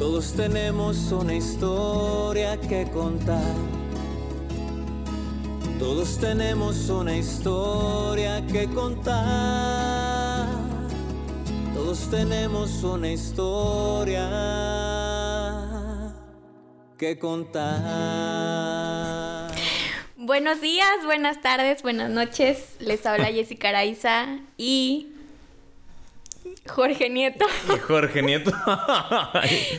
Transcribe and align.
Todos 0.00 0.32
tenemos 0.32 1.12
una 1.12 1.34
historia 1.34 2.58
que 2.58 2.90
contar. 2.90 3.54
Todos 5.78 6.18
tenemos 6.18 6.88
una 6.88 7.18
historia 7.18 8.42
que 8.46 8.66
contar. 8.68 10.48
Todos 11.74 12.10
tenemos 12.10 12.82
una 12.82 13.12
historia 13.12 14.24
que 16.96 17.18
contar. 17.18 17.60
Buenos 20.16 20.62
días, 20.62 21.04
buenas 21.04 21.42
tardes, 21.42 21.82
buenas 21.82 22.08
noches. 22.08 22.76
Les 22.78 23.04
habla 23.04 23.26
Jessica 23.26 23.68
Araiza 23.68 24.38
y 24.56 25.12
Jorge 26.66 27.10
Nieto. 27.10 27.46
Jorge 27.86 28.22
Nieto. 28.22 28.52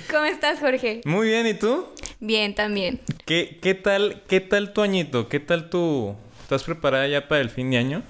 ¿Cómo 0.10 0.26
estás, 0.26 0.60
Jorge? 0.60 1.02
Muy 1.06 1.28
bien, 1.28 1.48
¿y 1.48 1.54
tú? 1.54 1.88
Bien, 2.20 2.56
también. 2.56 3.00
¿Qué, 3.26 3.60
qué 3.62 3.74
tal, 3.74 4.24
qué 4.28 4.40
tal 4.40 4.74
tu 4.74 4.82
añito? 4.82 5.30
¿Qué 5.30 5.40
tal 5.40 5.70
tu... 5.70 6.16
¿Estás 6.42 6.64
preparada 6.64 7.08
ya 7.08 7.28
para 7.28 7.42
el 7.42 7.50
fin 7.50 7.72
de 7.72 7.78
año? 7.78 8.04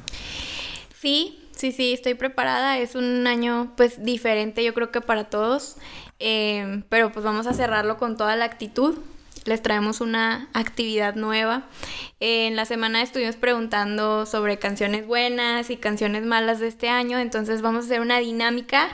Sí, 0.99 1.39
sí, 1.51 1.71
sí, 1.71 1.93
estoy 1.93 2.15
preparada. 2.15 2.79
Es 2.79 2.95
un 2.95 3.27
año, 3.27 3.73
pues, 3.77 4.03
diferente, 4.03 4.63
yo 4.63 4.73
creo 4.73 4.91
que 4.91 5.01
para 5.01 5.25
todos. 5.29 5.77
Eh, 6.19 6.83
pero 6.89 7.11
pues 7.11 7.25
vamos 7.25 7.47
a 7.47 7.53
cerrarlo 7.53 7.97
con 7.97 8.15
toda 8.15 8.35
la 8.35 8.45
actitud 8.45 8.99
les 9.45 9.61
traemos 9.61 10.01
una 10.01 10.47
actividad 10.53 11.15
nueva. 11.15 11.63
en 12.19 12.55
la 12.55 12.65
semana 12.65 13.01
estuvimos 13.01 13.35
preguntando 13.35 14.25
sobre 14.25 14.59
canciones 14.59 15.07
buenas 15.07 15.69
y 15.69 15.77
canciones 15.77 16.23
malas 16.23 16.59
de 16.59 16.67
este 16.67 16.89
año, 16.89 17.17
entonces 17.19 17.61
vamos 17.61 17.83
a 17.83 17.85
hacer 17.87 18.01
una 18.01 18.19
dinámica. 18.19 18.89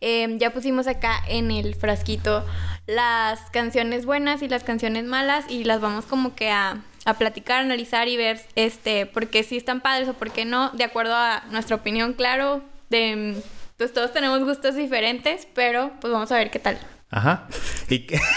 Em, 0.00 0.38
ya 0.38 0.52
pusimos 0.52 0.86
acá 0.86 1.20
en 1.28 1.50
el 1.50 1.74
frasquito 1.74 2.44
las 2.86 3.38
canciones 3.50 4.06
buenas 4.06 4.42
y 4.42 4.48
las 4.48 4.64
canciones 4.64 5.04
malas 5.04 5.44
y 5.48 5.64
las 5.64 5.80
vamos 5.80 6.06
como 6.06 6.34
que 6.34 6.50
a, 6.50 6.82
a 7.04 7.14
platicar, 7.14 7.60
analizar 7.60 8.08
y 8.08 8.16
ver 8.16 8.40
este 8.56 9.06
por 9.06 9.28
qué 9.28 9.42
sí 9.42 9.56
están 9.56 9.80
padres 9.80 10.08
o 10.08 10.14
por 10.14 10.30
qué 10.30 10.44
no, 10.44 10.70
de 10.70 10.84
acuerdo 10.84 11.14
a 11.14 11.44
nuestra 11.50 11.76
opinión, 11.76 12.14
claro, 12.14 12.62
de 12.88 13.40
pues 13.76 13.94
todos 13.94 14.12
tenemos 14.12 14.44
gustos 14.44 14.74
diferentes, 14.74 15.46
pero 15.54 15.92
pues 16.00 16.12
vamos 16.12 16.30
a 16.32 16.36
ver 16.36 16.50
qué 16.50 16.58
tal. 16.58 16.78
Ajá. 17.10 17.48
¿Y 17.88 18.00
qué? 18.00 18.20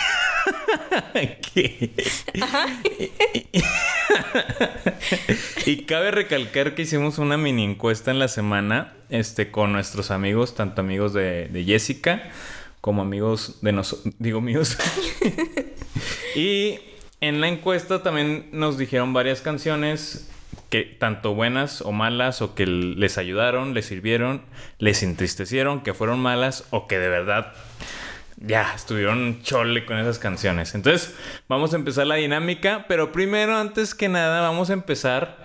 y 5.66 5.84
cabe 5.84 6.12
recalcar 6.12 6.76
que 6.76 6.84
hicimos 6.84 7.18
una 7.18 7.38
mini 7.38 7.64
encuesta 7.64 8.12
en 8.12 8.20
la 8.20 8.28
semana 8.28 8.94
este, 9.10 9.52
con 9.52 9.72
nuestros 9.72 10.12
amigos, 10.12 10.56
tanto 10.56 10.82
amigos 10.82 11.14
de, 11.14 11.64
Jessica 11.66 12.30
como 12.82 13.02
amigos 13.02 13.60
de 13.62 13.72
nosotros, 13.72 14.14
digo 14.20 14.42
míos. 14.42 14.78
y 16.36 16.80
en 17.22 17.40
la 17.40 17.48
encuesta 17.48 18.04
también 18.04 18.50
nos 18.52 18.78
dijeron 18.78 19.14
varias 19.14 19.42
canciones 19.42 20.30
que 20.70 20.84
tanto 20.84 21.34
buenas 21.34 21.82
o 21.82 21.92
malas 21.92 22.42
o 22.42 22.56
que 22.56 22.66
les 22.66 23.18
ayudaron, 23.18 23.74
les 23.74 23.86
sirvieron, 23.86 24.42
les 24.80 25.04
entristecieron, 25.04 25.82
que 25.82 25.94
fueron 25.94 26.20
malas 26.20 26.66
o 26.72 26.88
que 26.88 27.00
de 27.00 27.08
verdad 27.08 27.54
ya, 28.46 28.74
estuvieron 28.76 29.42
chole 29.42 29.86
con 29.86 29.98
esas 29.98 30.20
canciones. 30.20 30.76
Entonces, 30.76 31.16
vamos 31.48 31.74
a 31.74 31.78
empezar 31.78 32.08
la 32.08 32.16
dinámica, 32.16 32.86
pero 32.90 33.14
primero, 33.14 33.56
antes 33.56 33.96
que 33.96 34.10
nada, 34.10 34.42
vamos 34.42 34.70
a 34.70 34.74
empezar 34.74 35.38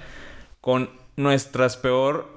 con 0.61 0.91
nuestras 1.17 1.77
peor 1.77 2.29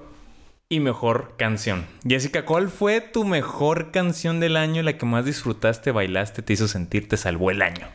y 0.68 0.78
mejor 0.78 1.34
canción. 1.36 1.86
Jessica, 2.06 2.44
¿cuál 2.44 2.68
fue 2.68 3.00
tu 3.00 3.24
mejor 3.24 3.90
canción 3.90 4.38
del 4.38 4.56
año, 4.56 4.82
la 4.82 4.96
que 4.96 5.04
más 5.04 5.24
disfrutaste, 5.24 5.90
bailaste, 5.90 6.42
te 6.42 6.52
hizo 6.52 6.68
sentir, 6.68 7.08
te 7.08 7.16
salvó 7.16 7.50
el 7.50 7.60
año? 7.60 7.88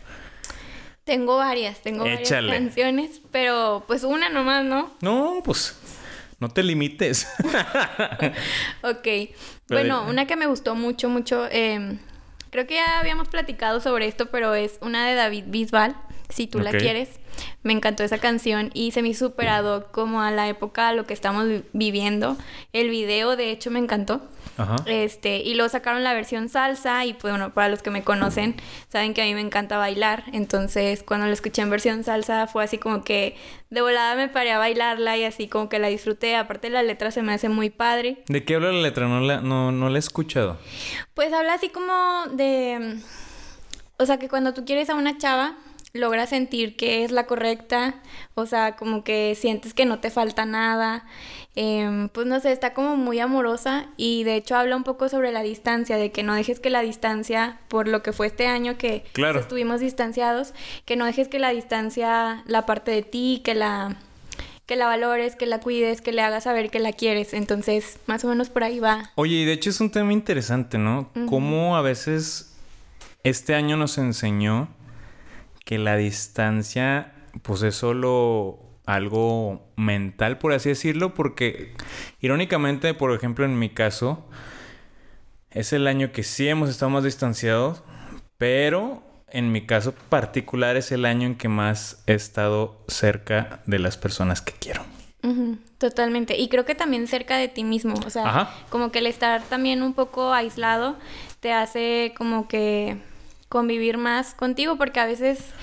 Tengo 1.06 1.38
varias, 1.38 1.82
tengo 1.82 2.04
varias 2.04 2.30
canciones, 2.30 3.22
pero 3.32 3.86
pues 3.88 4.04
una 4.04 4.28
nomás, 4.28 4.66
¿no? 4.66 4.94
No, 4.99 5.42
pues 5.42 5.80
no 6.39 6.49
te 6.49 6.64
limites. 6.64 7.28
ok. 8.84 9.08
bueno, 9.70 10.05
una 10.05 10.28
que 10.28 10.36
me 10.36 10.48
gustó 10.48 10.76
mucho, 10.76 11.08
mucho, 11.08 11.48
eh, 11.49 11.98
Creo 12.58 12.66
que 12.66 12.73
ya 12.73 12.98
habíamos 12.98 13.28
platicado 13.28 13.80
sobre 13.80 14.08
esto, 14.08 14.32
pero 14.32 14.56
es 14.56 14.80
una 14.82 15.08
de 15.08 15.14
David 15.14 15.44
Bisbal, 15.45 15.95
si 16.28 16.48
tú 16.48 16.58
la 16.58 16.72
quieres. 16.72 17.20
Me 17.64 17.73
encantó 17.73 18.03
esa 18.03 18.20
canción 18.20 18.71
y 18.73 18.92
se 18.92 19.02
me 19.02 19.14
superado 19.14 19.92
como 19.92 20.21
a 20.21 20.31
la 20.31 20.48
época, 20.48 20.89
a 20.89 20.93
lo 20.93 21.05
que 21.05 21.14
estamos 21.14 21.45
viviendo. 21.73 22.37
El 22.73 22.89
video, 22.89 23.36
de 23.36 23.52
hecho, 23.52 23.71
me 23.71 23.80
encantó. 23.80 24.21
Este, 24.87 25.37
y 25.37 25.53
luego 25.53 25.70
sacaron 25.70 26.03
la 26.03 26.15
versión 26.15 26.49
salsa 26.49 27.05
y 27.05 27.14
pues 27.14 27.31
bueno, 27.31 27.53
para 27.53 27.70
los 27.70 27.83
que 27.83 27.92
me 27.92 28.03
conocen, 28.03 28.55
saben 28.89 29.14
que 29.14 29.21
a 29.21 29.25
mí 29.25 29.36
me 29.36 29.42
encanta 29.42 29.77
bailar, 29.77 30.23
entonces 30.33 31.03
cuando 31.03 31.27
la 31.27 31.33
escuché 31.33 31.61
en 31.61 31.70
versión 31.70 32.03
salsa 32.03 32.48
fue 32.48 32.64
así 32.64 32.80
como 32.80 33.03
que 33.03 33.36
de 33.69 33.81
volada 33.81 34.15
me 34.15 34.30
paré 34.30 34.52
a 34.52 34.58
bailarla 34.58 35.15
y 35.15 35.25
así 35.25 35.48
como 35.48 35.69
que 35.69 35.77
la 35.77 35.89
disfruté, 35.89 36.36
aparte 36.36 36.71
la 36.71 36.81
letra 36.81 37.11
se 37.11 37.21
me 37.21 37.33
hace 37.33 37.49
muy 37.49 37.69
padre. 37.69 38.23
¿De 38.27 38.43
qué 38.45 38.55
habla 38.55 38.71
la 38.71 38.81
letra? 38.81 39.08
No 39.08 39.19
la, 39.19 39.42
no, 39.42 39.71
no 39.71 39.89
la 39.89 39.98
he 39.98 39.99
escuchado. 39.99 40.58
Pues 41.14 41.31
habla 41.33 41.54
así 41.54 41.69
como 41.69 42.25
de... 42.31 42.98
O 43.99 44.05
sea, 44.05 44.17
que 44.17 44.30
cuando 44.30 44.54
tú 44.54 44.64
quieres 44.64 44.89
a 44.89 44.95
una 44.95 45.17
chava, 45.17 45.58
logras 45.98 46.30
sentir 46.30 46.76
que 46.76 47.04
es 47.04 47.12
la 47.12 47.26
correcta, 47.26 47.96
o 48.36 48.46
sea, 48.46 48.76
como 48.76 49.04
que 49.04 49.36
sientes 49.36 49.74
que 49.74 49.86
no 49.86 50.00
te 50.00 50.10
falta 50.10 50.46
nada, 50.46 51.06
em, 51.56 52.10
pues 52.10 52.28
no 52.28 52.40
sé, 52.40 52.52
está 52.52 52.74
como 52.74 52.96
muy 52.98 53.20
amorosa 53.20 53.88
y 53.98 54.24
de 54.24 54.36
hecho 54.36 54.56
habla 54.56 54.76
un 54.76 54.84
poco 54.84 55.10
sobre 55.10 55.32
la 55.32 55.42
distancia, 55.42 55.98
de 55.98 56.12
que 56.12 56.24
no 56.24 56.36
dejes 56.36 56.60
que 56.60 56.70
la 56.70 56.82
distancia, 56.82 57.60
por 57.68 57.88
lo 57.88 58.04
que 58.04 58.14
fue 58.14 58.28
este 58.28 58.48
año 58.48 58.78
que 58.78 59.04
estuvimos 59.40 59.80
distanciados, 59.80 60.54
que 60.86 60.96
no 60.96 61.06
dejes 61.06 61.28
que 61.28 61.40
la 61.40 61.50
distancia 61.50 62.44
la 62.46 62.66
parte 62.66 62.92
de 62.92 63.04
ti, 63.04 63.42
que 63.44 63.56
la 63.56 63.98
que 64.68 64.76
la 64.76 64.86
valores, 64.86 65.38
que 65.38 65.46
la 65.46 65.62
cuides, 65.62 66.02
que 66.02 66.12
le 66.12 66.22
hagas 66.22 66.44
saber 66.44 66.70
que 66.70 66.80
la 66.80 66.92
quieres. 66.92 67.34
Entonces, 67.34 68.00
más 68.06 68.26
o 68.26 68.28
menos 68.28 68.50
por 68.50 68.66
ahí 68.66 68.80
va. 68.80 69.12
Oye, 69.16 69.38
y 69.38 69.46
de 69.46 69.54
hecho 69.54 69.70
es 69.70 69.80
un 69.80 69.90
tema 69.90 70.12
interesante, 70.12 70.78
¿no? 70.78 71.10
Cómo 71.30 71.78
a 71.78 71.82
veces 71.82 72.54
este 73.24 73.56
año 73.56 73.78
nos 73.78 73.98
enseñó 73.98 74.68
que 75.67 75.78
la 75.78 75.98
distancia 75.98 77.11
pues 77.42 77.61
es 77.61 77.76
solo 77.76 78.58
algo 78.86 79.70
mental, 79.76 80.38
por 80.38 80.54
así 80.54 80.70
decirlo, 80.70 81.14
porque 81.14 81.73
irónicamente, 82.22 82.94
por 82.94 83.11
ejemplo, 83.11 83.44
en 83.44 83.60
mi 83.60 83.70
caso, 83.70 84.30
es 85.52 85.73
el 85.73 85.88
año 85.88 86.14
que 86.14 86.23
sí 86.23 86.48
hemos 86.48 86.70
estado 86.70 86.89
más 86.89 87.04
distanciados, 87.04 87.83
pero 88.38 89.04
en 89.30 89.52
mi 89.52 89.66
caso 89.66 89.94
particular 90.08 90.78
es 90.78 90.94
el 90.94 91.04
año 91.04 91.28
en 91.28 91.36
que 91.36 91.50
más 91.50 92.02
he 92.08 92.14
estado 92.14 92.82
cerca 92.88 93.60
de 93.66 93.80
las 93.80 93.98
personas 93.98 94.42
que 94.42 94.54
quiero. 94.54 94.84
totalmente. 95.80 96.38
Y 96.38 96.48
creo 96.48 96.64
que 96.64 96.76
también 96.76 97.08
cerca 97.08 97.36
de 97.36 97.49
ti 97.49 97.66
mismo. 97.66 97.95
O 98.05 98.10
sea, 98.10 98.49
como 98.70 98.94
que 98.94 98.99
el 98.99 99.08
estar 99.08 99.44
también 99.44 99.82
un 99.82 99.94
poco 99.94 100.32
aislado 100.32 100.95
te 101.42 101.52
hace 101.52 102.14
como 102.17 102.48
que 102.48 103.02
convivir 103.50 103.98
más 103.98 104.34
contigo 104.34 104.78
porque 104.78 105.00
a 105.00 105.06
veces 105.06 105.54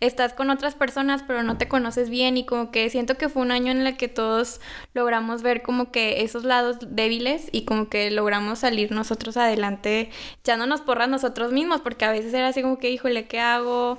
estás 0.00 0.32
con 0.32 0.50
otras 0.50 0.74
personas 0.74 1.24
pero 1.26 1.42
no 1.42 1.58
te 1.58 1.68
conoces 1.68 2.08
bien 2.08 2.36
y 2.36 2.44
como 2.44 2.70
que 2.70 2.88
siento 2.90 3.16
que 3.16 3.28
fue 3.28 3.42
un 3.42 3.50
año 3.50 3.72
en 3.72 3.84
el 3.86 3.96
que 3.96 4.08
todos 4.08 4.60
logramos 4.94 5.42
ver 5.42 5.62
como 5.62 5.90
que 5.90 6.22
esos 6.22 6.44
lados 6.44 6.76
débiles 6.88 7.48
y 7.52 7.64
como 7.64 7.88
que 7.88 8.10
logramos 8.10 8.60
salir 8.60 8.92
nosotros 8.92 9.36
adelante 9.36 10.10
echándonos 10.40 10.80
porras 10.82 11.08
nosotros 11.08 11.52
mismos 11.52 11.80
porque 11.80 12.04
a 12.04 12.12
veces 12.12 12.32
era 12.32 12.48
así 12.48 12.62
como 12.62 12.78
que 12.78 12.90
híjole, 12.90 13.26
¿qué 13.26 13.40
hago? 13.40 13.98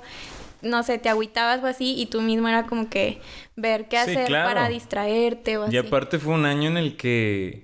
No 0.62 0.82
sé, 0.82 0.98
te 0.98 1.08
agüitabas 1.08 1.62
o 1.62 1.66
así 1.66 1.94
y 1.98 2.06
tú 2.06 2.20
mismo 2.20 2.48
era 2.48 2.66
como 2.66 2.90
que 2.90 3.20
ver 3.56 3.88
qué 3.88 3.96
hacer 3.96 4.30
para 4.30 4.68
distraerte 4.68 5.56
o 5.56 5.64
así. 5.64 5.74
Y 5.74 5.78
aparte 5.78 6.18
fue 6.18 6.34
un 6.34 6.44
año 6.44 6.68
en 6.68 6.76
el 6.76 6.96
que 6.96 7.62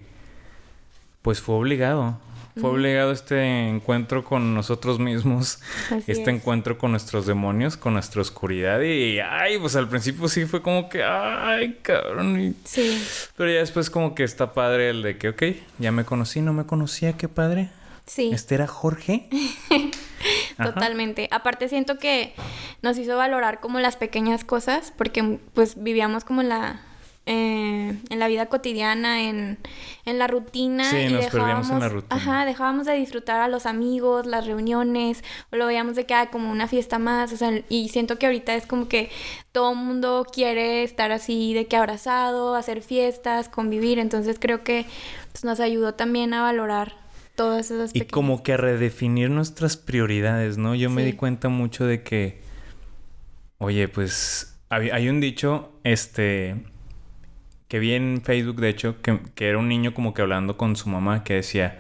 pues 1.20 1.40
fue 1.40 1.56
obligado. 1.56 2.18
Fue 2.58 2.70
obligado 2.70 3.12
este 3.12 3.68
encuentro 3.68 4.24
con 4.24 4.54
nosotros 4.54 4.98
mismos, 4.98 5.60
este 6.06 6.30
encuentro 6.30 6.78
con 6.78 6.90
nuestros 6.90 7.26
demonios, 7.26 7.76
con 7.76 7.92
nuestra 7.92 8.22
oscuridad. 8.22 8.80
Y, 8.80 9.20
ay, 9.20 9.58
pues 9.58 9.76
al 9.76 9.88
principio 9.88 10.26
sí 10.28 10.46
fue 10.46 10.62
como 10.62 10.88
que, 10.88 11.04
ay, 11.04 11.78
cabrón. 11.82 12.56
Sí. 12.64 12.98
Pero 13.36 13.50
ya 13.50 13.58
después 13.58 13.90
como 13.90 14.14
que 14.14 14.24
está 14.24 14.54
padre 14.54 14.90
el 14.90 15.02
de 15.02 15.18
que, 15.18 15.28
ok, 15.28 15.42
ya 15.78 15.92
me 15.92 16.04
conocí, 16.04 16.40
no 16.40 16.54
me 16.54 16.64
conocía, 16.64 17.16
qué 17.16 17.28
padre. 17.28 17.68
Sí. 18.06 18.30
¿Este 18.32 18.54
era 18.54 18.66
Jorge? 18.66 19.28
Totalmente. 20.56 21.28
Aparte 21.30 21.68
siento 21.68 21.98
que 21.98 22.34
nos 22.80 22.96
hizo 22.98 23.16
valorar 23.16 23.60
como 23.60 23.80
las 23.80 23.96
pequeñas 23.96 24.44
cosas, 24.44 24.92
porque 24.96 25.40
pues 25.54 25.82
vivíamos 25.82 26.24
como 26.24 26.42
la 26.42 26.80
eh, 27.26 27.98
en 28.08 28.18
la 28.18 28.28
vida 28.28 28.46
cotidiana, 28.46 29.24
en, 29.24 29.58
la 30.04 30.28
rutina. 30.28 30.88
Sí, 30.88 31.08
nos 31.08 31.26
perdíamos 31.26 31.68
en 31.70 31.80
la 31.80 31.88
rutina. 31.88 32.14
Ajá, 32.14 32.44
dejábamos 32.44 32.86
de 32.86 32.94
disfrutar 32.94 33.40
a 33.40 33.48
los 33.48 33.66
amigos, 33.66 34.26
las 34.26 34.46
reuniones, 34.46 35.24
o 35.50 35.56
lo 35.56 35.66
veíamos 35.66 35.96
de 35.96 36.06
que 36.06 36.14
hay 36.14 36.28
como 36.28 36.50
una 36.50 36.68
fiesta 36.68 37.00
más, 37.00 37.32
o 37.32 37.36
sea, 37.36 37.50
y 37.68 37.88
siento 37.88 38.18
que 38.18 38.26
ahorita 38.26 38.54
es 38.54 38.66
como 38.66 38.86
que 38.88 39.10
todo 39.50 39.72
el 39.72 39.78
mundo 39.78 40.24
quiere 40.32 40.84
estar 40.84 41.10
así 41.10 41.52
de 41.52 41.66
que 41.66 41.76
abrazado, 41.76 42.54
hacer 42.54 42.80
fiestas, 42.80 43.48
convivir, 43.48 43.98
entonces 43.98 44.38
creo 44.38 44.62
que 44.62 44.86
pues, 45.32 45.44
nos 45.44 45.58
ayudó 45.58 45.94
también 45.94 46.32
a 46.32 46.42
valorar 46.42 47.06
Todas 47.36 47.70
esas 47.70 47.94
Y 47.94 48.00
como 48.06 48.42
que 48.42 48.54
a 48.54 48.56
redefinir 48.56 49.28
nuestras 49.28 49.76
prioridades, 49.76 50.56
¿no? 50.56 50.74
Yo 50.74 50.88
me 50.88 51.04
di 51.04 51.12
cuenta 51.12 51.50
mucho 51.50 51.84
de 51.84 52.02
que, 52.02 52.40
oye, 53.58 53.88
pues 53.88 54.58
hay, 54.70 54.88
hay 54.88 55.10
un 55.10 55.20
dicho, 55.20 55.70
este, 55.84 56.56
que 57.68 57.78
vi 57.78 57.94
en 57.94 58.22
Facebook, 58.24 58.56
de 58.60 58.68
hecho, 58.68 59.00
que, 59.02 59.18
que 59.34 59.48
era 59.48 59.58
un 59.58 59.68
niño 59.68 59.92
como 59.94 60.14
que 60.14 60.22
hablando 60.22 60.56
con 60.56 60.76
su 60.76 60.88
mamá, 60.88 61.24
que 61.24 61.34
decía, 61.34 61.78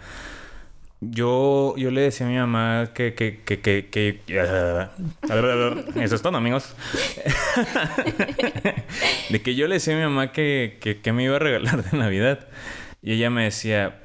yo, 1.00 1.74
yo 1.76 1.90
le 1.90 2.00
decía 2.00 2.26
a 2.26 2.30
mi 2.30 2.36
mamá 2.36 2.88
que, 2.94 3.14
que, 3.14 3.40
que, 3.44 3.60
que, 3.60 3.88
que- 3.90 4.20
eso 6.02 6.14
es 6.14 6.22
todo, 6.22 6.36
amigos. 6.36 6.74
de 9.30 9.42
que 9.42 9.54
yo 9.54 9.66
le 9.68 9.74
decía 9.74 9.94
a 9.94 9.96
mi 9.98 10.02
mamá 10.04 10.32
que, 10.32 10.78
que, 10.80 11.00
que 11.00 11.12
me 11.12 11.24
iba 11.24 11.36
a 11.36 11.38
regalar 11.38 11.82
de 11.84 11.96
Navidad. 11.98 12.46
Y 13.02 13.12
ella 13.12 13.30
me 13.30 13.44
decía, 13.44 13.98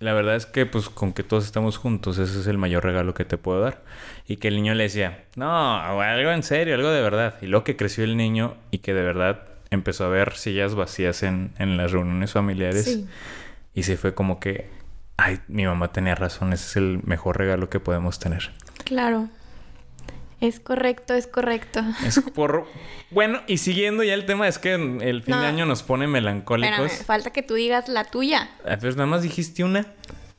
la 0.00 0.12
verdad 0.14 0.36
es 0.36 0.46
que 0.46 0.66
pues 0.66 0.88
con 0.88 1.12
que 1.12 1.22
todos 1.22 1.44
estamos 1.44 1.76
juntos, 1.76 2.18
ese 2.18 2.40
es 2.40 2.46
el 2.46 2.58
mayor 2.58 2.84
regalo 2.84 3.14
que 3.14 3.24
te 3.24 3.36
puedo 3.38 3.60
dar. 3.60 3.82
Y 4.26 4.36
que 4.36 4.48
el 4.48 4.56
niño 4.56 4.74
le 4.74 4.84
decía, 4.84 5.24
no, 5.36 5.76
algo 5.78 6.30
en 6.30 6.42
serio, 6.42 6.74
algo 6.74 6.90
de 6.90 7.02
verdad. 7.02 7.36
Y 7.42 7.46
luego 7.46 7.64
que 7.64 7.76
creció 7.76 8.04
el 8.04 8.16
niño 8.16 8.54
y 8.70 8.78
que 8.78 8.94
de 8.94 9.02
verdad 9.02 9.42
empezó 9.70 10.04
a 10.04 10.08
ver 10.08 10.34
sillas 10.36 10.74
vacías 10.74 11.22
en, 11.22 11.52
en 11.58 11.76
las 11.76 11.92
reuniones 11.92 12.32
familiares. 12.32 12.84
Sí. 12.84 13.06
Y 13.74 13.84
se 13.84 13.96
fue 13.96 14.14
como 14.14 14.40
que, 14.40 14.68
ay, 15.16 15.40
mi 15.48 15.64
mamá 15.64 15.92
tenía 15.92 16.14
razón, 16.14 16.52
ese 16.52 16.66
es 16.66 16.76
el 16.76 17.00
mejor 17.04 17.38
regalo 17.38 17.70
que 17.70 17.80
podemos 17.80 18.18
tener. 18.18 18.50
Claro. 18.84 19.28
Es 20.40 20.58
correcto, 20.58 21.12
es 21.14 21.26
correcto. 21.26 21.82
Es 22.04 22.20
por... 22.34 22.66
Bueno, 23.10 23.42
y 23.46 23.58
siguiendo 23.58 24.02
ya 24.02 24.14
el 24.14 24.24
tema, 24.24 24.48
es 24.48 24.58
que 24.58 24.72
el 24.74 25.22
fin 25.22 25.34
No. 25.34 25.40
de 25.42 25.46
año 25.46 25.66
nos 25.66 25.82
pone 25.82 26.06
melancólicos. 26.06 26.78
Espérame, 26.86 27.04
falta 27.06 27.30
que 27.30 27.42
tú 27.42 27.54
digas 27.54 27.88
la 27.88 28.04
tuya. 28.04 28.48
Ah, 28.66 28.78
Pues 28.80 28.96
nada 28.96 29.06
más 29.06 29.22
dijiste 29.22 29.62
una. 29.64 29.84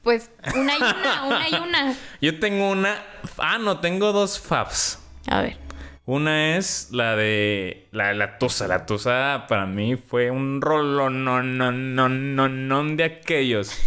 Pues 0.01 0.31
una 0.56 0.74
y 0.75 0.81
una, 0.81 1.24
una 1.25 1.50
y 1.50 1.54
una. 1.54 1.95
Yo 2.22 2.39
tengo 2.39 2.72
una... 2.72 2.95
Ah, 3.38 3.60
no, 3.60 3.80
tengo 3.80 4.12
dos 4.12 4.39
faves. 4.39 4.98
A 5.28 5.42
ver. 5.44 5.57
Una 6.06 6.57
es 6.57 6.89
la 6.92 7.15
de 7.15 7.88
la, 7.92 8.13
la 8.13 8.38
Tusa. 8.39 8.68
La 8.68 8.86
Tusa 8.86 9.45
para 9.48 9.65
mí 9.65 9.95
fue 9.95 10.31
un 10.31 10.59
rolo 10.59 11.09
no 11.09 11.44
no 11.44 11.71
no 11.71 12.09
no 12.09 12.50
no 12.50 12.95
de 12.95 13.03
aquellos. 13.03 13.77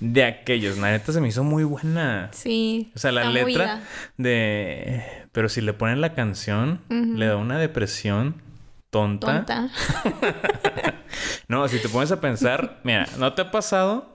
De 0.00 0.24
aquellos. 0.24 0.76
La 0.76 0.90
neta 0.90 1.12
se 1.12 1.20
me 1.20 1.28
hizo 1.28 1.42
muy 1.42 1.64
buena. 1.64 2.28
Sí. 2.32 2.92
O 2.94 2.98
sea, 2.98 3.10
la 3.10 3.30
letra 3.30 3.82
de... 4.18 5.02
Pero 5.32 5.48
si 5.48 5.62
le 5.62 5.72
ponen 5.72 6.02
la 6.02 6.14
canción, 6.14 6.80
le 6.90 7.26
da 7.26 7.36
una 7.36 7.58
depresión 7.58 8.34
tonta. 8.90 9.44
Tonta. 9.44 9.70
No, 11.46 11.68
si 11.68 11.78
te 11.78 11.88
pones 11.88 12.10
a 12.10 12.20
pensar, 12.20 12.80
mira, 12.84 13.06
¿no 13.18 13.34
te 13.34 13.42
ha 13.42 13.50
pasado 13.50 14.14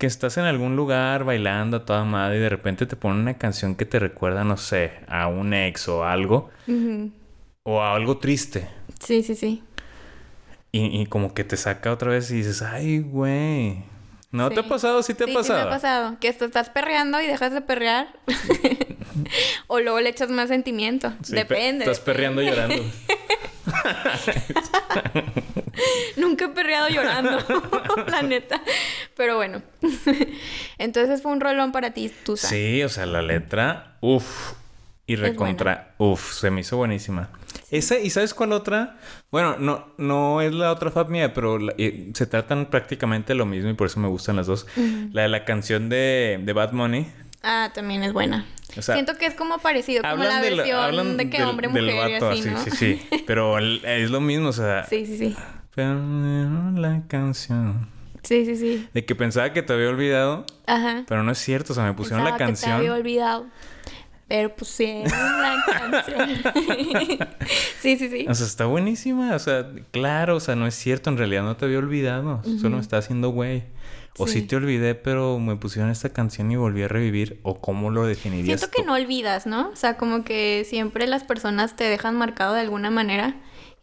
que 0.00 0.06
estás 0.06 0.38
en 0.38 0.44
algún 0.44 0.76
lugar 0.76 1.24
bailando 1.24 1.76
a 1.76 1.84
toda 1.84 2.04
madre 2.04 2.38
y 2.38 2.40
de 2.40 2.48
repente 2.48 2.86
te 2.86 2.96
ponen 2.96 3.20
una 3.20 3.34
canción 3.36 3.74
que 3.76 3.84
te 3.84 3.98
recuerda, 3.98 4.44
no 4.44 4.56
sé, 4.56 4.92
a 5.06 5.28
un 5.28 5.52
ex 5.52 5.86
o 5.88 6.04
algo? 6.04 6.48
O 7.62 7.82
a 7.82 7.94
algo 7.94 8.16
triste. 8.16 8.66
Sí, 8.98 9.22
sí, 9.22 9.34
sí. 9.34 9.62
Y, 10.72 11.02
y 11.02 11.06
como 11.06 11.34
que 11.34 11.44
te 11.44 11.58
saca 11.58 11.92
otra 11.92 12.12
vez 12.12 12.30
y 12.30 12.36
dices, 12.36 12.62
ay, 12.62 13.00
güey. 13.00 13.84
¿No 14.32 14.48
te 14.50 14.60
ha 14.60 14.68
pasado? 14.68 15.02
Sí 15.02 15.12
te 15.12 15.24
ha 15.24 15.26
sí, 15.26 15.34
pasado. 15.34 15.58
Sí, 15.58 15.64
me 15.64 15.68
ha 15.68 15.70
pasado. 15.70 16.16
Que 16.18 16.28
esto 16.28 16.46
estás 16.46 16.70
perreando 16.70 17.20
y 17.20 17.26
dejas 17.26 17.52
de 17.52 17.60
perrear. 17.60 18.08
o 19.66 19.80
luego 19.80 20.00
le 20.00 20.08
echas 20.08 20.30
más 20.30 20.48
sentimiento. 20.48 21.12
Sí, 21.22 21.32
pe- 21.32 21.38
depende. 21.40 21.84
Estás 21.84 22.00
perreando 22.00 22.40
llorando. 22.40 22.82
Nunca 26.16 26.46
he 26.46 26.48
perreado 26.48 26.88
llorando, 26.88 27.38
la 28.08 28.22
neta. 28.22 28.60
Pero 29.20 29.36
bueno. 29.36 29.60
Entonces 30.78 31.20
fue 31.20 31.30
un 31.32 31.40
rolón 31.42 31.72
para 31.72 31.90
ti, 31.92 32.10
Tusa. 32.24 32.48
Sí, 32.48 32.82
o 32.82 32.88
sea, 32.88 33.04
la 33.04 33.20
letra, 33.20 33.98
uff. 34.00 34.54
Y 35.06 35.16
recontra, 35.16 35.94
uff, 35.98 36.32
se 36.32 36.50
me 36.50 36.62
hizo 36.62 36.78
buenísima. 36.78 37.28
Esa, 37.70 37.98
¿y 37.98 38.08
sabes 38.08 38.32
cuál 38.32 38.52
otra? 38.52 38.96
Bueno, 39.30 39.56
no, 39.58 39.88
no 39.98 40.40
es 40.40 40.54
la 40.54 40.72
otra 40.72 40.90
fab 40.90 41.10
mía, 41.10 41.34
pero 41.34 41.58
la- 41.58 41.74
eh, 41.76 42.10
se 42.14 42.24
tratan 42.26 42.70
prácticamente 42.70 43.34
lo 43.34 43.44
mismo 43.44 43.68
y 43.68 43.74
por 43.74 43.88
eso 43.88 44.00
me 44.00 44.08
gustan 44.08 44.36
las 44.36 44.46
dos. 44.46 44.66
La 45.12 45.22
de 45.22 45.28
la 45.28 45.44
canción 45.44 45.90
de, 45.90 46.40
de 46.42 46.52
Bad 46.54 46.72
Money. 46.72 47.12
Ah, 47.42 47.70
también 47.74 48.02
es 48.04 48.14
buena. 48.14 48.46
O 48.78 48.80
sea, 48.80 48.94
Siento 48.94 49.18
que 49.18 49.26
es 49.26 49.34
como 49.34 49.58
parecido, 49.58 50.02
como 50.02 50.24
la 50.24 50.40
del- 50.40 50.56
versión 50.56 51.16
de 51.18 51.28
que 51.28 51.38
del- 51.40 51.46
hombre, 51.48 51.68
mujer 51.68 51.84
y 52.08 52.12
vato, 52.14 52.30
así, 52.30 52.40
¿no? 52.48 52.62
Sí, 52.64 52.70
sí, 52.70 52.76
sí. 53.10 53.22
Pero 53.26 53.58
el- 53.58 53.84
es 53.84 54.10
lo 54.10 54.22
mismo, 54.22 54.48
o 54.48 54.52
sea. 54.54 54.86
sí, 54.86 55.04
sí, 55.04 55.18
sí. 55.18 55.36
Pero 55.74 55.94
la 56.76 57.02
canción. 57.06 57.88
Sí, 58.22 58.44
sí, 58.44 58.56
sí. 58.56 58.88
De 58.94 59.04
que 59.04 59.14
pensaba 59.14 59.52
que 59.52 59.62
te 59.62 59.72
había 59.72 59.88
olvidado, 59.88 60.44
Ajá. 60.66 61.04
pero 61.08 61.22
no 61.22 61.32
es 61.32 61.38
cierto, 61.38 61.72
o 61.72 61.76
sea, 61.76 61.84
me 61.84 61.94
pusieron 61.94 62.24
Pensaba 62.24 62.38
la 62.38 62.46
que 62.46 62.52
te 62.52 62.66
había 62.66 62.76
canción. 62.78 62.96
olvidado. 62.98 63.46
Pero 64.28 64.54
pusieron 64.54 65.10
la 65.10 65.56
canción. 65.66 66.28
sí, 67.80 67.96
sí, 67.96 68.08
sí. 68.08 68.26
O 68.28 68.34
sea, 68.34 68.46
está 68.46 68.66
buenísima. 68.66 69.34
O 69.34 69.38
sea, 69.40 69.68
claro, 69.90 70.36
o 70.36 70.40
sea, 70.40 70.54
no 70.54 70.68
es 70.68 70.74
cierto. 70.76 71.10
En 71.10 71.18
realidad 71.18 71.42
no 71.42 71.56
te 71.56 71.64
había 71.64 71.78
olvidado. 71.78 72.40
Solo 72.60 72.76
me 72.76 72.82
está 72.82 72.98
haciendo 72.98 73.30
güey. 73.30 73.64
O 74.18 74.26
sí. 74.28 74.40
Sí. 74.40 74.46
te 74.46 74.54
olvidé, 74.56 74.94
pero 74.94 75.38
me 75.40 75.56
pusieron 75.56 75.90
esta 75.90 76.10
canción 76.10 76.50
y 76.52 76.56
volví 76.56 76.82
a 76.84 76.88
revivir. 76.88 77.40
¿O 77.42 77.60
cómo 77.60 77.90
lo 77.90 78.06
definirías 78.06 78.60
Siento 78.60 78.70
que 78.76 78.82
tú? 78.82 78.86
no 78.88 78.94
olvidas, 78.94 79.46
¿no? 79.46 79.70
O 79.70 79.76
sea, 79.76 79.96
como 79.96 80.22
que 80.22 80.64
siempre 80.68 81.08
las 81.08 81.24
personas 81.24 81.74
te 81.74 81.84
dejan 81.84 82.14
marcado 82.16 82.54
de 82.54 82.60
alguna 82.60 82.90
manera. 82.90 83.34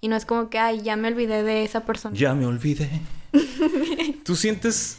Y 0.02 0.08
no 0.10 0.16
es 0.16 0.26
como 0.26 0.50
que, 0.50 0.60
ay, 0.60 0.82
ya 0.82 0.96
me 0.96 1.08
olvidé 1.08 1.44
de 1.44 1.64
esa 1.64 1.86
persona. 1.86 2.16
Ya 2.16 2.34
me 2.34 2.46
olvidé. 2.46 2.90
¿Tú 4.24 4.36
sientes 4.36 4.98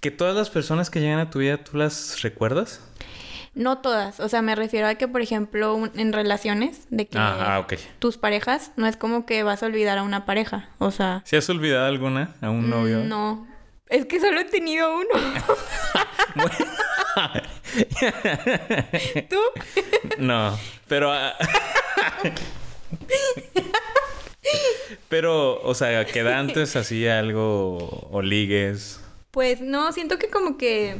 que 0.00 0.10
todas 0.10 0.34
las 0.34 0.50
personas 0.50 0.90
que 0.90 1.00
llegan 1.00 1.18
a 1.20 1.30
tu 1.30 1.38
vida 1.40 1.58
tú 1.58 1.76
las 1.76 2.22
recuerdas? 2.22 2.80
No 3.54 3.78
todas. 3.78 4.18
O 4.20 4.28
sea, 4.30 4.40
me 4.40 4.54
refiero 4.54 4.88
a 4.88 4.94
que, 4.94 5.06
por 5.08 5.20
ejemplo, 5.20 5.74
un- 5.74 5.90
en 5.94 6.14
relaciones, 6.14 6.86
de 6.88 7.06
que 7.06 7.18
Ajá, 7.18 7.60
ok. 7.60 7.74
tus 7.98 8.16
parejas, 8.16 8.72
no 8.76 8.86
es 8.86 8.96
como 8.96 9.26
que 9.26 9.42
vas 9.42 9.62
a 9.62 9.66
olvidar 9.66 9.98
a 9.98 10.02
una 10.02 10.24
pareja. 10.24 10.70
O 10.78 10.90
sea, 10.90 11.20
¿Si 11.26 11.36
has 11.36 11.48
olvidado 11.50 11.84
alguna? 11.86 12.34
¿A 12.40 12.48
un 12.48 12.70
novio? 12.70 13.00
mm, 13.00 13.08
no. 13.08 13.46
Es 13.90 14.06
que 14.06 14.20
solo 14.20 14.40
he 14.40 14.44
tenido 14.46 14.96
uno. 14.96 15.08
¿Tú? 19.28 19.36
No, 20.18 20.58
pero... 20.88 21.12
pero, 25.08 25.60
o 25.62 25.74
sea, 25.74 26.04
que 26.04 26.20
antes 26.20 26.76
hacía 26.76 27.18
algo 27.18 28.08
o 28.10 28.22
ligues. 28.22 29.00
Pues 29.30 29.60
no, 29.60 29.92
siento 29.92 30.18
que 30.18 30.28
como 30.28 30.58
que 30.58 30.96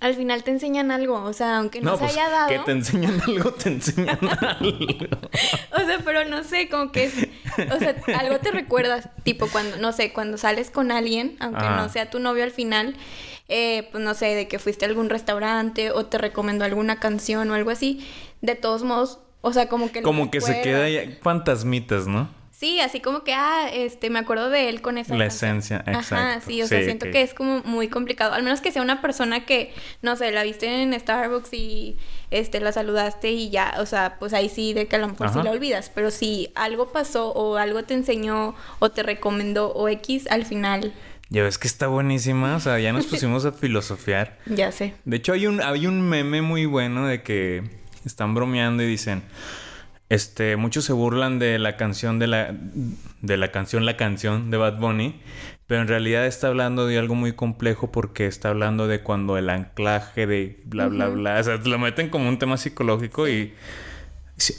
al 0.00 0.14
final 0.14 0.42
te 0.42 0.50
enseñan 0.50 0.90
algo. 0.90 1.22
O 1.22 1.32
sea, 1.32 1.58
aunque 1.58 1.80
no, 1.80 1.92
se 1.92 1.98
pues, 1.98 2.12
haya 2.12 2.28
dado. 2.30 2.48
que 2.48 2.58
te 2.60 2.72
enseñan 2.72 3.20
algo, 3.20 3.52
te 3.52 3.68
enseñan 3.68 4.18
algo. 4.40 5.06
O 5.72 5.86
sea, 5.86 5.98
pero 6.04 6.24
no 6.24 6.42
sé, 6.42 6.68
como 6.68 6.90
que 6.90 7.10
o 7.72 7.78
sea, 7.78 7.94
algo 8.18 8.38
te 8.38 8.50
recuerdas, 8.50 9.08
tipo 9.22 9.46
cuando, 9.48 9.76
no 9.76 9.92
sé, 9.92 10.12
cuando 10.12 10.38
sales 10.38 10.70
con 10.70 10.90
alguien, 10.90 11.36
aunque 11.40 11.64
Ajá. 11.64 11.76
no 11.76 11.88
sea 11.88 12.10
tu 12.10 12.18
novio 12.18 12.44
al 12.44 12.50
final, 12.50 12.96
eh, 13.48 13.88
pues 13.92 14.02
no 14.02 14.14
sé, 14.14 14.26
de 14.34 14.48
que 14.48 14.58
fuiste 14.58 14.84
a 14.84 14.88
algún 14.88 15.10
restaurante 15.10 15.90
o 15.90 16.06
te 16.06 16.18
recomendó 16.18 16.64
alguna 16.64 16.98
canción 16.98 17.50
o 17.50 17.54
algo 17.54 17.70
así, 17.70 18.06
de 18.40 18.54
todos 18.54 18.82
modos, 18.82 19.18
o 19.42 19.52
sea, 19.52 19.68
como 19.68 19.92
que 19.92 20.02
Como 20.02 20.30
que 20.30 20.40
se 20.40 20.62
queda 20.62 20.88
ya 20.88 21.18
fantasmitas, 21.22 22.06
¿no? 22.06 22.39
Sí, 22.60 22.78
así 22.78 23.00
como 23.00 23.24
que, 23.24 23.32
ah, 23.32 23.70
este, 23.72 24.10
me 24.10 24.18
acuerdo 24.18 24.50
de 24.50 24.68
él 24.68 24.82
con 24.82 24.98
esa 24.98 25.14
La 25.16 25.28
canción. 25.28 25.56
esencia, 25.56 25.76
Ajá, 25.86 25.92
exacto. 25.98 26.46
sí, 26.46 26.60
o 26.60 26.66
sea, 26.66 26.78
Sí, 26.80 26.84
siento 26.84 27.06
que 27.10 27.22
es 27.22 27.32
como 27.32 27.62
muy 27.64 27.88
complicado. 27.88 28.34
Al 28.34 28.42
menos 28.42 28.60
que 28.60 28.70
sea 28.70 28.82
una 28.82 29.00
persona 29.00 29.46
que, 29.46 29.72
no 30.02 30.14
sé, 30.14 30.30
la 30.30 30.42
viste 30.42 30.82
en 30.82 30.92
Starbucks 31.00 31.54
y 31.54 31.96
este 32.30 32.60
la 32.60 32.72
saludaste 32.72 33.30
y 33.30 33.48
ya, 33.48 33.76
o 33.78 33.86
sea, 33.86 34.16
pues 34.18 34.34
ahí 34.34 34.50
sí 34.50 34.74
de 34.74 34.86
que 34.88 34.96
a 34.96 34.98
lo 34.98 35.08
mejor 35.08 35.28
Ajá. 35.28 35.40
sí 35.40 35.44
la 35.44 35.52
olvidas. 35.52 35.90
Pero 35.94 36.10
si 36.10 36.52
algo 36.54 36.92
pasó 36.92 37.30
o 37.32 37.56
algo 37.56 37.82
te 37.84 37.94
enseñó 37.94 38.54
o 38.78 38.90
te 38.90 39.02
recomendó 39.04 39.72
o 39.72 39.88
X, 39.88 40.26
al 40.30 40.44
final, 40.44 40.92
Ya 41.30 41.42
ves 41.42 41.56
que 41.56 41.66
está 41.66 41.86
buenísima, 41.86 42.56
o 42.56 42.60
sea, 42.60 42.78
ya 42.78 42.92
nos 42.92 43.06
pusimos 43.10 43.46
a 43.46 43.52
filosofiar. 43.52 44.36
ya 44.44 44.70
sé. 44.70 44.92
De 45.06 45.16
hecho, 45.16 45.32
hay 45.32 45.46
un, 45.46 45.62
hay 45.62 45.86
un 45.86 46.02
meme 46.06 46.42
muy 46.42 46.66
bueno 46.66 47.06
de 47.06 47.22
que 47.22 47.62
están 48.04 48.34
bromeando 48.34 48.82
y 48.82 48.86
dicen. 48.86 49.22
Este, 50.10 50.56
muchos 50.56 50.84
se 50.84 50.92
burlan 50.92 51.38
de 51.38 51.58
la 51.60 51.76
canción 51.76 52.18
de 52.18 52.26
la 52.26 52.54
de 53.22 53.36
la 53.36 53.52
canción 53.52 53.86
La 53.86 53.96
canción 53.96 54.50
de 54.50 54.56
Bad 54.56 54.78
Bunny, 54.78 55.20
pero 55.68 55.82
en 55.82 55.88
realidad 55.88 56.26
está 56.26 56.48
hablando 56.48 56.88
de 56.88 56.98
algo 56.98 57.14
muy 57.14 57.32
complejo 57.32 57.92
porque 57.92 58.26
está 58.26 58.48
hablando 58.48 58.88
de 58.88 59.02
cuando 59.02 59.38
el 59.38 59.48
anclaje 59.48 60.26
de 60.26 60.60
bla 60.64 60.88
bla 60.88 61.08
bla, 61.08 61.38
o 61.38 61.42
sea, 61.44 61.56
lo 61.58 61.78
meten 61.78 62.10
como 62.10 62.28
un 62.28 62.40
tema 62.40 62.56
psicológico 62.56 63.28
y 63.28 63.54
sí, 64.36 64.54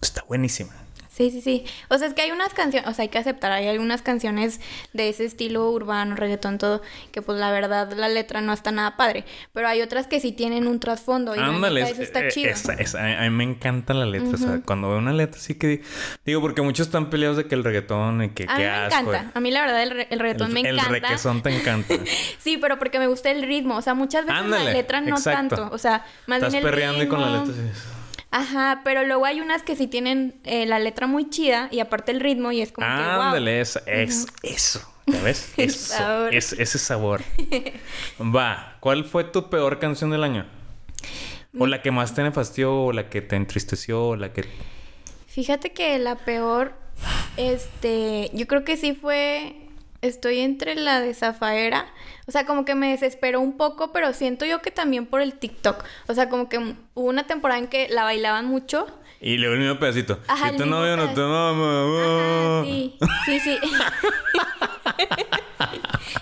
está 0.00 0.22
buenísima. 0.28 0.83
Sí, 1.14 1.30
sí, 1.30 1.40
sí. 1.40 1.64
O 1.90 1.96
sea, 1.98 2.08
es 2.08 2.14
que 2.14 2.22
hay 2.22 2.32
unas 2.32 2.52
canciones, 2.54 2.88
o 2.90 2.92
sea, 2.92 3.04
hay 3.04 3.08
que 3.08 3.18
aceptar, 3.18 3.52
hay 3.52 3.68
algunas 3.68 4.02
canciones 4.02 4.60
de 4.92 5.08
ese 5.10 5.24
estilo 5.24 5.70
urbano, 5.70 6.16
reggaetón, 6.16 6.58
todo, 6.58 6.82
que 7.12 7.22
pues 7.22 7.38
la 7.38 7.52
verdad 7.52 7.92
la 7.92 8.08
letra 8.08 8.40
no 8.40 8.52
está 8.52 8.72
nada 8.72 8.96
padre. 8.96 9.24
Pero 9.52 9.68
hay 9.68 9.80
otras 9.80 10.08
que 10.08 10.18
sí 10.18 10.32
tienen 10.32 10.66
un 10.66 10.80
trasfondo 10.80 11.36
y 11.36 11.38
Ándale, 11.38 11.82
eso 11.82 12.02
está 12.02 12.20
eh, 12.20 12.30
chido. 12.32 12.50
esa- 12.50 12.72
esa- 12.74 13.20
a, 13.20 13.22
mí 13.22 13.30
me 13.30 13.44
encanta 13.44 13.94
la 13.94 14.06
letra. 14.06 14.30
O 14.34 14.36
sea, 14.36 14.60
cuando 14.66 14.88
veo 14.88 14.98
una 14.98 15.12
letra 15.12 15.40
sí 15.40 15.54
que... 15.54 15.82
Digo, 16.26 16.40
porque 16.40 16.62
muchos 16.62 16.88
están 16.88 17.10
peleados 17.10 17.36
de 17.36 17.46
que 17.46 17.54
el 17.54 17.62
reggaetón 17.62 18.24
y 18.24 18.28
que 18.30 18.46
A 18.48 18.56
mí 18.56 18.62
me 18.64 18.68
asco. 18.70 19.00
encanta. 19.10 19.30
A 19.34 19.40
mí 19.40 19.50
la 19.52 19.60
verdad 19.60 19.82
el, 19.84 19.90
re- 19.92 20.08
el 20.10 20.18
reggaetón 20.18 20.52
me 20.52 20.60
encanta. 20.60 20.82
El 20.86 21.00
requesón 21.00 21.42
te 21.42 21.56
encanta. 21.56 21.94
Sí, 22.40 22.58
pero 22.58 22.78
porque 22.78 22.98
me 22.98 23.06
gusta 23.06 23.30
el 23.30 23.42
ritmo. 23.42 23.76
O 23.76 23.82
sea, 23.82 23.94
muchas 23.94 24.26
veces 24.26 24.46
la 24.46 24.64
letra 24.64 25.00
no 25.00 25.16
exacto. 25.16 25.54
tanto. 25.56 25.74
O 25.74 25.78
sea, 25.78 26.04
más 26.26 26.38
Estás 26.38 26.52
bien 26.52 26.64
el 26.64 26.70
perreando 26.70 27.02
y 27.04 27.06
con 27.08 27.20
la 27.20 27.26
ritmo. 27.40 27.46
letra 27.46 27.72
sí. 27.72 27.80
Ajá, 28.36 28.80
pero 28.82 29.04
luego 29.04 29.26
hay 29.26 29.40
unas 29.40 29.62
que 29.62 29.76
sí 29.76 29.86
tienen 29.86 30.34
eh, 30.42 30.66
la 30.66 30.80
letra 30.80 31.06
muy 31.06 31.30
chida 31.30 31.68
y 31.70 31.78
aparte 31.78 32.10
el 32.10 32.18
ritmo 32.18 32.50
y 32.50 32.60
es 32.62 32.72
como 32.72 32.84
que 32.84 32.92
Ándale, 32.92 33.60
esa- 33.60 33.80
es, 33.86 34.26
eso. 34.42 34.80
¿Ya 35.06 35.20
ves? 35.22 35.52
Eso, 35.56 35.94
sabor. 35.94 36.34
es- 36.34 36.52
ese 36.54 36.78
sabor. 36.78 37.22
Va, 38.20 38.76
¿cuál 38.80 39.04
fue 39.04 39.22
tu 39.24 39.50
peor 39.50 39.78
canción 39.78 40.10
del 40.10 40.24
año? 40.24 40.46
O 41.58 41.66
la 41.66 41.80
que 41.82 41.90
más 41.92 42.14
te 42.14 42.22
nefastió, 42.24 42.74
o 42.86 42.92
la 42.92 43.08
que 43.08 43.22
te 43.22 43.36
entristeció, 43.36 44.08
o 44.08 44.16
la 44.16 44.32
que... 44.32 44.44
Fíjate 45.28 45.72
que 45.72 45.98
la 46.00 46.16
peor, 46.16 46.74
este, 47.36 48.30
yo 48.32 48.46
creo 48.48 48.64
que 48.64 48.76
sí 48.76 48.94
fue, 48.94 49.63
estoy 50.06 50.40
entre 50.40 50.74
la 50.74 51.00
de 51.00 51.14
Zafaera, 51.14 51.86
o 52.26 52.32
sea, 52.32 52.46
como 52.46 52.64
que 52.64 52.74
me 52.74 52.90
desesperó 52.90 53.40
un 53.40 53.56
poco, 53.56 53.92
pero 53.92 54.12
siento 54.12 54.44
yo 54.44 54.60
que 54.62 54.70
también 54.70 55.06
por 55.06 55.20
el 55.20 55.34
TikTok, 55.34 55.84
o 56.08 56.14
sea, 56.14 56.28
como 56.28 56.48
que 56.48 56.58
hubo 56.58 57.08
una 57.08 57.26
temporada 57.26 57.58
en 57.60 57.68
que 57.68 57.88
la 57.88 58.04
bailaban 58.04 58.46
mucho. 58.46 58.86
Y 59.20 59.38
luego 59.38 59.54
el 59.54 59.60
mismo 59.60 59.78
pedacito. 59.78 60.18
Ajá, 60.28 60.50
si 60.50 60.56
tu 60.56 60.66
novio 60.66 60.96
no 60.96 61.08
te 61.08 61.14
pedacito. 61.14 61.36
ama... 61.48 62.60
Ajá, 62.60 62.64
sí, 62.64 62.98
sí, 63.24 63.40
sí. 63.40 63.58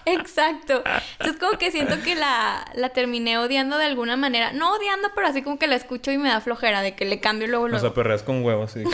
Exacto. 0.04 0.82
Entonces 1.18 1.38
como 1.40 1.58
que 1.58 1.70
siento 1.70 2.00
que 2.02 2.14
la, 2.14 2.64
la 2.74 2.90
terminé 2.90 3.38
odiando 3.38 3.78
de 3.78 3.86
alguna 3.86 4.16
manera. 4.16 4.52
No 4.52 4.72
odiando, 4.74 5.08
pero 5.14 5.26
así 5.26 5.42
como 5.42 5.58
que 5.58 5.66
la 5.66 5.76
escucho 5.76 6.10
y 6.10 6.18
me 6.18 6.28
da 6.28 6.40
flojera 6.40 6.82
de 6.82 6.94
que 6.94 7.04
le 7.04 7.20
cambio 7.20 7.48
luego 7.48 7.64
O 7.64 7.68
luego. 7.68 7.80
sea, 7.84 7.94
perreas 7.94 8.22
con 8.22 8.44
huevos, 8.44 8.72
sí. 8.72 8.84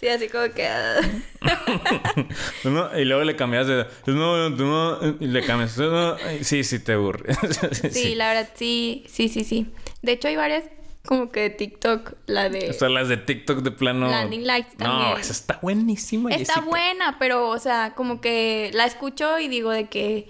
Sí, 0.00 0.08
así 0.08 0.28
como 0.28 0.48
que... 0.54 0.66
ah. 0.66 1.00
No, 2.64 2.98
y 2.98 3.04
luego 3.04 3.22
le 3.22 3.36
cambias 3.36 3.66
de... 3.66 3.84
No, 4.06 4.48
no, 4.48 4.56
no, 4.98 5.16
y 5.20 5.26
le 5.26 5.44
cambias... 5.44 5.76
no, 5.76 6.16
Sí, 6.40 6.64
sí, 6.64 6.78
te 6.78 6.94
aburre. 6.94 7.34
Sí, 7.92 8.14
la 8.14 8.32
verdad, 8.32 8.48
sí, 8.54 9.04
sí, 9.08 9.28
sí, 9.28 9.44
sí. 9.44 9.66
De 10.00 10.12
hecho, 10.12 10.28
hay 10.28 10.36
varias 10.36 10.64
como 11.04 11.30
que 11.30 11.40
de 11.40 11.50
TikTok, 11.50 12.14
la 12.26 12.48
de... 12.48 12.70
O 12.70 12.72
sea, 12.72 12.88
las 12.88 13.08
de 13.08 13.18
TikTok 13.18 13.58
de 13.58 13.70
plano... 13.72 14.08
Blinding 14.08 14.46
Lights 14.46 14.78
No, 14.78 14.84
también. 14.86 15.18
esa 15.20 15.32
está 15.32 15.58
buenísima. 15.60 16.30
Está 16.30 16.54
Jessica. 16.54 16.60
buena, 16.66 17.16
pero, 17.18 17.48
o 17.48 17.58
sea, 17.58 17.92
como 17.94 18.20
que 18.22 18.70
la 18.72 18.86
escucho 18.86 19.38
y 19.38 19.48
digo 19.48 19.70
de 19.70 19.88
que... 19.88 20.28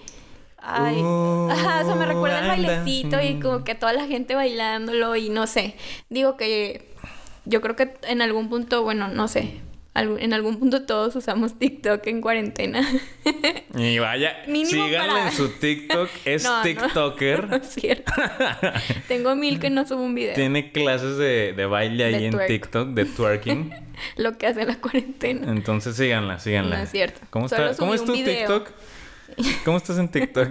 Ay, 0.58 0.96
Oh, 1.00 1.48
ajá, 1.50 1.80
o 1.84 1.86
sea, 1.86 1.94
me 1.94 2.06
recuerda 2.06 2.40
el 2.40 2.48
bailecito 2.48 3.20
y 3.22 3.40
como 3.40 3.64
que 3.64 3.74
toda 3.74 3.92
la 3.92 4.06
gente 4.06 4.34
bailándolo 4.34 5.16
y 5.16 5.28
no 5.30 5.46
sé. 5.46 5.74
Digo 6.08 6.36
que 6.36 6.89
yo 7.44 7.60
creo 7.60 7.76
que 7.76 7.94
en 8.08 8.22
algún 8.22 8.48
punto, 8.48 8.82
bueno, 8.82 9.08
no 9.08 9.28
sé, 9.28 9.54
en 9.94 10.32
algún 10.32 10.58
punto 10.58 10.84
todos 10.86 11.16
usamos 11.16 11.58
TikTok 11.58 12.06
en 12.06 12.20
cuarentena. 12.20 12.86
Y 13.76 13.98
vaya, 14.00 14.34
síganle 14.46 14.98
para- 14.98 15.26
en 15.28 15.32
su 15.32 15.48
TikTok. 15.50 16.08
Es 16.24 16.42
No. 16.44 16.62
TikToker. 16.62 17.46
No 17.50 17.56
es 17.56 17.68
cierto. 17.68 18.12
Tengo 19.08 19.36
mil 19.36 19.60
que 19.60 19.70
no 19.70 19.86
subo 19.86 20.02
un 20.02 20.14
video. 20.14 20.34
Tiene 20.34 20.72
clases 20.72 21.16
de, 21.18 21.52
de 21.56 21.66
baile 21.66 22.04
ahí 22.04 22.12
De 22.18 22.26
en 22.26 22.30
twerk. 22.32 22.46
TikTok, 22.48 22.88
de 22.90 23.04
twerking. 23.04 23.74
Lo 24.16 24.36
que 24.38 24.46
hace 24.48 24.64
la 24.64 24.76
cuarentena. 24.80 25.50
Entonces 25.52 25.96
síganla, 25.96 26.38
síganla. 26.40 26.78
No 26.78 26.82
es 26.82 26.90
cierto. 26.90 27.20
¿Cómo, 27.30 27.46
está, 27.46 27.76
¿cómo 27.76 27.94
es 27.94 28.04
tu 28.04 28.12
video. 28.12 28.62
TikTok? 28.64 28.70
¿Cómo 29.64 29.76
estás 29.76 29.98
en 29.98 30.08
TikTok? 30.08 30.48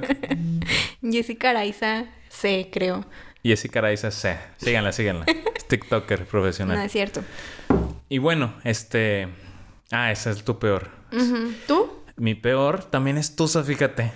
Jessica 1.01 1.49
Araiza 1.51 2.05
C, 2.29 2.69
creo. 2.71 3.05
Jessica 3.43 3.79
Araiza 3.79 4.11
C. 4.11 4.37
Síganla, 4.57 4.91
síganla. 4.91 5.25
Es 5.55 5.67
TikToker 5.67 6.25
profesional. 6.25 6.77
No 6.77 6.83
es 6.83 6.91
cierto. 6.91 7.21
Y 8.09 8.17
bueno, 8.17 8.53
este... 8.63 9.27
Ah, 9.91 10.11
esa 10.11 10.31
es 10.31 10.43
tu 10.43 10.59
peor. 10.59 10.89
¿Tú? 11.67 11.91
Mi 12.15 12.35
peor 12.35 12.83
también 12.83 13.17
es 13.17 13.35
Tusa, 13.35 13.63
fíjate. 13.63 14.11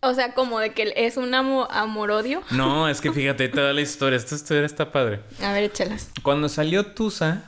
O 0.00 0.14
sea, 0.14 0.34
como 0.34 0.58
de 0.58 0.72
que 0.72 0.92
es 0.96 1.16
un 1.16 1.32
amo- 1.34 1.68
amor-odio. 1.70 2.42
No, 2.50 2.88
es 2.90 3.00
que 3.00 3.12
fíjate 3.12 3.48
toda 3.48 3.72
la 3.72 3.80
historia. 3.80 4.16
Esta 4.16 4.34
historia 4.34 4.64
está 4.64 4.90
padre. 4.92 5.20
A 5.42 5.52
ver, 5.52 5.64
échala. 5.64 5.96
Cuando 6.22 6.48
salió 6.48 6.86
Tusa, 6.86 7.44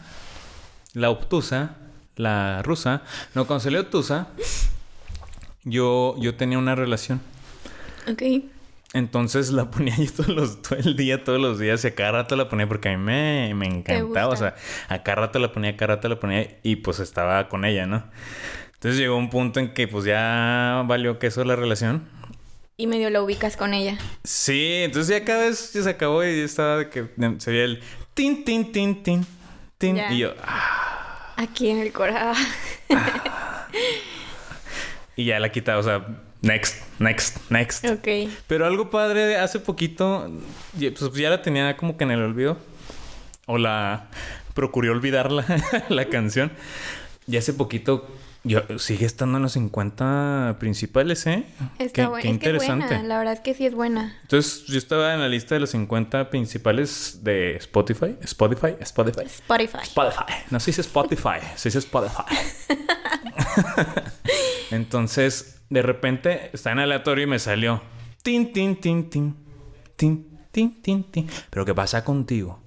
la 0.93 1.11
Obtusa, 1.11 1.77
la 2.17 2.63
rusa, 2.63 3.03
no, 3.35 3.47
cuando 3.47 3.65
salió 3.65 3.87
Tusa, 3.87 4.29
yo, 5.65 6.17
yo 6.19 6.35
tenía 6.37 6.59
una 6.59 6.75
relación. 6.75 7.21
Ok. 8.11 8.23
Entonces 8.95 9.51
la 9.51 9.71
ponía 9.71 9.95
yo 9.97 10.11
todos 10.11 10.29
los, 10.29 10.63
todo 10.63 10.79
el 10.79 10.97
día, 10.97 11.23
todos 11.23 11.41
los 11.41 11.59
días, 11.59 11.85
y 11.85 11.89
a 11.89 11.95
cada 11.95 12.13
rato 12.13 12.37
la 12.37 12.49
ponía 12.49 12.67
porque 12.67 12.89
a 12.89 12.97
mí 12.97 13.05
me, 13.05 13.53
me 13.55 13.67
encantaba. 13.67 14.33
O 14.33 14.37
sea, 14.37 14.55
a 14.89 15.03
cada 15.03 15.17
rato 15.17 15.39
la 15.39 15.53
ponía, 15.53 15.73
a 15.73 15.77
cada 15.77 15.97
rato 15.97 16.09
la 16.09 16.19
ponía, 16.19 16.59
y 16.63 16.77
pues 16.77 17.01
estaba 17.01 17.49
con 17.49 17.67
ella, 17.67 17.87
¿no? 17.87 18.05
Entonces 18.75 18.99
llegó 18.99 19.17
un 19.17 19.29
punto 19.29 19.61
en 19.61 19.75
que 19.75 19.89
pues 19.89 20.05
ya 20.05 20.83
valió 20.87 21.19
queso 21.19 21.45
la 21.45 21.57
relación. 21.57 22.09
Y 22.77 22.87
medio 22.87 23.11
lo 23.11 23.23
ubicas 23.23 23.57
con 23.57 23.73
ella. 23.73 23.99
Sí, 24.25 24.83
entonces 24.83 25.17
ya 25.17 25.25
cada 25.25 25.45
vez 25.45 25.73
ya 25.73 25.83
se 25.83 25.91
acabó 25.91 26.25
y 26.25 26.39
ya 26.39 26.45
estaba 26.45 26.79
de 26.79 26.91
que 26.91 27.09
se 27.39 27.51
veía 27.51 27.65
el 27.65 27.83
tin, 28.15 28.45
tin, 28.45 28.73
tin, 28.73 29.03
tin, 29.03 29.27
tin. 29.79 29.97
Ya. 29.97 30.13
Y 30.13 30.19
yo, 30.19 30.35
ah, 30.43 31.35
Aquí 31.37 31.69
en 31.69 31.79
el 31.79 31.93
corazón. 31.93 32.45
y 35.17 35.25
ya 35.25 35.41
la 35.41 35.51
quitaba, 35.51 35.79
o 35.79 35.83
sea, 35.83 36.07
next, 36.45 36.83
next, 37.01 37.39
next. 37.51 37.85
ok. 37.85 38.09
Pero 38.47 38.67
algo 38.67 38.91
padre, 38.91 39.27
de 39.27 39.37
hace 39.37 39.59
poquito, 39.59 40.31
ya- 40.79 40.91
pues 40.99 41.13
ya 41.15 41.31
la 41.31 41.43
tenía 41.43 41.77
como 41.77 41.97
que 41.97 42.05
en 42.05 42.11
el 42.13 42.23
olvido. 42.23 42.57
O 43.47 43.59
la 43.59 44.07
procuré 44.55 44.89
olvidarla, 44.91 45.45
la 45.89 46.05
canción. 46.07 46.51
Y 47.27 47.37
hace 47.37 47.53
poquito, 47.53 48.07
yo, 48.43 48.61
sigue 48.79 49.05
estando 49.07 49.37
en 49.39 49.43
los 49.43 49.53
50 49.53 50.57
principales, 50.61 51.27
¿eh? 51.27 51.45
Está 51.79 52.03
Qué, 52.03 52.07
buena. 52.07 52.23
qué 52.23 52.29
Es 52.29 52.39
que 52.39 52.47
es 52.49 52.55
interesante. 52.55 52.87
buena. 52.87 53.03
La 53.03 53.19
verdad 53.19 53.35
es 53.35 53.41
que 53.41 53.55
sí 53.55 53.67
es 53.67 53.75
buena. 53.75 54.17
Entonces, 54.23 54.65
yo 54.67 54.79
estaba 54.79 55.13
en 55.15 55.21
la 55.21 55.29
lista 55.29 55.55
de 55.55 55.61
los 55.61 55.71
50 55.71 56.31
principales 56.31 57.21
de 57.23 57.57
Spotify. 57.57 58.17
Spotify, 58.23 58.77
Spotify. 58.81 59.23
Spotify. 59.27 59.79
Spotify. 59.83 60.25
No 60.51 60.61
se 60.61 60.67
dice 60.71 60.81
Spotify, 60.83 61.41
se 61.57 61.69
dice 61.71 61.79
Spotify. 61.81 62.23
Entonces, 64.71 65.63
de 65.71 65.83
repente, 65.83 66.51
está 66.53 66.73
en 66.73 66.79
aleatorio 66.79 67.25
y 67.25 67.27
me 67.27 67.39
salió. 67.39 67.83
Tin, 68.23 68.53
tin, 68.53 68.77
tin, 68.81 69.11
tin. 69.11 69.37
Tin, 69.97 70.39
tin, 70.51 70.83
tin, 70.83 71.05
tin. 71.11 71.29
Pero 71.51 71.65
¿qué 71.65 71.75
pasa 71.75 72.05
contigo? 72.05 72.61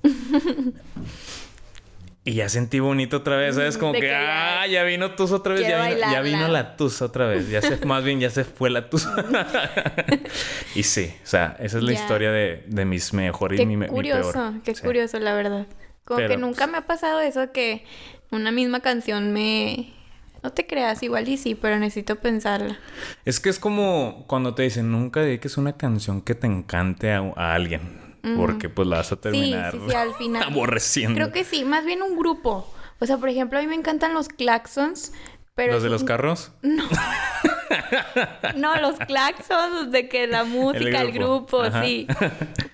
y 2.24 2.34
ya 2.34 2.50
sentí 2.50 2.80
bonito 2.80 3.18
otra 3.18 3.38
vez, 3.38 3.56
¿sabes? 3.56 3.78
Como 3.78 3.94
que, 3.94 4.14
ah, 4.14 4.68
ya 4.68 4.84
vino 4.84 5.12
tusa 5.16 5.36
otra 5.36 5.54
vez. 5.54 5.62
Ya 5.68 5.86
vino, 5.88 5.98
ya 6.00 6.06
bailarla. 6.06 6.22
vino 6.22 6.48
la 6.50 6.76
tusa 6.76 7.06
otra 7.06 7.26
vez. 7.28 7.50
Ya 7.50 7.62
se, 7.62 7.86
más 7.86 8.04
bien 8.04 8.20
ya 8.20 8.30
se 8.30 8.44
fue 8.44 8.70
la 8.70 8.90
tusa. 8.90 9.16
y 10.76 10.84
sí, 10.84 11.14
o 11.24 11.28
sea, 11.28 11.56
esa 11.60 11.78
es 11.78 11.84
la 11.84 11.94
Ya. 11.94 12.00
historia 12.02 12.32
de, 12.32 12.64
de 12.68 12.86
mis 12.86 13.14
mejores 13.14 13.58
Qué 13.58 13.64
y 13.64 13.66
mi, 13.66 13.78
mi 13.78 13.88
curioso, 13.88 14.34
peor. 14.34 14.62
qué 14.64 14.76
Sí. 14.76 14.82
curioso, 14.84 15.20
la 15.20 15.34
verdad. 15.36 15.68
Como 16.04 16.18
Pero, 16.18 16.30
que 16.30 16.38
nunca 16.38 16.66
pues- 16.66 16.72
me 16.72 16.78
ha 16.80 16.86
pasado 16.88 17.22
eso 17.22 17.52
que 17.54 17.86
una 18.32 18.52
misma 18.52 18.82
canción 18.82 19.32
me... 19.32 19.94
No 20.44 20.52
te 20.52 20.66
creas, 20.68 21.02
igual 21.04 21.28
y 21.28 21.38
sí, 21.38 21.56
pero 21.56 21.78
necesito 21.80 22.18
pensarla. 22.18 22.78
Es 23.26 23.40
que 23.40 23.50
es 23.50 23.60
como 23.60 24.26
cuando 24.28 24.54
te 24.56 24.64
dicen 24.64 24.92
nunca 24.92 25.22
dediques 25.22 25.58
una 25.58 25.78
canción 25.78 26.22
que 26.22 26.36
te 26.36 26.48
encante 26.48 27.12
a, 27.12 27.20
a 27.36 27.54
alguien. 27.54 28.06
Porque 28.36 28.68
pues 28.68 28.86
la 28.90 28.98
vas 28.98 29.12
a 29.14 29.16
terminar 29.22 29.72
Sí, 29.72 29.80
sí, 29.80 29.86
sí, 29.90 29.96
al 29.96 30.14
final. 30.16 30.44
aborreciendo. 30.44 31.16
Creo 31.16 31.32
que 31.32 31.46
sí, 31.46 31.64
más 31.64 31.86
bien 31.86 32.02
un 32.02 32.18
grupo. 32.18 32.70
O 33.00 33.06
sea, 33.06 33.18
por 33.18 33.30
ejemplo, 33.30 33.58
a 33.58 33.62
mí 33.62 33.68
me 33.68 33.76
encantan 33.76 34.14
los 34.14 34.28
claxons, 34.28 35.14
pero... 35.56 35.74
¿Los 35.74 35.84
de 35.84 35.90
los 35.90 36.04
carros? 36.04 36.52
No, 36.62 36.84
los 38.82 38.98
claxons, 39.00 39.92
de 39.92 40.08
que 40.10 40.28
la 40.28 40.44
música, 40.44 41.02
el 41.02 41.12
grupo. 41.12 41.64
sí. 41.84 42.08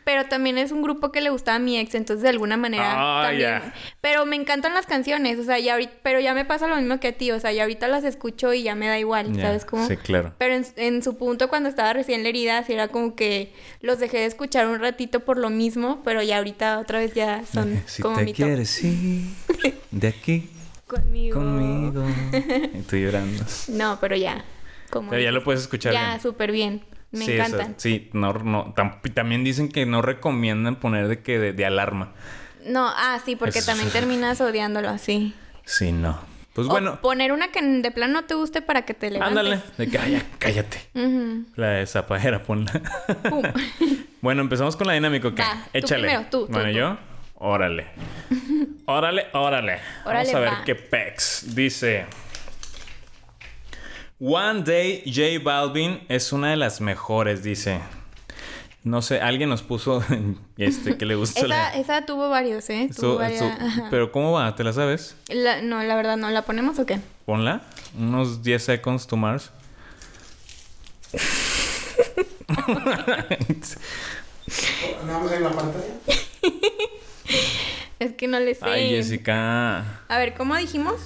Pero 0.06 0.26
también 0.26 0.58
es 0.58 0.72
un 0.74 0.82
grupo 0.82 1.12
que 1.14 1.22
le 1.22 1.30
gustaba 1.30 1.56
a 1.56 1.60
mi 1.60 1.78
ex, 1.80 1.96
entonces 1.96 2.22
de 2.24 2.30
alguna 2.30 2.58
manera 2.58 2.94
Ah, 2.96 3.24
también. 3.28 3.62
Pero 4.02 4.26
me 4.26 4.36
encantan 4.36 4.74
las 4.74 4.86
canciones, 4.86 5.40
o 5.40 5.44
sea, 5.46 5.60
ya 5.60 5.74
ahorita, 5.74 5.94
pero 6.04 6.20
ya 6.20 6.34
me 6.34 6.44
pasa 6.44 6.68
lo 6.68 6.76
mismo 6.76 7.00
que 7.00 7.08
a 7.10 7.12
ti, 7.14 7.32
o 7.32 7.40
sea, 7.40 7.54
ya 7.54 7.64
ahorita 7.64 7.88
las 7.88 8.04
escucho 8.04 8.54
y 8.54 8.64
ya 8.64 8.76
me 8.76 8.88
da 8.88 9.00
igual, 9.00 9.34
¿sabes 9.40 9.64
cómo? 9.64 9.88
Sí, 9.88 9.96
claro. 9.96 10.34
Pero 10.38 10.56
en, 10.56 10.66
en 10.76 11.04
su 11.04 11.18
punto 11.18 11.48
cuando 11.48 11.70
estaba 11.70 11.94
recién 11.94 12.22
la 12.24 12.30
herida, 12.30 12.64
sí 12.66 12.74
era 12.74 12.90
como 12.90 13.16
que 13.16 13.54
los 13.80 14.00
dejé 14.00 14.18
de 14.20 14.26
escuchar 14.26 14.68
un 14.68 14.80
ratito 14.80 15.22
por 15.22 15.38
lo 15.38 15.50
mismo, 15.50 16.02
pero 16.04 16.22
ya 16.22 16.38
ahorita 16.40 16.80
otra 16.80 17.00
vez 17.00 17.14
ya 17.14 17.44
son 17.52 17.82
Si 17.86 18.02
como 18.02 18.18
te 18.18 18.26
mi 18.26 18.34
quieres 18.34 18.84
ir 18.84 19.24
de 19.92 20.08
aquí 20.10 20.50
conmigo. 20.88 21.40
conmigo. 21.40 22.04
Estoy 22.76 23.04
llorando. 23.04 23.44
No, 23.70 23.98
pero 24.02 24.16
ya. 24.18 24.44
Como 24.94 25.18
ya 25.18 25.32
lo 25.32 25.44
puedes 25.44 25.62
escuchar 25.62 25.94
Ya, 25.94 26.20
súper 26.20 26.52
bien. 26.52 26.84
Me 27.12 27.26
sí, 27.26 27.34
encantan. 27.34 27.76
sí, 27.78 28.10
no, 28.14 28.34
no, 28.34 28.74
tam- 28.76 29.00
también 29.14 29.44
dicen 29.44 29.70
que 29.70 29.86
no 29.86 30.02
recomiendan 30.02 30.78
poner 30.78 31.08
de 31.08 31.22
que 31.22 31.38
de, 31.40 31.54
de 31.54 31.66
alarma. 31.66 32.12
No, 32.66 32.88
ah, 32.88 33.20
sí, 33.24 33.36
porque 33.36 33.62
también 33.62 33.90
terminas 33.92 34.40
odiándolo 34.42 34.90
así. 34.90 35.34
Sí, 35.66 35.92
no. 35.92 36.20
Pues 36.54 36.68
O 36.68 36.70
bueno, 36.72 37.02
poner 37.02 37.32
una 37.32 37.48
que 37.52 37.62
de 37.62 37.92
plano 37.92 38.14
no 38.14 38.26
te 38.26 38.36
guste 38.36 38.62
para 38.62 38.84
que 38.84 38.94
te 38.94 39.10
levantes. 39.10 39.38
ándale. 39.38 39.60
De 39.78 39.88
que, 39.88 39.98
ay, 39.98 40.22
cállate. 40.40 40.80
La 41.56 41.68
de 41.70 41.86
zapajera, 41.88 42.44
ponla. 42.44 42.72
Pum. 43.30 43.44
bueno, 44.22 44.42
empezamos 44.42 44.76
con 44.76 44.86
la 44.88 44.94
dinámica, 44.94 45.28
¿ok? 45.30 45.36
Tú 45.36 45.44
Échale. 45.74 46.04
primero, 46.08 46.26
tú, 46.30 46.48
bueno, 46.48 46.70
tú. 46.70 46.76
yo. 46.78 46.98
Órale. 47.46 47.88
Órale, 48.86 49.28
órale. 49.34 49.80
Vamos 50.06 50.34
a 50.34 50.40
ver 50.40 50.50
va. 50.50 50.64
qué 50.64 50.76
pex. 50.76 51.54
Dice. 51.56 52.06
One 54.20 54.64
Day 54.64 55.04
J 55.06 55.44
Balvin 55.44 56.02
es 56.08 56.32
una 56.32 56.52
de 56.52 56.56
las 56.56 56.80
mejores, 56.82 57.44
dice. 57.44 57.80
No 58.84 59.02
sé, 59.02 59.20
alguien 59.22 59.50
nos 59.50 59.62
puso 59.64 60.04
este 60.58 60.98
que 60.98 61.06
le 61.06 61.16
gusta 61.16 61.40
Esa, 61.40 61.48
la- 61.48 61.74
esa 61.76 62.06
tuvo 62.06 62.30
varios, 62.30 62.70
¿eh? 62.70 62.90
Tuvo 62.96 63.14
su- 63.14 63.18
varias- 63.20 63.40
su- 63.40 63.46
ajá. 63.66 63.88
pero 63.90 64.12
¿cómo 64.12 64.34
va? 64.34 64.56
¿Te 64.56 64.64
la 64.64 64.74
sabes? 64.74 65.16
La- 65.30 65.62
no, 65.62 65.82
la 65.84 65.96
verdad, 65.96 66.18
¿no 66.18 66.30
la 66.30 66.42
ponemos 66.44 66.78
o 66.80 66.86
qué? 66.86 67.00
Ponla. 67.26 67.62
Unos 67.98 68.44
10 68.44 68.64
seconds 68.64 69.08
to 69.08 69.16
Mars. 69.18 69.52
Nada 75.06 75.20
más 75.20 75.32
en 75.32 75.44
la 75.44 75.50
pantalla. 75.52 75.94
Es 78.00 78.14
que 78.14 78.28
no 78.28 78.40
le 78.40 78.54
sé. 78.56 78.66
Ay, 78.66 78.90
Jessica. 78.90 80.02
A 80.08 80.18
ver, 80.18 80.34
¿cómo 80.34 80.56
dijimos? 80.58 81.00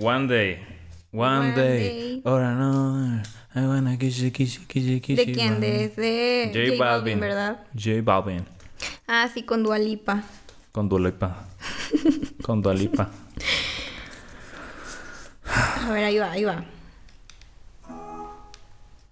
One 0.00 0.26
day. 0.28 0.73
One, 1.14 1.38
One 1.50 1.54
day. 1.54 1.78
day. 1.78 2.22
Ahora 2.24 2.54
no. 2.54 3.22
I 3.54 3.66
wanna 3.68 3.96
kiss 3.96 4.18
you, 4.18 4.32
kiss 4.32 4.58
you, 4.58 4.66
kiss 4.66 4.82
you, 4.84 5.00
kiss 5.00 5.16
¿De 5.16 5.26
you, 5.26 5.34
quién? 5.34 5.52
one. 5.54 5.60
De, 5.60 5.84
es 5.84 5.94
de 5.96 6.50
J 6.52 6.76
Balvin. 6.76 7.20
¿verdad? 7.20 7.60
J 7.78 8.02
Balvin. 8.02 8.44
Ah, 9.06 9.28
sí, 9.32 9.44
con 9.44 9.62
Dualipa. 9.62 10.22
Con 10.72 10.88
Dualipa. 10.88 11.46
Con 12.42 12.60
Dualipa. 12.62 13.08
A 15.46 15.90
ver, 15.92 16.04
ahí 16.04 16.18
va, 16.18 16.32
ahí 16.32 16.44
va. 16.44 16.64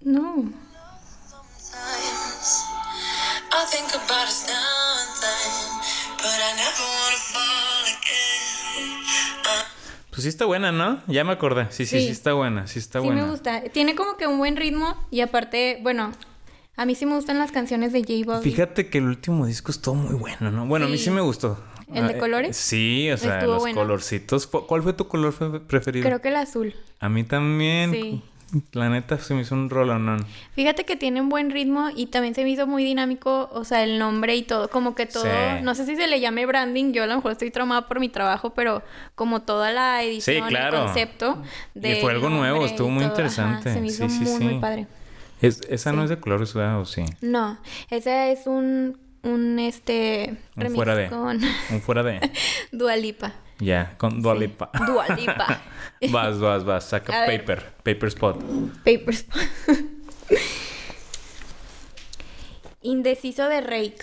No. 0.00 0.50
I 3.54 3.64
think 3.70 3.94
about 3.94 4.28
Pues 10.12 10.22
sí 10.24 10.28
está 10.28 10.44
buena, 10.44 10.70
¿no? 10.72 11.00
Ya 11.08 11.24
me 11.24 11.32
acordé. 11.32 11.66
Sí, 11.70 11.86
sí, 11.86 11.98
sí, 11.98 12.04
Sí. 12.06 12.12
está 12.12 12.34
buena. 12.34 12.66
Sí 12.66 12.78
está 12.78 13.00
sí 13.00 13.06
buena. 13.06 13.24
me 13.24 13.30
gusta. 13.30 13.62
Tiene 13.72 13.94
como 13.96 14.16
que 14.16 14.26
un 14.26 14.38
buen 14.38 14.56
ritmo 14.56 14.94
y 15.10 15.20
aparte, 15.22 15.78
bueno, 15.82 16.12
a 16.76 16.84
mí 16.86 16.94
sí 16.94 17.06
me 17.06 17.14
gustan 17.14 17.38
las 17.38 17.50
canciones 17.50 17.92
de 17.92 18.00
J 18.02 18.12
Balvin. 18.26 18.52
Fíjate 18.52 18.88
que 18.90 18.98
el 18.98 19.04
último 19.06 19.46
disco 19.46 19.70
estuvo 19.72 19.94
muy 19.94 20.14
bueno, 20.14 20.50
¿no? 20.50 20.66
Bueno, 20.66 20.86
a 20.86 20.88
mí 20.88 20.98
Sí. 20.98 21.04
sí 21.04 21.10
me 21.10 21.22
gustó. 21.22 21.58
¿El 21.88 22.06
de 22.08 22.14
Ah, 22.14 22.16
eh, 22.16 22.18
colores? 22.20 22.56
Sí, 22.56 23.10
o 23.10 23.16
sea, 23.18 23.34
Estuvo 23.38 23.54
los 23.54 23.60
bueno. 23.62 23.80
colorcitos. 23.80 24.46
¿Cuál 24.46 24.82
fue 24.82 24.92
tu 24.94 25.08
color 25.08 25.32
fe- 25.32 25.60
preferido? 25.60 26.06
Creo 26.06 26.20
que 26.22 26.28
el 26.28 26.36
azul. 26.36 26.74
A 27.00 27.08
mí 27.10 27.24
también. 27.24 27.90
Sí. 27.92 28.22
La 28.72 28.90
neta 28.90 29.18
se 29.18 29.32
me 29.34 29.40
hizo 29.42 29.54
un 29.54 29.70
rolonón. 29.70 30.26
Fíjate 30.54 30.84
que 30.84 30.94
tiene 30.96 31.20
un 31.22 31.28
buen 31.30 31.50
ritmo 31.50 31.88
y 31.96 32.06
también 32.06 32.34
se 32.34 32.44
me 32.44 32.50
hizo 32.50 32.66
muy 32.66 32.84
dinámico, 32.84 33.48
o 33.52 33.64
sea, 33.64 33.82
el 33.82 33.98
nombre 33.98 34.36
y 34.36 34.42
todo, 34.42 34.68
como 34.68 34.94
que 34.94 35.06
todo, 35.06 35.24
Sí. 35.24 35.62
no 35.62 35.74
sé 35.74 35.86
si 35.86 35.96
se 35.96 36.06
le 36.06 36.20
llame 36.20 36.44
branding, 36.44 36.92
yo 36.92 37.02
a 37.02 37.06
lo 37.06 37.16
mejor 37.16 37.32
estoy 37.32 37.50
traumada 37.50 37.88
por 37.88 37.98
mi 37.98 38.10
trabajo, 38.10 38.50
pero 38.50 38.82
como 39.14 39.40
toda 39.42 39.72
la 39.72 40.02
edición, 40.02 40.48
claro. 40.48 40.78
el 40.80 40.84
concepto 40.84 41.42
Y 41.74 41.94
fue 42.02 42.12
algo 42.12 42.28
nuevo, 42.28 42.66
estuvo 42.66 42.90
muy 42.90 43.04
interesante. 43.04 43.72
se 43.72 43.80
me 43.80 43.86
hizo 43.86 44.06
Sí, 44.08 44.16
sí, 44.18 44.24
muy, 44.24 44.38
sí. 44.38 44.44
muy 44.44 44.58
padre. 44.60 44.86
Es- 45.40 45.62
esa 45.70 45.92
no 45.92 46.04
es 46.04 46.10
de 46.10 46.20
colores, 46.20 46.52
¿verdad? 46.54 46.78
¿O 46.80 46.84
sí? 46.84 47.04
No, 47.22 47.58
ese 47.90 48.32
es 48.32 48.46
un, 48.46 48.98
un 49.22 49.58
este, 49.60 50.36
Un 50.56 50.74
fuera 50.74 50.94
de. 50.94 51.08
con 51.08 51.40
Un 51.70 51.80
fuera 51.80 52.02
de. 52.02 52.20
Dualipa. 52.72 53.32
Ya, 53.62 53.94
con 53.96 54.20
Dualipa. 54.22 54.70
Dualipa. 54.86 55.62
vas, 56.10 56.40
vas, 56.40 56.64
vas. 56.64 56.84
Saca 56.84 57.16
A 57.16 57.26
ver. 57.26 57.40
paper. 57.40 57.72
Paper 57.84 58.08
spot. 58.08 58.42
Papers. 58.84 59.26
Indeciso 62.82 63.48
de 63.48 63.60
Rake. 63.60 64.02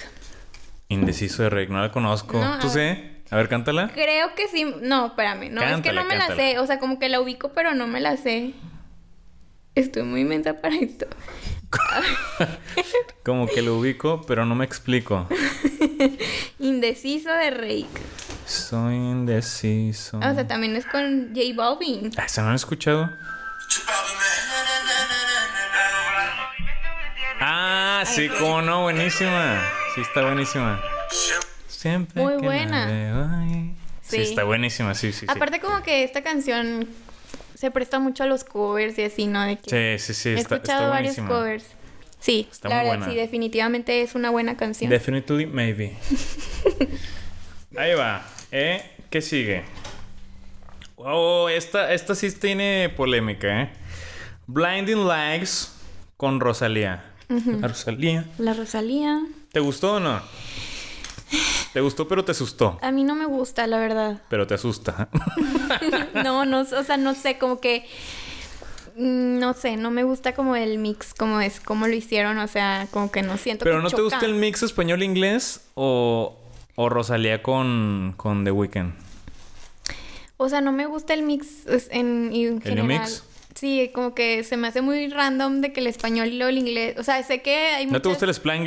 Indeciso 0.88 1.44
de 1.44 1.50
Rey. 1.50 1.68
No 1.68 1.82
la 1.82 1.92
conozco. 1.92 2.39
No, 2.39 2.58
¿Tú 2.60 2.70
sé? 2.70 3.18
A 3.30 3.36
ver, 3.36 3.50
cántala. 3.50 3.92
Creo 3.94 4.34
que 4.34 4.48
sí. 4.48 4.66
No, 4.82 5.08
espérame. 5.08 5.50
No, 5.51 5.62
es 5.62 5.82
que 5.82 5.92
no 5.92 6.06
me 6.06 6.16
la 6.16 6.34
sé. 6.36 6.58
O 6.60 6.66
sea, 6.66 6.80
como 6.80 6.98
que 6.98 7.10
la 7.10 7.20
ubico, 7.20 7.51
pero 7.54 7.75
no 7.75 7.86
me 7.86 8.00
la 8.00 8.16
sé. 8.16 8.54
Estoy 9.75 10.04
muy 10.04 10.24
mensa 10.24 10.62
para 10.62 10.75
esto. 10.78 11.06
Como 13.24 13.48
que 13.48 13.62
lo 13.62 13.75
ubico, 13.78 14.22
pero 14.25 14.46
no 14.46 14.56
me 14.56 14.63
explico. 14.66 15.28
Indeciso 16.60 17.32
de 17.34 17.51
Rake. 17.51 17.88
Soy 18.50 18.96
indeciso. 18.96 20.18
O 20.18 20.22
sea, 20.33 20.48
también 20.48 20.75
es 20.75 20.85
con 20.85 21.29
J 21.35 21.42
Balvin. 21.55 22.12
Ah, 22.18 22.27
¿Se 22.27 22.42
no 22.42 22.50
han 22.50 22.55
escuchado? 22.55 23.05
Chupabe, 23.68 23.98
man. 24.16 24.25
Ah, 27.42 28.03
sí, 28.05 28.27
cómo 28.40 28.62
no, 28.62 28.81
buenísima. 28.83 29.62
Sí, 29.96 30.01
está 30.01 30.24
buenísima. 30.25 30.81
Siempre 31.68 32.22
Muy 32.22 32.38
que 32.38 32.46
buena. 32.46 32.85
veo 32.88 33.29
ahí. 33.31 33.75
Sí. 34.01 34.18
Sí. 34.18 34.22
está 34.24 34.44
buenísima, 34.44 34.94
sí, 34.96 35.12
sí, 35.14 35.20
sí. 35.22 35.25
Aparte, 35.29 35.59
como 35.59 35.81
que 35.83 36.03
esta 36.03 36.24
canción 36.24 36.88
se 37.55 37.72
presta 37.72 38.00
mucho 38.00 38.24
a 38.24 38.25
los 38.25 38.44
covers 38.44 38.98
y 38.98 39.03
así, 39.03 39.27
¿no? 39.27 39.44
De 39.44 39.57
que 39.57 39.98
Sí, 40.00 40.14
sí, 40.14 40.14
sí, 40.20 40.29
He 40.29 40.33
está, 40.40 40.55
escuchado 40.55 40.81
está 40.85 40.90
varios 40.90 41.16
covers. 41.18 41.66
Sí, 42.20 42.48
Está 42.51 42.68
la 42.70 42.75
muy 42.75 42.83
verdad, 42.85 42.98
buena. 43.00 43.14
sí, 43.14 43.18
definitivamente 43.20 44.01
es 44.01 44.16
una 44.16 44.29
buena 44.31 44.57
canción. 44.57 44.90
Definitely 44.90 45.46
maybe. 45.46 45.96
Ahí 47.77 47.94
va. 47.94 48.25
¿Eh? 48.51 48.83
¿Qué 49.09 49.22
sigue? 49.22 49.64
Oh, 50.98 51.50
esta, 51.50 51.94
esta 51.94 52.16
sí 52.16 52.31
tiene 52.31 52.92
polémica, 52.96 53.62
¿eh? 53.64 53.70
Blinding 54.48 55.07
Lights 55.07 55.74
con 56.18 56.40
Rosalía. 56.40 57.05
La 57.29 57.68
Rosalía. 57.68 58.25
La 58.40 58.53
Rosalía. 58.53 59.22
¿Te 59.51 59.59
gustó 59.59 59.96
o 59.96 60.00
no? 60.00 60.20
Te 61.74 61.81
gustó, 61.81 62.07
pero 62.07 62.25
te 62.25 62.31
asustó. 62.31 62.79
A 62.81 62.92
mí 62.92 63.03
no 63.03 63.14
me 63.14 63.25
gusta, 63.27 63.68
la 63.68 63.77
verdad. 63.77 64.22
Pero 64.29 64.48
te 64.48 64.55
asusta. 64.55 65.09
No, 66.24 66.46
no, 66.46 66.62
o 66.62 66.83
sea, 66.83 66.98
no 66.98 67.14
sé, 67.14 67.38
como 67.38 67.62
que. 67.62 67.85
mm, 68.96 69.38
No 69.38 69.53
sé, 69.53 69.77
no 69.77 69.92
me 69.92 70.03
gusta 70.03 70.33
como 70.33 70.55
el 70.55 70.79
mix, 70.79 71.14
como 71.14 71.40
es, 71.40 71.59
como 71.59 71.88
lo 71.88 71.94
hicieron, 71.94 72.40
o 72.40 72.48
sea, 72.48 72.88
como 72.92 73.12
que 73.12 73.22
no 73.22 73.38
siento 73.38 73.64
¿Pero 73.64 73.77
que 73.77 73.83
no 73.83 73.90
te 73.92 74.01
gusta 74.01 74.25
el 74.25 74.33
mix 74.33 74.64
español-inglés 74.64 75.62
o, 75.75 76.35
o 76.81 76.87
Rosalía 76.87 77.44
con, 77.44 78.13
con 78.15 78.46
The 78.46 78.51
Weeknd? 78.51 78.94
O 80.37 80.48
sea, 80.48 80.61
no 80.61 80.72
me 80.72 80.85
gusta 80.85 81.13
el 81.13 81.24
mix 81.24 81.65
en, 81.92 82.31
en 82.33 82.55
¿El 82.55 82.61
general. 82.63 82.87
mix? 83.01 83.25
Sí, 83.59 83.91
como 83.93 84.15
que 84.15 84.45
se 84.45 84.55
me 84.55 84.69
hace 84.69 84.81
muy 84.81 85.09
random 85.09 85.59
de 85.59 85.74
que 85.74 85.81
el 85.81 85.87
español 85.87 86.29
y 86.29 86.37
luego 86.37 86.50
el 86.50 86.59
inglés. 86.59 86.95
O 86.98 87.03
sea, 87.03 87.22
sé 87.24 87.41
que 87.41 87.55
hay 87.57 87.85
¿No 87.87 88.01
te 88.01 88.07
muchas- 88.07 88.09
gusta 88.11 88.25
el 88.25 88.33
splang? 88.33 88.65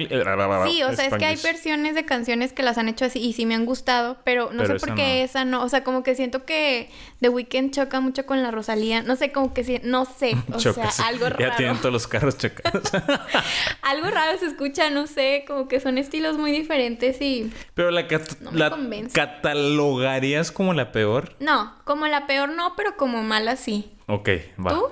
Sí, 0.68 0.82
o 0.82 0.94
sea, 0.94 1.06
es 1.06 1.14
que 1.14 1.24
hay 1.24 1.36
versiones 1.42 1.94
de 1.94 2.04
canciones 2.04 2.52
que 2.52 2.62
las 2.62 2.76
han 2.76 2.90
hecho 2.90 3.06
así 3.06 3.18
y 3.18 3.32
sí 3.32 3.46
me 3.46 3.54
han 3.54 3.64
gustado, 3.64 4.18
pero 4.24 4.50
no 4.52 4.62
Pero 4.64 4.78
sé 4.78 4.86
por 4.86 4.94
qué 4.94 5.02
no. 5.20 5.24
esa 5.24 5.44
no. 5.46 5.62
O 5.64 5.68
sea, 5.70 5.82
como 5.82 6.02
que 6.02 6.14
siento 6.14 6.44
que 6.44 6.90
The 7.20 7.30
Weeknd 7.30 7.70
choca 7.70 8.00
mucho 8.00 8.26
con 8.26 8.42
la 8.42 8.50
Rosalía. 8.50 9.02
No 9.02 9.16
sé, 9.16 9.32
como 9.32 9.54
que 9.54 9.64
sí, 9.64 9.80
no 9.82 10.04
sé. 10.04 10.36
O 10.52 10.60
sea, 10.60 10.90
algo 11.06 11.24
Ya 11.28 11.36
raro. 11.36 11.54
tienen 11.56 11.76
todos 11.78 11.92
los 11.92 12.06
carros 12.06 12.36
chocados. 12.36 12.82
Algo 13.82 14.10
raro 14.10 14.38
se 14.38 14.46
escucha, 14.46 14.90
no 14.90 15.06
sé, 15.06 15.44
como 15.46 15.68
que 15.68 15.80
son 15.80 15.96
estilos 15.98 16.36
muy 16.38 16.52
diferentes 16.52 17.20
y... 17.20 17.50
Pero 17.74 17.90
la, 17.90 18.06
cat- 18.06 18.38
No 18.40 18.52
me 18.52 18.58
la 18.58 18.70
convence. 18.70 19.12
catalogarías 19.12 20.52
como 20.52 20.74
la 20.74 20.92
peor. 20.92 21.34
No, 21.40 21.74
como 21.84 22.06
la 22.06 22.26
peor 22.26 22.50
no, 22.50 22.74
pero 22.76 22.96
como 22.96 23.22
mala 23.22 23.56
sí. 23.56 23.90
Ok, 24.06 24.28
va. 24.64 24.70
¿Tú? 24.70 24.84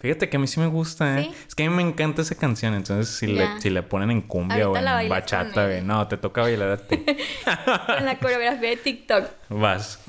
Fíjate 0.00 0.28
que 0.28 0.36
a 0.36 0.40
mí 0.40 0.48
sí 0.48 0.58
me 0.58 0.66
gusta, 0.66 1.20
¿eh? 1.20 1.24
¿Sí? 1.30 1.34
Es 1.46 1.54
que 1.54 1.64
a 1.64 1.70
mí 1.70 1.76
me 1.76 1.82
encanta 1.82 2.22
esa 2.22 2.34
canción. 2.34 2.74
Entonces, 2.74 3.14
si, 3.14 3.32
Ya. 3.32 3.54
le, 3.54 3.60
si 3.60 3.70
le 3.70 3.84
ponen 3.84 4.10
en 4.10 4.20
cumbia 4.20 4.64
Ahorita 4.64 4.96
o 4.96 5.00
en 5.00 5.08
bachata, 5.08 5.66
güey. 5.66 5.80
No, 5.82 6.08
te 6.08 6.16
toca 6.16 6.40
bailar 6.40 6.70
a 6.70 6.76
ti. 6.78 7.04
En 7.98 8.04
la 8.06 8.18
coreografía 8.18 8.70
de 8.70 8.76
TikTok. 8.76 9.24
Vas. 9.48 10.00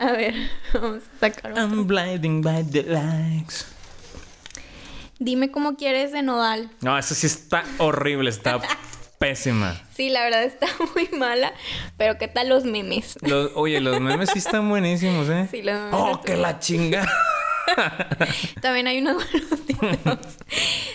A 0.00 0.12
ver, 0.12 0.34
vamos 0.74 1.02
a 1.16 1.20
sacar 1.20 1.52
otro. 1.52 1.62
I'm 1.64 1.86
blinding 1.86 2.42
by 2.42 2.64
the 2.68 2.82
lights. 2.82 3.66
Dime 5.20 5.52
cómo 5.52 5.76
quieres 5.76 6.10
de 6.10 6.22
Nodal. 6.22 6.70
No, 6.80 6.98
esa 6.98 7.14
sí 7.14 7.28
está 7.28 7.62
horrible, 7.78 8.28
está 8.28 8.60
pésima. 9.20 9.80
Sí, 9.94 10.08
la 10.10 10.24
verdad 10.24 10.42
está 10.42 10.66
muy 10.96 11.08
mala, 11.16 11.52
pero 11.96 12.18
¿qué 12.18 12.26
tal 12.26 12.48
los 12.48 12.64
memes? 12.64 13.16
Los- 13.20 13.52
oye, 13.54 13.80
los 13.80 14.00
memes 14.00 14.30
sí 14.32 14.40
están 14.40 14.68
buenísimos, 14.68 15.28
¿eh? 15.28 15.46
Sí, 15.48 15.62
los 15.62 15.74
memes 15.76 15.94
¡Oh, 15.94 16.20
que 16.20 16.36
la 16.36 16.58
chinga! 16.58 17.08
También 18.60 18.86
hay 18.86 18.98
unos 19.00 19.24
buenos. 19.80 20.18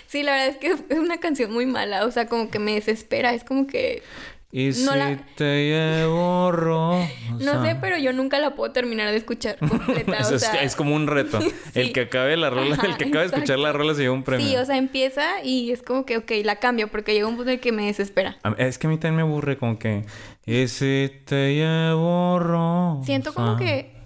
Sí, 0.07 0.23
la 0.23 0.31
verdad 0.33 0.47
es 0.49 0.57
que 0.57 0.67
es 0.93 0.99
una 0.99 1.17
canción 1.17 1.51
muy 1.51 1.65
mala, 1.65 2.05
o 2.05 2.11
sea, 2.11 2.27
como 2.27 2.49
que 2.49 2.59
me 2.59 2.73
desespera, 2.73 3.33
es 3.33 3.43
como 3.43 3.67
que 3.67 4.03
Y 4.51 4.71
si 4.71 4.85
No 4.85 4.95
la- 4.95 5.17
te 5.35 5.65
llevo 5.69 6.51
rosa. 6.53 7.09
No 7.39 7.63
sé, 7.65 7.75
pero 7.81 7.97
yo 7.97 8.13
nunca 8.13 8.39
la 8.39 8.55
puedo 8.55 8.71
terminar 8.71 9.11
de 9.11 9.17
escuchar 9.17 9.57
completa. 9.59 10.17
Es, 10.19 10.31
o 10.31 10.35
es- 10.35 10.41
sea, 10.41 10.63
es 10.63 10.75
como 10.77 10.95
un 10.95 11.07
reto. 11.07 11.39
El 11.75 11.91
que 11.91 12.01
acabe 12.01 12.37
la 12.37 12.49
rola, 12.49 12.75
el 12.81 12.95
que 12.97 13.05
acabe 13.05 13.27
de 13.27 13.35
escuchar 13.35 13.59
la 13.59 13.73
rola 13.73 13.93
se 13.93 14.03
lleva 14.03 14.13
un 14.13 14.23
premio. 14.23 14.47
Sí, 14.47 14.55
o 14.55 14.65
sea, 14.65 14.77
empieza 14.77 15.43
y 15.43 15.71
es 15.71 15.83
como 15.83 16.05
que, 16.05 16.17
ok, 16.17 16.31
la 16.45 16.55
cambio 16.57 16.87
porque 16.87 17.13
llega 17.13 17.27
un 17.27 17.35
punto 17.35 17.51
en 17.51 17.59
que 17.59 17.71
me 17.73 17.85
desespera. 17.87 18.37
Es 18.57 18.77
que 18.77 18.87
a 18.87 18.89
mí 18.89 18.97
también 18.97 19.17
me 19.17 19.21
aburre 19.23 19.57
como 19.57 19.77
que... 19.77 20.05
Y 20.45 20.69
si 20.69 21.11
te 21.25 21.53
llevo 21.55 22.39
rosa. 22.39 23.05
Siento 23.05 23.33
como 23.33 23.57
que 23.57 23.96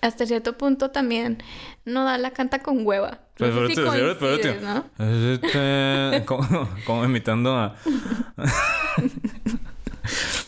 hasta 0.00 0.26
cierto 0.26 0.56
punto 0.58 0.90
también 0.90 1.42
Nodal 1.84 2.22
la 2.22 2.30
canta 2.32 2.60
con 2.62 2.86
hueva. 2.86 3.20
No 3.38 3.46
Pues, 3.50 3.52
sé 3.54 3.66
si 3.68 3.74
pero 3.90 4.16
pero 4.18 4.60
¿no? 4.62 4.84
Y 5.04 5.34
si 5.36 5.40
te- 5.52 6.24
como, 6.26 6.68
como 6.84 7.04
imitando 7.04 7.54
a... 7.56 7.76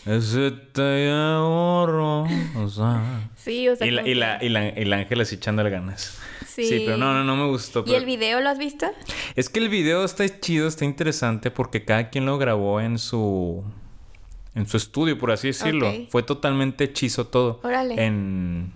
Si 0.05 0.51
te 0.73 0.81
llevo 1.05 1.85
rosa. 1.85 3.01
Sí, 3.35 3.67
o 3.67 3.75
sea, 3.75 3.85
Y 3.85 3.91
la, 3.91 4.07
y, 4.07 4.15
la, 4.15 4.43
y, 4.43 4.49
la, 4.49 4.67
y 4.69 4.85
la 4.85 4.97
Ángela 4.97 5.23
así 5.23 5.35
echándole 5.35 5.69
ganas. 5.69 6.17
Sí. 6.47 6.83
pero 6.85 6.97
no, 6.97 7.13
no, 7.13 7.23
no 7.23 7.35
me 7.35 7.47
gustó. 7.47 7.81
¿Y 7.81 7.83
pero- 7.85 7.97
el 7.97 8.05
video 8.05 8.39
lo 8.41 8.49
has 8.49 8.57
visto? 8.57 8.87
Es 9.35 9.49
que 9.49 9.59
el 9.59 9.69
video 9.69 10.03
está 10.03 10.25
chido, 10.39 10.67
está 10.67 10.85
interesante 10.85 11.51
porque 11.51 11.85
cada 11.85 12.09
quien 12.09 12.25
lo 12.25 12.37
grabó 12.37 12.81
en 12.81 12.97
su 12.97 13.63
en 14.55 14.65
su 14.67 14.77
estudio, 14.77 15.17
por 15.17 15.31
así 15.31 15.47
decirlo. 15.47 15.91
Fue 16.09 16.23
totalmente 16.23 16.85
hechizo 16.85 17.27
todo. 17.27 17.59
Órale. 17.63 18.03
En 18.03 18.71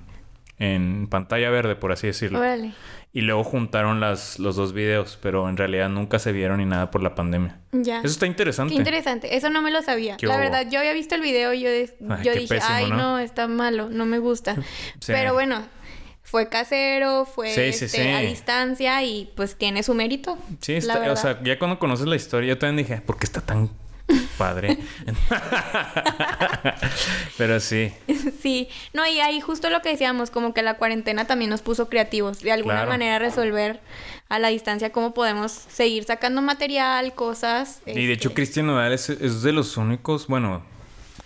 en 0.60 1.08
pantalla 1.10 1.50
verde, 1.50 1.76
por 1.76 1.92
así 1.92 2.08
decirlo. 2.08 2.40
Órale. 2.40 2.74
Y 3.16 3.22
luego 3.22 3.44
juntaron 3.44 4.00
las, 4.00 4.40
los 4.40 4.56
dos 4.56 4.74
videos, 4.74 5.20
pero 5.22 5.48
en 5.48 5.56
realidad 5.56 5.88
nunca 5.90 6.18
se 6.18 6.32
vieron 6.32 6.58
ni 6.58 6.66
nada 6.66 6.90
por 6.90 7.04
la 7.04 7.14
pandemia. 7.14 7.60
Ya. 7.72 8.00
Eso 8.00 8.08
está 8.08 8.26
interesante. 8.26 8.74
Qué 8.74 8.80
interesante. 8.80 9.36
Eso 9.36 9.50
no 9.52 9.62
me 9.62 9.70
lo 9.70 9.84
sabía. 9.84 10.18
¿Qué 10.18 10.26
la 10.26 10.38
verdad, 10.38 10.66
yo 10.72 10.80
había 10.80 10.94
visto 10.94 11.14
el 11.14 11.22
video 11.22 11.54
y 11.54 11.62
yo, 11.62 11.70
de- 11.70 11.96
Ay, 12.10 12.24
yo 12.24 12.34
dije, 12.34 12.48
pésimo, 12.56 12.74
ay, 12.74 12.90
¿no? 12.90 12.98
¿no? 12.98 13.20
está 13.20 13.48
malo, 13.48 13.90
no 13.90 14.06
me 14.06 14.18
gusta. 14.18 14.56
Sí. 15.00 15.12
Pero 15.12 15.34
bueno, 15.34 15.62
fue 16.24 16.50
casero, 16.50 17.26
fue 17.26 17.54
Sí, 17.54 17.62
este, 17.62 17.88
sí. 17.90 18.02
a 18.02 18.20
distancia 18.22 19.04
y 19.04 19.32
pues 19.36 19.58
tiene 19.58 19.84
su 19.84 19.94
mérito. 19.94 20.38
Sí, 20.62 20.74
está, 20.74 21.12
o 21.12 21.16
sea, 21.16 21.40
ya 21.44 21.60
cuando 21.60 21.78
conoces 21.78 22.08
la 22.08 22.16
historia, 22.16 22.50
yo 22.50 22.58
también 22.58 22.88
dije, 22.88 23.02
¿por 23.02 23.20
qué 23.20 23.26
está 23.26 23.42
tan 23.42 23.70
padre? 24.38 24.78
pero 27.38 27.60
sí. 27.60 27.94
Sí, 28.42 28.68
no, 28.94 29.06
y 29.08 29.20
ahí 29.20 29.42
justo 29.42 29.70
lo 29.70 29.82
que 29.82 29.90
decíamos, 29.90 30.30
como 30.32 30.54
que 30.54 30.62
la 30.62 30.76
cuarentena 30.78 31.26
también 31.26 31.50
nos 31.50 31.62
puso 31.62 31.90
creativos, 31.90 32.40
de 32.42 32.52
alguna 32.52 32.76
Claro. 32.76 32.90
manera 32.92 33.20
resolver 33.20 33.80
a 34.30 34.40
la 34.40 34.48
distancia 34.50 34.92
cómo 34.92 35.14
podemos 35.14 35.52
seguir 35.52 36.04
sacando 36.06 36.42
material, 36.42 37.14
cosas. 37.14 37.82
Y 37.86 38.06
de 38.08 38.14
hecho, 38.14 38.30
este, 38.30 38.36
Cristian 38.36 38.68
Nodal 38.68 38.94
es, 38.94 39.10
es 39.10 39.42
de 39.44 39.52
los 39.52 39.78
únicos, 39.78 40.28
bueno, 40.28 40.64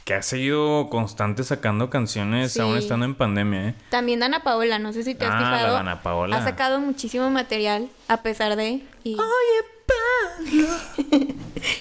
que 0.04 0.14
ha 0.14 0.22
seguido 0.22 0.90
constante 0.90 1.44
sacando 1.44 1.90
canciones 1.90 2.54
Sí. 2.54 2.62
aún 2.62 2.78
estando 2.78 3.06
en 3.06 3.16
pandemia, 3.16 3.70
¿eh? 3.70 3.76
También 3.90 4.20
Dana 4.22 4.42
Paola, 4.44 4.80
no 4.80 4.94
sé 4.94 5.04
si 5.04 5.16
te 5.16 5.26
has 5.26 5.32
Ah, 5.32 5.42
la 5.42 5.58
fijado. 5.58 5.74
Dana 5.76 6.02
Paola. 6.02 6.38
Ha 6.38 6.44
sacado 6.44 6.80
muchísimo 6.80 7.30
material 7.30 7.90
a 8.08 8.22
pesar 8.24 8.56
de... 8.56 8.82
y- 9.04 9.18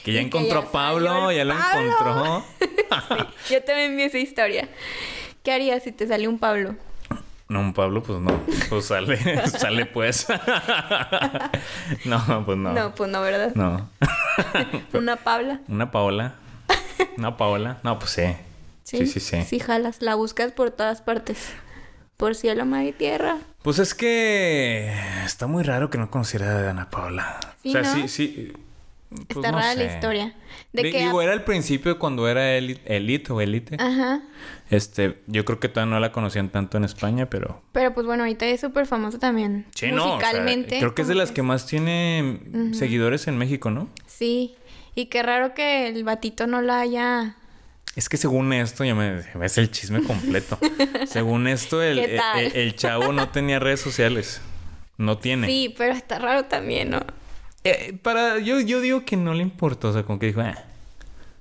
Que 0.05 0.13
ya 0.13 0.21
Y 0.21 0.21
que 0.21 0.21
encontró 0.21 0.63
ya 0.63 0.69
a 0.69 0.73
Pablo, 0.73 1.33
ya 1.33 1.45
lo 1.45 1.55
Pablo. 1.55 1.81
encontró. 1.81 2.45
Yo 3.51 3.63
también 3.63 3.97
vi 3.97 4.05
esa 4.05 4.19
historia. 4.19 4.69
¿Qué 5.43 5.53
harías 5.53 5.83
si 5.83 5.93
te 5.93 6.07
sale 6.07 6.29
un 6.29 6.39
Pablo? 6.39 6.75
No, 7.49 7.61
un 7.61 7.73
Pablo, 7.73 8.03
pues 8.03 8.19
no. 8.19 8.41
Pues 8.69 8.87
sale, 8.87 9.47
sale 9.47 9.87
pues. 9.87 10.27
no, 12.05 12.43
pues 12.45 12.59
no. 12.59 12.73
No, 12.73 12.95
pues 12.95 13.11
no, 13.11 13.21
¿verdad? 13.21 13.53
No. 13.55 13.89
Una 14.93 15.17
Paula. 15.17 15.61
Una 15.69 15.91
Paola. 15.91 16.35
Una 17.17 17.37
Paola. 17.37 17.79
No, 17.85 17.99
pues 17.99 18.11
sí. 18.13 18.37
Sí, 18.83 19.07
sí, 19.07 19.21
sí. 19.21 19.43
Sí, 19.43 19.61
jalas. 19.61 20.03
La 20.03 20.15
buscas 20.17 20.53
por 20.53 20.71
todas 20.73 21.03
partes. 21.03 21.53
Por 22.17 22.35
cielo, 22.35 22.65
mar 22.65 22.85
y 22.85 22.93
tierra. 22.93 23.39
Pues 23.63 23.79
es 23.79 23.95
que 23.95 24.93
está 25.25 25.47
muy 25.47 25.63
raro 25.63 25.91
que 25.91 25.99
no 25.99 26.11
conociera 26.11 26.67
a 26.67 26.71
Ana 26.71 26.89
Paola. 26.91 27.39
Sí, 27.63 27.69
o 27.71 27.73
sea, 27.73 27.83
¿no? 27.83 27.93
sí, 27.95 28.09
sí. 28.09 28.53
pues 29.11 29.37
Está 29.37 29.53
no 29.53 29.59
rara 29.59 29.75
la 29.75 29.85
historia. 29.85 30.35
De 30.73 30.83
que... 30.91 30.99
Digo, 31.05 31.21
era 31.21 31.33
al 31.33 31.45
principio 31.45 31.99
cuando 31.99 32.29
era 32.29 32.57
Eli- 32.57 32.81
Elite 32.87 33.33
o 33.33 33.41
Elite. 33.41 33.77
Ajá. 33.79 34.23
Este, 34.71 35.21
yo 35.27 35.45
creo 35.45 35.61
que 35.61 35.69
todavía 35.69 35.95
no 35.95 36.01
la 36.01 36.11
conocían 36.13 36.49
tanto 36.49 36.77
en 36.79 36.85
España, 36.85 37.27
pero 37.29 37.63
Pero 37.73 37.93
pues 37.93 38.07
bueno, 38.07 38.23
ahorita 38.25 38.47
es 38.47 38.61
súper 38.61 38.87
famosa 38.87 39.19
también. 39.19 39.67
sí, 39.75 39.93
no. 39.93 40.17
o 40.17 40.21
sea, 40.21 40.33
creo 40.69 40.95
que 40.95 41.03
es 41.03 41.09
de 41.09 41.15
las 41.15 41.33
que 41.33 41.43
más 41.43 41.67
tiene 41.67 42.41
seguidores 42.73 43.27
en 43.29 43.37
México, 43.39 43.71
¿no? 43.71 43.89
Sí. 44.07 44.55
Y 44.95 45.07
qué 45.07 45.23
raro 45.23 45.53
que 45.55 45.89
el 45.89 46.03
batito 46.05 46.47
no 46.47 46.63
la 46.63 46.81
haya... 46.81 47.37
Es 47.97 48.09
que 48.11 48.19
según 48.19 48.53
esto, 48.53 48.85
ya 48.85 48.95
me 48.95 49.23
es 49.43 49.59
el 49.59 49.71
chisme 49.71 50.03
completo. 50.03 50.59
según 51.09 51.49
esto, 51.49 51.83
el, 51.83 51.99
¿Qué 51.99 52.17
tal? 52.19 52.45
el- 52.45 52.57
el 52.57 52.77
chavo 52.77 53.13
no 53.13 53.31
tenía 53.31 53.59
redes 53.59 53.81
sociales. 53.81 54.41
No 54.99 55.19
tiene. 55.19 55.47
Sí, 55.47 55.75
pero 55.77 55.95
está 55.95 56.19
raro 56.19 56.45
también, 56.45 56.91
¿no? 56.91 57.01
Eh, 57.65 57.99
para, 58.03 58.39
yo, 58.39 58.61
yo 58.61 58.81
digo 58.81 59.05
que 59.05 59.17
no 59.17 59.35
le 59.35 59.43
importó. 59.43 59.89
O 59.89 59.93
sea, 59.93 60.03
como 60.05 60.19
que 60.19 60.27
dijo, 60.27 60.41
"Ah". 60.43 60.57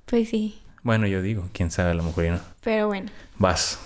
Pues 0.06 0.30
sí. 0.30 0.58
bueno, 0.82 1.06
yo 1.06 1.20
digo, 1.22 1.48
quién 1.52 1.70
sabe, 1.70 1.90
a 1.90 1.94
lo 1.94 2.02
mejor 2.02 2.24
no. 2.24 2.40
Pero 2.62 2.86
bueno. 2.88 3.10
Vas. 3.38 3.78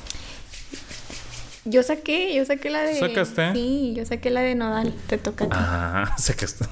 Yo 1.64 1.82
saqué, 1.82 2.34
yo 2.34 2.44
saqué 2.44 2.70
la 2.70 2.80
de... 2.82 2.98
¿Sacaste? 2.98 3.52
Sí, 3.52 3.92
yo 3.96 4.04
saqué 4.06 4.30
la 4.30 4.40
de 4.40 4.54
Nodal. 4.54 4.94
Te 5.08 5.18
toca 5.18 5.44
a 5.44 5.48
ti. 5.48 5.56
Ah, 5.58 6.14
está. 6.18 6.68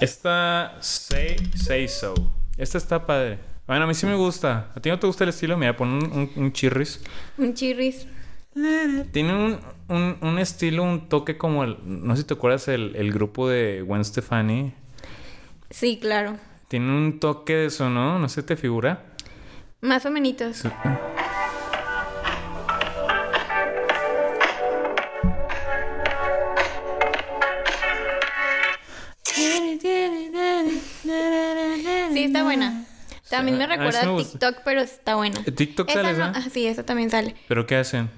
Esta 0.00 0.76
Say, 0.80 1.36
Say 1.54 1.86
So. 1.88 2.14
Esta 2.56 2.78
está 2.78 3.06
padre. 3.06 3.38
Bueno, 3.66 3.84
a 3.84 3.86
mí 3.86 3.94
sí 3.94 4.06
me 4.06 4.14
gusta. 4.14 4.70
¿A 4.74 4.80
ti 4.80 4.90
no 4.90 4.98
te 4.98 5.06
gusta 5.06 5.24
el 5.24 5.30
estilo? 5.30 5.56
Mira, 5.56 5.76
pon 5.76 5.88
un, 5.88 6.04
un, 6.04 6.30
un 6.36 6.52
chirris. 6.52 7.00
Un 7.38 7.54
chirris. 7.54 8.06
Tiene 9.12 9.34
un, 9.34 9.58
un, 9.88 10.18
un 10.20 10.38
estilo, 10.38 10.82
un 10.82 11.08
toque 11.08 11.38
como 11.38 11.64
el... 11.64 11.78
No 11.84 12.14
sé 12.14 12.22
si 12.22 12.28
te 12.28 12.34
acuerdas 12.34 12.68
el, 12.68 12.94
el 12.96 13.10
grupo 13.12 13.48
de 13.48 13.82
Gwen 13.82 14.04
Stefani. 14.04 14.74
Sí, 15.70 15.98
claro. 15.98 16.36
Tiene 16.68 16.90
un 16.94 17.18
toque 17.18 17.54
de 17.54 17.66
eso, 17.66 17.88
¿no? 17.88 18.18
No 18.18 18.28
sé, 18.28 18.42
¿te 18.42 18.56
figura? 18.56 19.04
Más 19.80 20.04
o 20.04 20.10
menos. 20.10 20.56
Sí, 20.56 20.68
está 32.24 32.42
buena. 32.42 32.84
También 33.30 33.56
me 33.58 33.64
sí 33.64 33.70
recuerda 33.70 34.00
a. 34.02 34.16
TikTok, 34.16 34.56
pero 34.64 34.80
está 34.80 35.14
buena. 35.16 35.40
¿En 35.44 35.54
TikTok 35.54 35.88
Esa 35.88 36.02
sale 36.02 36.18
no- 36.18 36.32
ah, 36.34 36.42
sí, 36.52 36.66
esa 36.66 36.84
también 36.84 37.10
sale. 37.10 37.34
¿Pero 37.48 37.66
qué 37.66 37.76
hacen? 37.76 38.10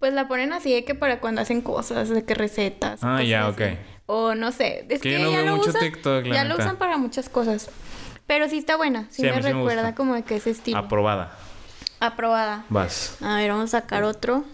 Pues 0.00 0.12
la 0.12 0.28
ponen 0.28 0.52
así 0.52 0.72
de 0.72 0.84
que 0.84 0.94
para 0.94 1.20
cuando 1.20 1.40
hacen 1.40 1.60
cosas, 1.60 2.08
de 2.08 2.24
que 2.24 2.34
recetas. 2.34 3.00
Ah, 3.02 3.22
ya, 3.22 3.46
así. 3.48 3.62
ok. 3.62 3.78
O 4.06 4.34
no 4.34 4.52
sé. 4.52 4.86
Es 4.88 5.00
Que 5.02 5.10
que, 5.10 5.18
yo 5.18 5.24
no 5.24 5.30
ya 5.32 5.38
veo 5.38 5.46
lo 5.46 5.56
mucho 5.56 5.70
usan. 5.70 5.82
TikTok, 5.82 6.26
la 6.26 6.34
ya 6.34 6.44
lo 6.44 6.54
usan 6.56 6.76
para 6.76 6.96
muchas 6.98 7.28
cosas. 7.28 7.68
Pero 8.26 8.48
sí 8.48 8.58
está 8.58 8.76
buena. 8.76 9.06
Sí, 9.10 9.22
Sí, 9.22 9.22
me 9.22 9.34
sí 9.34 9.40
recuerda 9.40 9.94
como 9.94 10.14
de 10.14 10.22
que 10.22 10.36
ese 10.36 10.50
estilo. 10.50 10.78
Aprobada. 10.78 11.36
Aprobada. 12.00 12.64
Vas. 12.68 13.16
A 13.20 13.36
ver, 13.36 13.50
vamos 13.50 13.74
a 13.74 13.80
sacar 13.80 14.04
otro. 14.04 14.44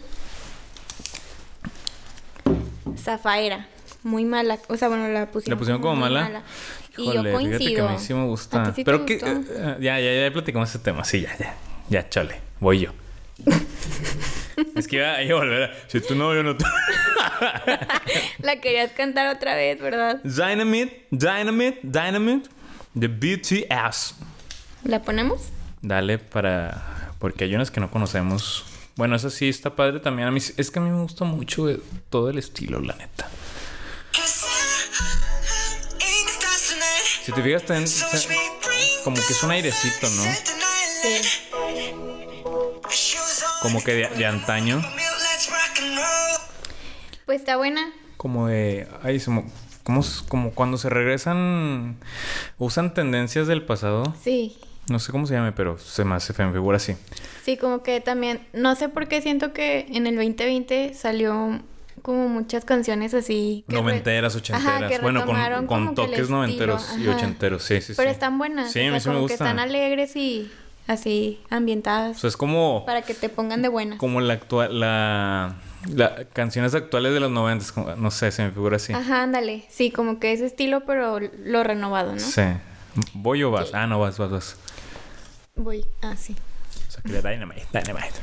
Zafaera. 2.98 3.66
Muy 4.02 4.24
mala. 4.24 4.58
O 4.68 4.76
sea, 4.76 4.88
bueno, 4.88 5.08
la 5.08 5.26
pusieron, 5.30 5.56
¿La 5.56 5.58
pusieron 5.58 5.80
como 5.82 5.94
muy 5.96 6.10
mala? 6.10 6.42
Y 6.84 6.84
Híjole, 6.96 7.33
yo 7.33 7.38
fíjate 7.38 7.59
que 7.59 7.59
coincido. 7.59 7.88
a 7.88 7.92
mí 7.92 7.98
sí 7.98 8.14
me 8.14 8.24
gusta. 8.24 8.62
¿A 8.62 8.64
ti 8.66 8.70
sí 8.76 8.85
te 8.85 8.85
Pero 8.85 9.07
que... 9.07 9.14
gustó? 9.18 9.52
eh, 9.52 9.76
ya, 9.80 10.00
ya, 10.00 10.22
ya 10.22 10.33
platicamos 10.33 10.68
ese 10.68 10.78
tema. 10.78 11.04
Sí, 11.04 11.20
ya, 11.22 11.37
ya. 11.38 11.54
Ya, 11.88 12.09
chale. 12.09 12.40
Voy 12.61 12.80
yo. 12.80 12.92
es 14.76 14.87
que 14.88 14.96
iba, 14.96 15.22
iba 15.22 15.37
a 15.37 15.40
volver 15.40 15.62
a... 15.64 15.70
Si 15.88 16.00
tu 16.00 16.14
novio 16.14 16.42
no 16.42 16.57
te... 16.57 16.64
La 18.38 18.61
querías 18.61 18.92
cantar 18.92 19.35
otra 19.35 19.54
vez, 19.54 19.80
¿verdad? 19.80 20.20
Dynamite, 20.22 21.07
Dynamite, 21.11 21.80
Dynamite. 21.83 22.48
The 22.98 23.09
BTS. 23.09 24.14
¿La 24.85 25.02
ponemos? 25.02 25.48
Dale 25.83 26.18
para... 26.18 27.11
Porque 27.18 27.44
hay 27.44 27.54
unas 27.54 27.70
que 27.70 27.80
no 27.80 27.90
conocemos. 27.90 28.64
Bueno, 28.96 29.16
esa 29.16 29.30
sí 29.30 29.48
está 29.48 29.74
padre 29.74 29.98
también. 30.00 30.28
A 30.28 30.30
mí, 30.30 30.38
es 30.38 30.70
que 30.70 30.78
a 30.78 30.83
mí 30.83 30.90
me 30.90 31.00
gusta 31.02 31.24
mucho 31.24 31.68
eh, 31.68 31.80
todo 32.11 32.30
el 32.30 32.38
estilo, 32.38 32.80
la 32.80 32.94
neta. 32.94 33.28
Si 37.24 37.32
te 37.32 37.42
fijas, 37.42 37.62
o 37.64 37.66
sea, 37.66 38.37
como 39.04 39.16
que 39.16 39.32
es 39.32 39.42
un 39.42 39.50
airecito, 39.50 40.08
¿no? 40.10 40.22
Sí. 41.02 41.20
Como 43.62 43.82
que 43.82 43.94
de, 43.94 44.08
de 44.08 44.26
antaño. 44.26 44.82
Pues 47.26 47.40
está 47.40 47.56
buena. 47.56 47.92
Como 48.16 48.48
de... 48.48 48.87
Ay, 49.02 49.20
se 49.20 49.30
mo- 49.30 49.50
como, 49.82 50.02
como 50.28 50.50
cuando 50.52 50.76
se 50.76 50.90
regresan... 50.90 51.96
Usan 52.58 52.92
tendencias 52.94 53.46
del 53.46 53.64
pasado. 53.64 54.14
Sí. 54.22 54.58
No 54.90 54.98
sé 54.98 55.10
cómo 55.12 55.26
se 55.26 55.32
llame, 55.34 55.52
pero 55.52 55.78
se 55.78 56.04
me 56.04 56.14
hace 56.14 56.34
me 56.34 56.52
figura 56.52 56.76
así. 56.76 56.94
Sí, 57.42 57.56
como 57.56 57.82
que 57.82 58.00
también, 58.00 58.46
no 58.52 58.74
sé 58.76 58.90
por 58.90 59.08
qué 59.08 59.22
siento 59.22 59.54
que 59.54 59.87
en 59.90 60.06
el 60.06 60.16
2020 60.16 60.92
salió 60.94 61.60
como 62.04 62.28
muchas 62.28 62.66
canciones 62.66 63.14
así. 63.14 63.64
que 63.66 63.76
Noventeras, 63.76 64.36
ochenteras. 64.36 64.82
Ajá, 64.82 64.88
que 64.88 64.98
bueno, 64.98 65.24
con, 65.24 65.66
con 65.66 65.94
toques 65.94 66.28
noventeros 66.28 66.98
y 66.98 67.08
ochenteros. 67.08 67.62
Sí, 67.62 67.80
sí, 67.80 67.94
Pero 67.96 68.10
sí. 68.10 68.12
están 68.12 68.36
buenas. 68.36 68.70
Sí, 68.70 68.80
o 68.80 68.90
a 68.90 68.92
mí 68.92 69.00
sí 69.00 69.08
me 69.08 69.14
como 69.14 69.26
que 69.26 69.32
gusta. 69.32 69.44
están 69.46 69.58
alegres 69.58 70.14
y 70.14 70.52
así 70.86 71.40
ambientadas. 71.48 72.18
O 72.18 72.20
sea, 72.20 72.28
es 72.28 72.36
como, 72.36 72.84
para 72.84 73.00
que 73.00 73.14
te 73.14 73.30
pongan 73.30 73.62
de 73.62 73.68
buenas. 73.68 73.98
como 73.98 74.20
la 74.20 74.34
actual, 74.34 74.78
la, 74.78 75.54
la 75.88 76.26
canciones 76.26 76.74
actuales 76.74 77.14
de 77.14 77.20
los 77.20 77.30
noventas, 77.30 77.72
no 77.96 78.10
sé, 78.10 78.30
se 78.32 78.42
me 78.44 78.50
figura 78.50 78.76
así. 78.76 78.92
Ajá, 78.92 79.22
ándale. 79.22 79.64
Sí, 79.70 79.90
como 79.90 80.20
que 80.20 80.34
ese 80.34 80.44
estilo, 80.44 80.84
pero 80.84 81.20
lo 81.20 81.64
renovado, 81.64 82.12
¿no? 82.12 82.20
Sí. 82.20 82.42
¿Voy 83.14 83.42
o 83.44 83.50
vas? 83.50 83.72
Ah, 83.72 83.86
no, 83.86 83.98
vas, 83.98 84.18
vas, 84.18 84.30
vas. 84.30 84.56
Voy. 85.56 85.86
Ah, 86.02 86.16
sí. 86.18 86.36
O 86.86 86.90
sea, 86.90 87.02
que 87.02 87.26
Dynamite, 87.26 87.66
Dynamite. 87.72 88.20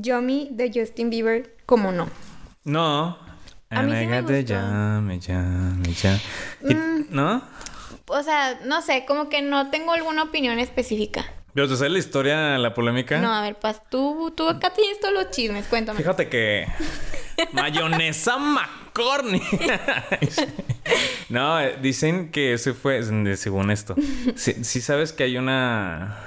Yomi 0.00 0.48
de 0.52 0.70
Justin 0.74 1.10
Bieber, 1.10 1.56
como 1.66 1.92
no. 1.92 2.08
No. 2.64 3.18
A 3.70 3.82
mí 3.82 3.92
sí 3.98 4.06
me 4.06 4.20
gustó. 4.22 4.54
jam, 4.54 5.20
jam, 5.20 5.82
jam. 5.94 6.18
Y- 6.68 6.74
¿No? 7.10 7.42
O 8.06 8.22
sea, 8.22 8.60
no 8.66 8.82
sé, 8.82 9.04
como 9.06 9.28
que 9.28 9.42
no 9.42 9.70
tengo 9.70 9.92
alguna 9.92 10.24
opinión 10.24 10.58
específica. 10.58 11.24
Pero 11.54 11.68
te 11.68 11.76
sale 11.76 11.90
la 11.90 11.98
historia, 11.98 12.58
la 12.58 12.72
polémica. 12.74 13.18
No, 13.20 13.32
a 13.32 13.42
ver, 13.42 13.56
Paz, 13.56 13.82
tú, 13.90 14.32
tú 14.34 14.48
acá 14.48 14.72
tienes 14.72 15.00
todos 15.00 15.12
los 15.14 15.30
chismes, 15.30 15.66
cuéntame. 15.66 15.98
Fíjate 15.98 16.28
que. 16.28 16.66
Mayonesa 17.52 18.38
McCorney. 18.38 19.42
no, 21.28 21.60
eh, 21.60 21.78
dicen 21.80 22.30
que 22.30 22.54
ese 22.54 22.74
fue. 22.74 23.02
Según 23.36 23.70
esto. 23.70 23.94
Sí, 24.34 24.64
sí 24.64 24.80
sabes 24.80 25.12
que 25.12 25.24
hay 25.24 25.36
una. 25.36 26.18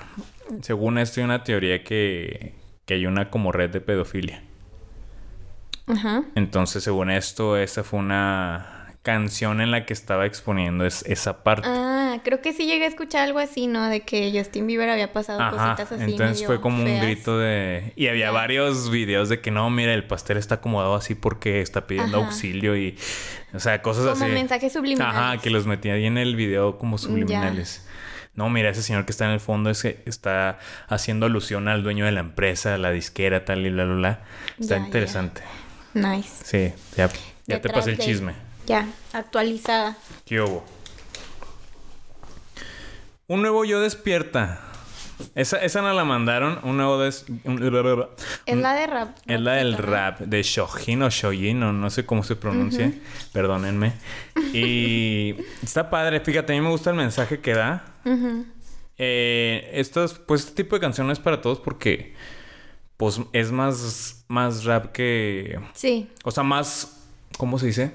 Según 0.62 0.98
esto, 0.98 1.20
hay 1.22 1.26
una 1.26 1.44
teoría 1.44 1.84
que. 1.84 2.54
Que 2.86 2.96
hay 2.96 3.06
una 3.06 3.30
como 3.30 3.52
red 3.52 3.70
de 3.72 3.82
pedofilia. 3.82 4.44
Ajá. 5.88 6.24
Entonces, 6.36 6.84
según 6.84 7.12
esto, 7.12 7.58
esa 7.58 7.84
fue 7.84 8.00
una 8.00 8.72
canción 9.04 9.62
en 9.62 9.70
la 9.70 9.86
que 9.86 9.94
estaba 9.94 10.26
exponiendo 10.26 10.84
es- 10.84 11.04
esa 11.06 11.44
parte. 11.44 11.68
Ah, 11.70 12.18
creo 12.24 12.42
que 12.42 12.54
sí 12.54 12.66
llegué 12.66 12.86
a 12.86 12.88
escuchar 12.88 13.22
algo 13.22 13.38
así, 13.38 13.68
¿no? 13.68 13.86
De 13.88 14.02
que 14.02 14.32
Justin 14.36 14.66
Bieber 14.66 14.90
había 14.90 15.14
pasado 15.14 15.40
Ajá, 15.42 15.76
cositas 15.76 15.92
así. 15.92 16.12
entonces 16.12 16.38
medio 16.38 16.48
fue 16.48 16.60
como 16.60 16.84
un 16.84 17.00
grito 17.02 17.38
de... 17.38 17.94
Y 17.96 18.08
había 18.08 18.32
varios 18.32 18.90
videos 18.90 19.30
de 19.30 19.42
que 19.42 19.52
no, 19.52 19.70
mira, 19.70 19.94
el 19.94 20.06
pastel 20.08 20.38
está 20.38 20.56
acomodado 20.56 20.96
así 20.96 21.14
porque 21.14 21.62
está 21.62 21.86
pidiendo 21.86 22.18
Ajá. 22.18 22.26
auxilio 22.26 22.76
y... 22.76 22.98
O 23.54 23.60
sea, 23.60 23.84
cosas 23.84 24.06
Como 24.14 24.26
así. 24.26 24.34
mensajes 24.34 24.74
subliminales. 24.74 25.16
Ajá, 25.16 25.38
que 25.38 25.52
los 25.52 25.68
metía 25.68 25.94
ahí 25.94 26.06
en 26.08 26.18
el 26.18 26.36
video 26.36 26.80
como 26.80 26.98
subliminales. 26.98 27.88
No, 28.36 28.50
mira, 28.50 28.70
ese 28.70 28.82
señor 28.84 29.06
que 29.06 29.12
está 29.12 29.26
en 29.26 29.32
el 29.32 29.40
fondo 29.40 29.70
es 29.70 29.82
que 29.82 30.04
está 30.06 30.60
haciendo 30.88 31.26
alusión 31.26 31.68
al 31.68 31.84
dueño 31.84 32.06
de 32.06 32.12
la 32.12 32.20
empresa, 32.20 32.78
la 32.78 32.92
disquera, 32.92 33.46
tal 33.46 33.66
y 33.66 33.70
bla, 33.70 33.86
bla, 33.86 33.96
bla. 33.96 34.20
Está 34.60 34.76
Ya, 34.76 34.80
ya. 34.82 34.86
interesante. 34.86 35.42
Nice. 35.94 36.30
Sí, 36.44 36.74
ya, 36.98 37.10
ya 37.48 37.62
te 37.62 37.70
pasé 37.70 37.92
el 37.92 37.98
de- 37.98 38.04
chisme. 38.04 38.34
Ya, 38.68 38.88
actualizada. 39.14 39.96
¿Qué 40.26 40.42
hubo? 40.42 40.66
Un 43.28 43.42
nuevo 43.42 43.64
yo 43.66 43.80
despierta. 43.80 44.60
Esa, 45.34 45.58
esa 45.64 45.82
nos 45.82 45.96
la 45.96 46.04
mandaron. 46.04 46.60
Un 46.64 46.78
nuevo 46.78 46.98
un- 46.98 47.64
Es 48.46 48.58
la 48.58 48.74
de 48.74 48.88
rap. 48.88 49.18
Es 49.26 49.40
la 49.42 49.54
del 49.54 49.78
rap 49.78 50.20
de 50.20 50.44
Shojin 50.44 51.04
o 51.04 51.10
Shojin, 51.10 51.64
o 51.64 51.74
no 51.74 51.90
sé 51.90 52.06
cómo 52.06 52.24
se 52.24 52.36
pronuncia. 52.36 52.94
Perdónenme. 53.34 53.94
Y 54.54 55.36
está 55.64 55.90
padre. 55.90 56.20
Fíjate, 56.20 56.54
a 56.54 56.56
mí 56.56 56.62
me 56.62 56.70
gusta 56.70 56.90
el 56.90 56.96
mensaje 56.96 57.40
que 57.40 57.54
da. 57.54 57.86
Eh, 58.98 59.70
estos, 59.74 60.20
pues 60.20 60.42
este 60.46 60.64
tipo 60.64 60.76
de 60.76 60.80
canciones 60.82 61.18
es 61.18 61.24
para 61.24 61.42
todos 61.42 61.60
porque 61.60 62.14
pues 62.98 63.20
es 63.34 63.52
más, 63.52 64.24
más 64.30 64.64
rap 64.64 64.94
que... 64.94 65.60
Sí, 65.74 66.10
O 66.24 66.32
sea, 66.32 66.44
más... 66.44 67.02
¿Cómo 67.38 67.60
se 67.60 67.66
dice? 67.68 67.92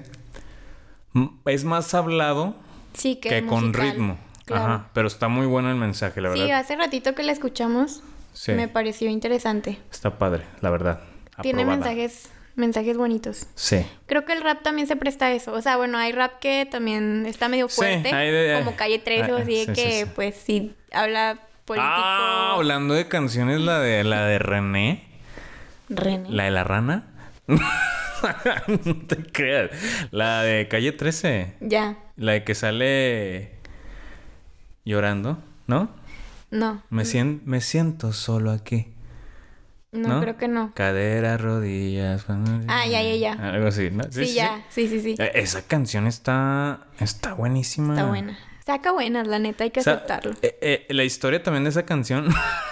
Es 1.45 1.63
más 1.63 1.93
hablado 1.95 2.55
sí, 2.93 3.15
que, 3.15 3.29
que 3.29 3.45
con 3.47 3.73
ritmo. 3.73 4.19
Claro. 4.45 4.63
Ajá. 4.73 4.89
Pero 4.93 5.07
está 5.07 5.27
muy 5.27 5.45
bueno 5.45 5.69
el 5.69 5.75
mensaje, 5.77 6.19
la 6.21 6.29
verdad. 6.29 6.43
Sí, 6.45 6.51
hace 6.51 6.75
ratito 6.75 7.13
que 7.15 7.23
la 7.23 7.31
escuchamos, 7.31 8.01
Sí. 8.33 8.53
me 8.53 8.67
pareció 8.67 9.09
interesante. 9.09 9.77
Está 9.91 10.17
padre, 10.17 10.43
la 10.61 10.69
verdad. 10.69 11.01
Tiene 11.41 11.65
mensajes, 11.65 12.29
mensajes 12.55 12.97
bonitos. 12.97 13.47
Sí. 13.55 13.85
Creo 14.05 14.25
que 14.25 14.33
el 14.33 14.41
rap 14.41 14.61
también 14.61 14.87
se 14.87 14.95
presta 14.95 15.25
a 15.27 15.31
eso. 15.31 15.53
O 15.53 15.61
sea, 15.61 15.77
bueno, 15.77 15.97
hay 15.97 16.11
rap 16.11 16.39
que 16.39 16.67
también 16.69 17.25
está 17.25 17.47
medio 17.49 17.67
Sí, 17.69 17.75
fuerte, 17.75 18.13
hay 18.13 18.31
de- 18.31 18.55
como 18.59 18.75
Calle 18.75 18.99
13 18.99 19.31
o 19.33 19.37
ah, 19.37 19.41
así, 19.41 19.51
sí, 19.57 19.65
sí, 19.67 19.73
que 19.73 20.05
sí. 20.05 20.11
pues 20.15 20.35
sí 20.35 20.75
habla 20.91 21.39
político. 21.65 21.87
Ah, 21.93 22.53
hablando 22.55 22.93
de 22.93 23.07
canciones, 23.07 23.59
la 23.61 23.79
de 23.79 24.03
la 24.03 24.25
de 24.25 24.39
René, 24.39 25.03
René. 25.89 26.29
la 26.29 26.43
de 26.45 26.51
la 26.51 26.63
rana. 26.63 27.03
no 27.47 28.95
te 29.07 29.17
creas. 29.31 29.71
La 30.11 30.41
de 30.43 30.67
calle 30.67 30.91
13. 30.91 31.55
Ya, 31.61 31.97
La 32.15 32.33
de 32.33 32.43
que 32.43 32.55
sale 32.55 33.51
llorando, 34.91 35.37
¿no? 35.67 35.89
no, 36.51 36.83
Me, 36.89 37.03
sien- 37.05 37.41
me 37.45 37.61
siento 37.61 38.11
solo 38.13 38.51
aquí. 38.51 38.87
no, 39.91 40.07
¿No? 40.09 40.21
creo 40.21 40.37
que 40.37 40.47
no. 40.47 40.71
Cadera, 40.75 41.37
rodillas. 41.37 42.25
Ah, 42.67 42.85
ya, 42.85 43.01
ya, 43.01 43.15
ya. 43.15 43.33
Algo 43.33 43.67
así, 43.67 43.89
¿no? 43.91 44.03
Sí, 44.11 44.33
ya, 44.33 44.63
sí, 44.69 44.87
sí, 44.87 44.99
sí. 45.01 45.15
Eh, 45.17 45.31
Esa 45.35 45.61
canción 45.65 46.07
está, 46.07 46.81
está 46.99 47.33
buenísima. 47.33 47.93
Está 47.95 48.07
buena. 48.07 48.37
Saca 48.65 48.91
buenas, 48.91 49.27
la 49.27 49.39
neta, 49.39 49.63
hay 49.63 49.71
que 49.71 49.79
O 49.79 49.83
sea, 49.83 49.93
aceptarlo. 49.93 50.33
eh, 50.43 50.57
eh, 50.61 50.85
la 50.93 51.03
historia 51.03 51.41
también 51.41 51.63
de 51.63 51.71
esa 51.71 51.83
canción. 51.83 52.27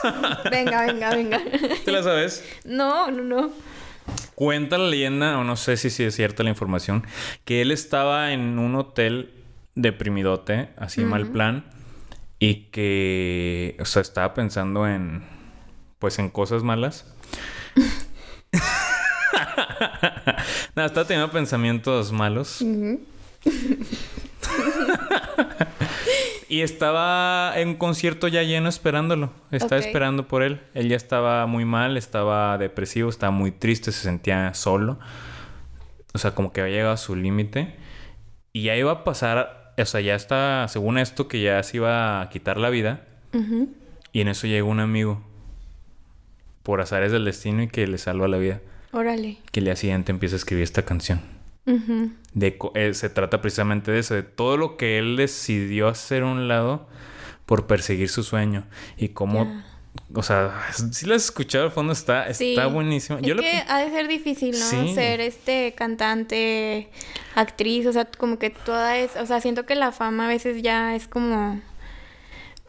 Venga, 0.52 0.86
venga, 0.86 1.10
venga. 1.16 1.42
¿Te 1.86 1.92
la 1.92 2.04
sabes? 2.04 2.44
No, 2.64 3.10
no, 3.12 3.24
no. 3.24 3.50
Cuenta 4.36 4.78
la 4.78 4.88
leyenda, 4.88 5.38
o 5.40 5.44
no 5.44 5.56
sé 5.58 5.78
si, 5.78 5.90
si 5.90 6.04
es 6.04 6.16
cierta 6.16 6.44
la 6.44 6.50
información, 6.50 7.06
que 7.44 7.62
él 7.62 7.72
estaba 7.72 8.32
en 8.34 8.60
un 8.60 8.76
hotel 8.76 9.34
deprimidote, 9.76 10.70
así 10.78 11.02
mal 11.02 11.28
plan, 11.28 11.66
y 12.40 12.70
que, 12.72 13.78
o 13.80 13.86
sea, 13.86 14.02
estaba 14.02 14.34
pensando 14.34 14.88
en, 14.88 15.24
pues, 16.00 16.18
en 16.20 16.30
cosas 16.30 16.64
malas. 16.64 17.06
no, 20.76 20.86
estaba 20.86 21.06
teniendo 21.06 21.32
pensamientos 21.32 22.14
malos. 22.14 22.62
y 26.50 26.62
estaba 26.62 27.54
en 27.56 27.70
un 27.70 27.76
concierto 27.76 28.28
ya 28.28 28.44
lleno 28.44 28.70
esperándolo. 28.70 29.32
Estaba 29.52 29.82
esperando 29.82 30.28
por 30.28 30.42
él. 30.42 30.62
Él 30.74 30.90
ya 30.90 30.96
estaba 30.96 31.46
muy 31.46 31.66
mal, 31.66 31.98
estaba 31.98 32.58
depresivo, 32.58 33.10
estaba 33.10 33.32
muy 33.32 33.52
triste, 33.52 33.92
se 33.92 34.02
sentía 34.02 34.54
solo. 34.54 35.00
O 36.14 36.18
sea, 36.18 36.34
como 36.34 36.54
que 36.54 36.62
había 36.62 36.76
llegado 36.76 36.94
a 36.94 36.98
su 36.98 37.16
límite. 37.16 37.76
Y 38.54 38.64
ya 38.64 38.76
iba 38.76 38.92
a 38.92 39.04
pasar, 39.04 39.59
o 39.82 39.86
sea, 39.86 40.02
ya 40.02 40.16
está, 40.16 40.68
según 40.68 40.98
esto, 40.98 41.28
que 41.28 41.42
ya 41.42 41.62
se 41.64 41.78
iba 41.78 42.22
a 42.22 42.30
quitar 42.30 42.58
la 42.58 42.70
vida. 42.70 43.06
Y 44.12 44.22
en 44.22 44.28
eso 44.28 44.48
llegó 44.48 44.70
un 44.70 44.80
amigo. 44.80 45.24
Por 46.64 46.82
azares 46.82 47.12
del 47.12 47.26
destino 47.26 47.64
y 47.64 47.68
que 47.68 47.88
le 47.88 47.98
salva 47.98 48.28
la 48.28 48.38
vida. 48.38 48.62
Órale. 48.92 49.38
Que 49.52 49.60
el 49.60 49.66
día 49.66 49.76
siguiente 49.76 50.12
empieza 50.12 50.36
a 50.36 50.38
escribir 50.38 50.64
esta 50.64 50.84
canción. 50.84 51.22
De, 52.34 52.58
eh, 52.74 52.94
se 52.96 53.10
trata 53.10 53.42
precisamente 53.42 53.92
de 53.92 54.00
eso, 54.00 54.16
de 54.16 54.24
todo 54.24 54.58
lo 54.58 54.76
que 54.76 54.98
él 54.98 55.16
decidió 55.16 55.88
hacer 55.88 56.24
a 56.24 56.26
un 56.26 56.48
lado 56.48 56.88
por 57.46 57.68
perseguir 57.68 58.10
su 58.10 58.24
sueño. 58.24 58.66
Y 58.98 59.10
cómo. 59.10 59.64
O 60.14 60.24
sea, 60.24 60.54
si 60.92 61.06
lo 61.06 61.16
has 61.16 61.26
escuchado 61.26 61.66
al 61.66 61.72
fondo, 61.72 61.94
está, 61.94 62.34
Sí. 62.34 62.52
está 62.52 62.68
buenísimo. 62.68 63.20
Es 63.20 63.26
Yo 63.26 63.36
lo 63.36 63.42
que 63.42 63.64
ha 63.68 63.80
de 63.80 63.90
ser 63.92 64.08
difícil, 64.08 64.52
¿no? 64.52 64.66
Sí. 64.66 64.94
Ser 64.96 65.22
este 65.22 65.74
cantante, 65.78 66.90
actriz, 67.36 67.86
o 67.86 67.94
sea, 67.94 68.06
como 68.06 68.40
que 68.40 68.50
toda 68.50 68.98
es, 68.98 69.16
o 69.16 69.26
sea, 69.26 69.40
siento 69.42 69.66
que 69.66 69.76
la 69.76 69.92
fama 69.92 70.26
a 70.26 70.28
veces 70.28 70.62
ya 70.62 70.96
es 70.96 71.08
como 71.08 71.62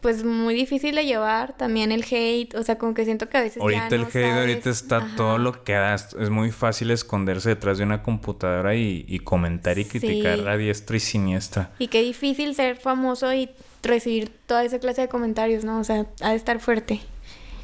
pues 0.01 0.23
muy 0.23 0.55
difícil 0.55 0.95
de 0.95 1.05
llevar, 1.05 1.55
también 1.57 1.91
el 1.91 2.03
hate, 2.09 2.55
o 2.55 2.63
sea, 2.63 2.79
como 2.79 2.95
que 2.95 3.05
siento 3.05 3.29
que 3.29 3.37
a 3.37 3.41
veces 3.41 3.61
Ahorita 3.61 3.87
ya 3.89 3.95
el 3.97 4.01
no 4.01 4.07
hate, 4.07 4.25
ahorita 4.39 4.61
sabes- 4.63 4.81
está 4.81 4.97
Ajá. 4.97 5.15
todo 5.15 5.37
lo 5.37 5.63
que 5.63 5.73
da. 5.73 5.93
Es 5.93 6.15
es 6.19 6.31
muy 6.31 6.49
fácil 6.51 6.89
esconderse 6.89 7.49
detrás 7.49 7.77
de 7.77 7.83
una 7.83 8.01
computadora 8.01 8.73
y, 8.73 9.05
y 9.07 9.19
comentar 9.19 9.77
y 9.77 9.83
Sí. 9.83 9.99
criticar 9.99 10.47
a 10.49 10.57
diestra 10.57 10.97
y 10.97 10.99
siniestra. 10.99 11.69
Y 11.77 11.87
qué 11.89 12.01
difícil 12.01 12.55
ser 12.55 12.77
famoso 12.77 13.31
y 13.31 13.51
recibir 13.83 14.29
toda 14.45 14.63
esa 14.63 14.79
clase 14.79 15.01
de 15.01 15.07
comentarios, 15.07 15.63
¿no? 15.63 15.79
O 15.79 15.83
sea, 15.83 16.05
ha 16.21 16.29
de 16.31 16.35
estar 16.35 16.59
fuerte. 16.59 16.99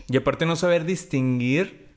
Y 0.09 0.17
aparte 0.17 0.45
no 0.45 0.55
saber 0.55 0.85
distinguir 0.85 1.87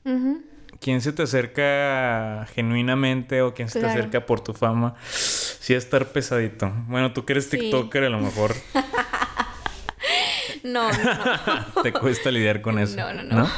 quién 0.79 1.01
se 1.01 1.13
te 1.13 1.23
acerca 1.23 2.45
genuinamente 2.53 3.41
o 3.41 3.53
quién 3.53 3.69
se 3.69 3.79
te 3.79 3.85
acerca 3.85 4.25
por 4.25 4.41
tu 4.41 4.53
fama. 4.53 4.95
Sí, 5.09 5.73
estar 5.73 6.07
pesadito. 6.07 6.71
Bueno, 6.87 7.13
tú 7.13 7.25
que 7.25 7.33
eres 7.33 7.49
Sí. 7.49 7.57
TikToker, 7.57 8.03
a 8.05 8.09
lo 8.09 8.19
mejor 8.19 8.53
No, 10.63 10.91
no, 10.91 11.03
no. 11.03 11.65
te 11.83 11.93
cuesta 11.93 12.31
lidiar 12.31 12.61
con 12.61 12.79
eso. 12.79 12.97
No, 12.97 13.13
no, 13.13 13.23
no. 13.23 13.49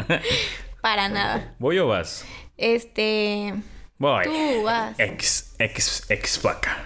Para 0.80 1.08
nada. 1.08 1.54
¿Voy 1.58 1.78
o 1.78 1.88
vas? 1.88 2.24
Este, 2.56 3.54
Voy. 3.98 4.24
Tú 4.24 4.62
vas. 4.62 4.98
X, 4.98 5.54
X, 5.58 6.04
X 6.08 6.38
placa. 6.38 6.84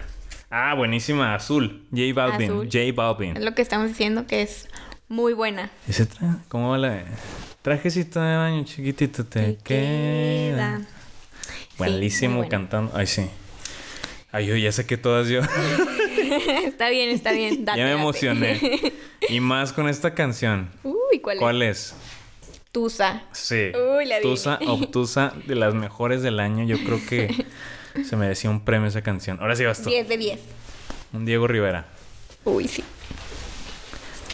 Ah, 0.51 0.75
buenísima, 0.75 1.35
azul. 1.35 1.87
J 1.91 2.13
Balvin. 2.15 2.51
Azul. 2.51 2.67
J 2.67 2.79
es 2.81 2.95
Balvin. 2.95 3.45
lo 3.45 3.55
que 3.55 3.63
estamos 3.63 3.89
diciendo 3.89 4.27
que 4.27 4.43
es 4.43 4.69
muy 5.09 5.33
buena. 5.33 5.71
¿Ese 5.89 6.09
tra- 6.09 6.39
¿Cómo 6.49 6.71
va 6.71 6.79
la 6.79 6.91
de... 6.91 7.05
Trajecito 7.63 8.21
de 8.21 8.37
baño 8.37 8.65
chiquitito 8.65 9.25
te, 9.27 9.41
Te 9.41 9.57
queda. 9.57 10.79
queda. 10.79 10.81
Buenísimo 11.79 12.49
cantando. 12.49 12.93
Ay, 12.95 13.07
sí. 13.07 13.27
Ay, 14.31 14.47
yo 14.47 14.57
ya 14.57 14.71
sé 14.71 14.87
que 14.87 14.97
todas 14.97 15.29
yo. 15.29 15.41
está 16.65 16.89
bien, 16.91 17.11
está 17.11 17.33
bien. 17.33 17.65
Date, 17.65 17.79
ya 17.79 17.85
me 17.85 17.91
date. 17.91 18.01
emocioné. 18.01 18.93
y 19.29 19.41
más 19.41 19.73
con 19.73 19.89
esta 19.89 20.15
canción. 20.15 20.71
Uy, 20.85 21.19
¿cuál, 21.21 21.39
¿Cuál 21.39 21.63
es? 21.63 21.79
es? 21.79 21.95
Tusa. 22.73 23.23
Sí. 23.33 23.73
Uy, 23.99 24.05
la. 24.07 24.21
Tusa 24.21 24.59
Obtusa, 24.67 25.33
de 25.47 25.55
las 25.57 25.75
mejores 25.75 26.23
del 26.23 26.39
año. 26.41 26.65
Yo 26.65 26.79
creo 26.85 27.01
que 27.09 27.45
se 28.05 28.17
merecía 28.17 28.51
un 28.51 28.61
premio 28.65 28.89
esa 28.89 29.03
canción. 29.03 29.39
Ahora 29.41 29.57
sí 29.57 29.65
vas 29.65 29.83
tú. 29.83 29.91
10 29.91 30.09
de 30.09 30.17
10. 30.19 30.41
Un 31.13 31.25
Diego 31.25 31.47
Rivera. 31.47 31.87
Uy, 32.45 32.69
sí. 32.69 32.85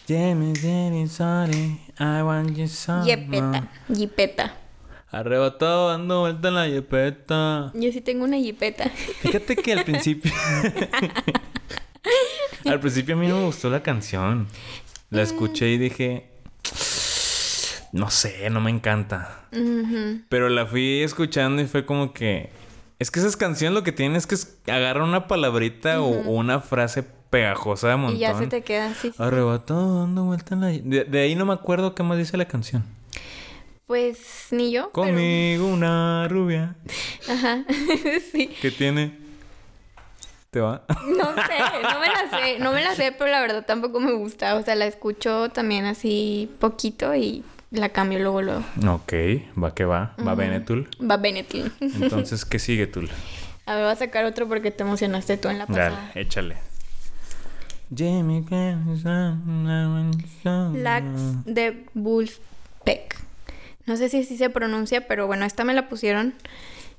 Jamie, 0.08 0.52
Jamie, 0.60 1.06
sorry, 1.08 1.78
I 1.98 2.22
want 2.22 2.56
you 2.56 2.66
so 2.68 3.04
Yepeta. 3.04 3.42
much. 3.88 3.98
Yipeta. 3.98 4.56
Arrebatado 5.10 5.88
dando 5.90 6.20
vuelta 6.20 6.48
en 6.48 6.54
la 6.54 6.66
yepeta. 6.68 7.70
Yo 7.74 7.92
sí 7.92 8.00
tengo 8.00 8.24
una 8.24 8.38
yipeta. 8.38 8.88
Fíjate 9.20 9.56
que 9.56 9.72
al 9.72 9.84
principio. 9.84 10.32
al 12.64 12.80
principio 12.80 13.14
a 13.14 13.18
mí 13.18 13.28
no 13.28 13.38
me 13.38 13.44
gustó 13.46 13.68
la 13.70 13.82
canción. 13.82 14.48
La 15.10 15.22
escuché 15.22 15.68
y 15.70 15.78
dije. 15.78 16.28
No 17.92 18.08
sé, 18.10 18.48
no 18.48 18.60
me 18.62 18.70
encanta. 18.70 19.44
Pero 20.30 20.48
la 20.48 20.64
fui 20.66 21.02
escuchando 21.02 21.60
y 21.62 21.66
fue 21.66 21.84
como 21.84 22.12
que. 22.14 22.50
Es 23.02 23.10
que 23.10 23.18
esas 23.18 23.36
canciones 23.36 23.74
lo 23.74 23.82
que 23.82 23.90
tienen 23.90 24.14
es 24.16 24.28
que 24.28 24.36
agarran 24.70 25.08
una 25.08 25.26
palabrita 25.26 26.00
o, 26.00 26.06
o 26.06 26.30
una 26.36 26.60
frase 26.60 27.02
pegajosa 27.02 27.88
de 27.88 27.96
montón. 27.96 28.16
Y 28.16 28.20
ya 28.20 28.32
se 28.38 28.46
te 28.46 28.62
queda 28.62 28.86
así. 28.90 29.12
Arrebatado 29.18 29.98
dando 30.02 30.22
vuelta 30.22 30.54
en 30.54 30.60
la. 30.60 30.68
De, 30.68 31.02
de 31.04 31.20
ahí 31.20 31.34
no 31.34 31.44
me 31.44 31.52
acuerdo 31.52 31.96
qué 31.96 32.04
más 32.04 32.16
dice 32.16 32.36
la 32.36 32.44
canción. 32.44 32.84
Pues 33.88 34.46
ni 34.52 34.70
yo. 34.70 34.90
pero- 34.94 35.08
Conmigo 35.08 35.66
una 35.66 36.28
rubia 36.28 36.76
Ajá. 37.28 37.64
sí. 38.30 38.46
que 38.60 38.70
tiene. 38.70 39.18
¿Te 40.52 40.60
va? 40.60 40.82
No 40.88 41.34
sé, 41.34 41.58
no 41.82 41.98
me 41.98 42.06
la 42.06 42.30
sé, 42.38 42.58
no 42.60 42.72
me 42.72 42.84
la 42.84 42.94
sé, 42.94 43.10
pero 43.18 43.32
la 43.32 43.40
verdad 43.40 43.66
tampoco 43.66 43.98
me 43.98 44.12
gusta. 44.12 44.54
O 44.54 44.62
sea, 44.62 44.76
la 44.76 44.86
escucho 44.86 45.48
también 45.48 45.86
así 45.86 46.48
poquito 46.60 47.12
y 47.16 47.42
la 47.72 47.88
cambio 47.88 48.18
luego 48.18 48.42
luego. 48.42 48.62
ok, 48.86 49.12
va 49.62 49.74
que 49.74 49.84
va. 49.84 50.14
Va 50.26 50.34
Benetul. 50.34 50.88
Va 51.00 51.16
Benetlin. 51.16 51.72
Entonces, 51.80 52.44
¿qué 52.44 52.58
sigue, 52.58 52.86
Tul? 52.86 53.10
A 53.66 53.74
ver, 53.74 53.84
voy 53.84 53.92
a 53.92 53.96
sacar 53.96 54.24
otro 54.24 54.48
porque 54.48 54.70
te 54.70 54.82
emocionaste 54.82 55.36
tú 55.36 55.48
en 55.48 55.58
la 55.58 55.66
Dale, 55.66 55.90
pasada. 55.96 56.10
échale. 56.14 56.56
Jamie 57.94 58.42
Lax 60.74 61.44
de 61.44 61.84
Wolfpack. 61.94 63.20
No 63.86 63.96
sé 63.96 64.08
si 64.08 64.20
así 64.20 64.36
se 64.36 64.50
pronuncia, 64.50 65.06
pero 65.06 65.26
bueno, 65.26 65.44
esta 65.44 65.64
me 65.64 65.74
la 65.74 65.88
pusieron 65.88 66.34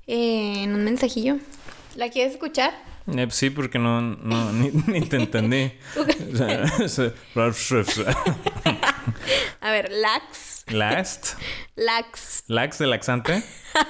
eh, 0.07 0.63
en 0.63 0.73
un 0.73 0.83
mensajillo. 0.83 1.37
¿La 1.95 2.09
quieres 2.09 2.33
escuchar? 2.33 2.73
Eh, 3.07 3.27
sí, 3.31 3.49
porque 3.49 3.79
no, 3.79 4.01
no 4.01 4.51
ni, 4.53 4.71
ni 4.87 5.01
te 5.01 5.17
entendí. 5.17 5.71
A 9.61 9.71
ver, 9.71 9.91
Lax. 9.91 10.65
Last. 10.69 11.35
Lax. 11.75 12.43
Lax 12.47 12.77
de 12.79 12.87
laxante. 12.87 13.43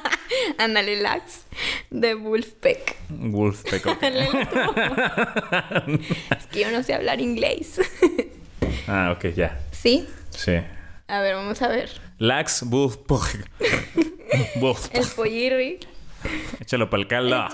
Ándale, 0.58 1.00
Lax 1.02 1.44
de 1.92 2.16
Wolfpack. 2.16 2.96
Wolfpack, 3.10 3.86
ok. 3.86 4.04
Es 6.38 6.48
que 6.48 6.62
yo 6.62 6.72
no 6.72 6.82
sé 6.84 6.94
hablar 6.96 7.22
inglés. 7.22 7.80
Ah, 8.88 9.14
ok, 9.16 9.34
ya. 9.36 9.60
¿Sí? 9.72 10.08
Sí. 10.32 10.54
A 11.08 11.22
ver, 11.22 11.36
vamos 11.36 11.62
a 11.62 11.68
ver. 11.68 11.90
Lax 12.18 12.64
Wolfpack. 12.68 13.50
El 14.32 14.62
Wolfpack. 14.62 15.14
pollirri. 15.16 15.80
Échalo 16.60 16.90
para 16.90 17.02
el 17.02 17.08
caldo. 17.08 17.48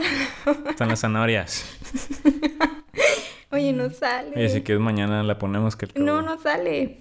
Están 0.69 0.89
las 0.89 1.01
zanahorias. 1.01 1.65
Oye, 3.51 3.73
no 3.73 3.89
sale. 3.89 4.31
Oye, 4.35 4.49
si 4.49 4.61
quieres 4.61 4.81
mañana 4.81 5.23
la 5.23 5.39
ponemos 5.39 5.75
que 5.75 5.85
el 5.85 6.05
No, 6.05 6.21
no 6.21 6.39
sale. 6.39 6.99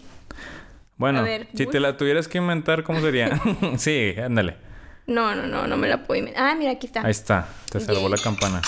Bueno, 0.96 1.22
ver, 1.22 1.46
si 1.54 1.66
te 1.66 1.78
la 1.78 1.96
tuvieras 1.96 2.26
que 2.26 2.38
inventar, 2.38 2.82
¿cómo 2.82 3.00
sería? 3.00 3.40
sí, 3.76 4.14
ándale. 4.22 4.56
No, 5.06 5.34
no, 5.34 5.46
no, 5.46 5.66
no 5.66 5.76
me 5.76 5.88
la 5.88 6.04
puedo 6.04 6.18
inventar. 6.18 6.50
Ah, 6.50 6.54
mira, 6.54 6.72
aquí 6.72 6.86
está. 6.86 7.02
Ahí 7.02 7.10
está. 7.10 7.48
Te 7.70 7.80
salvó 7.80 8.08
la 8.08 8.18
campana. 8.18 8.62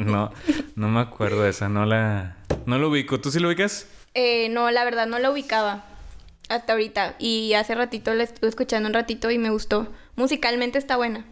no, 0.00 0.32
no 0.76 0.88
me 0.88 1.00
acuerdo 1.00 1.42
de 1.42 1.50
esa. 1.50 1.68
No 1.68 1.84
la... 1.86 2.36
No 2.66 2.78
lo 2.78 2.88
ubico. 2.88 3.20
¿Tú 3.20 3.30
sí 3.30 3.40
lo 3.40 3.48
ubicas? 3.48 3.86
Eh, 4.14 4.48
no, 4.50 4.70
la 4.70 4.84
verdad 4.84 5.06
no 5.06 5.18
la 5.18 5.30
ubicaba 5.30 5.84
hasta 6.48 6.72
ahorita. 6.72 7.16
Y 7.18 7.54
hace 7.54 7.74
ratito 7.74 8.14
la 8.14 8.24
estuve 8.24 8.48
escuchando 8.48 8.88
un 8.88 8.94
ratito 8.94 9.30
y 9.30 9.38
me 9.38 9.50
gustó. 9.50 9.88
Musicalmente 10.16 10.78
está 10.78 10.96
buena. 10.96 11.24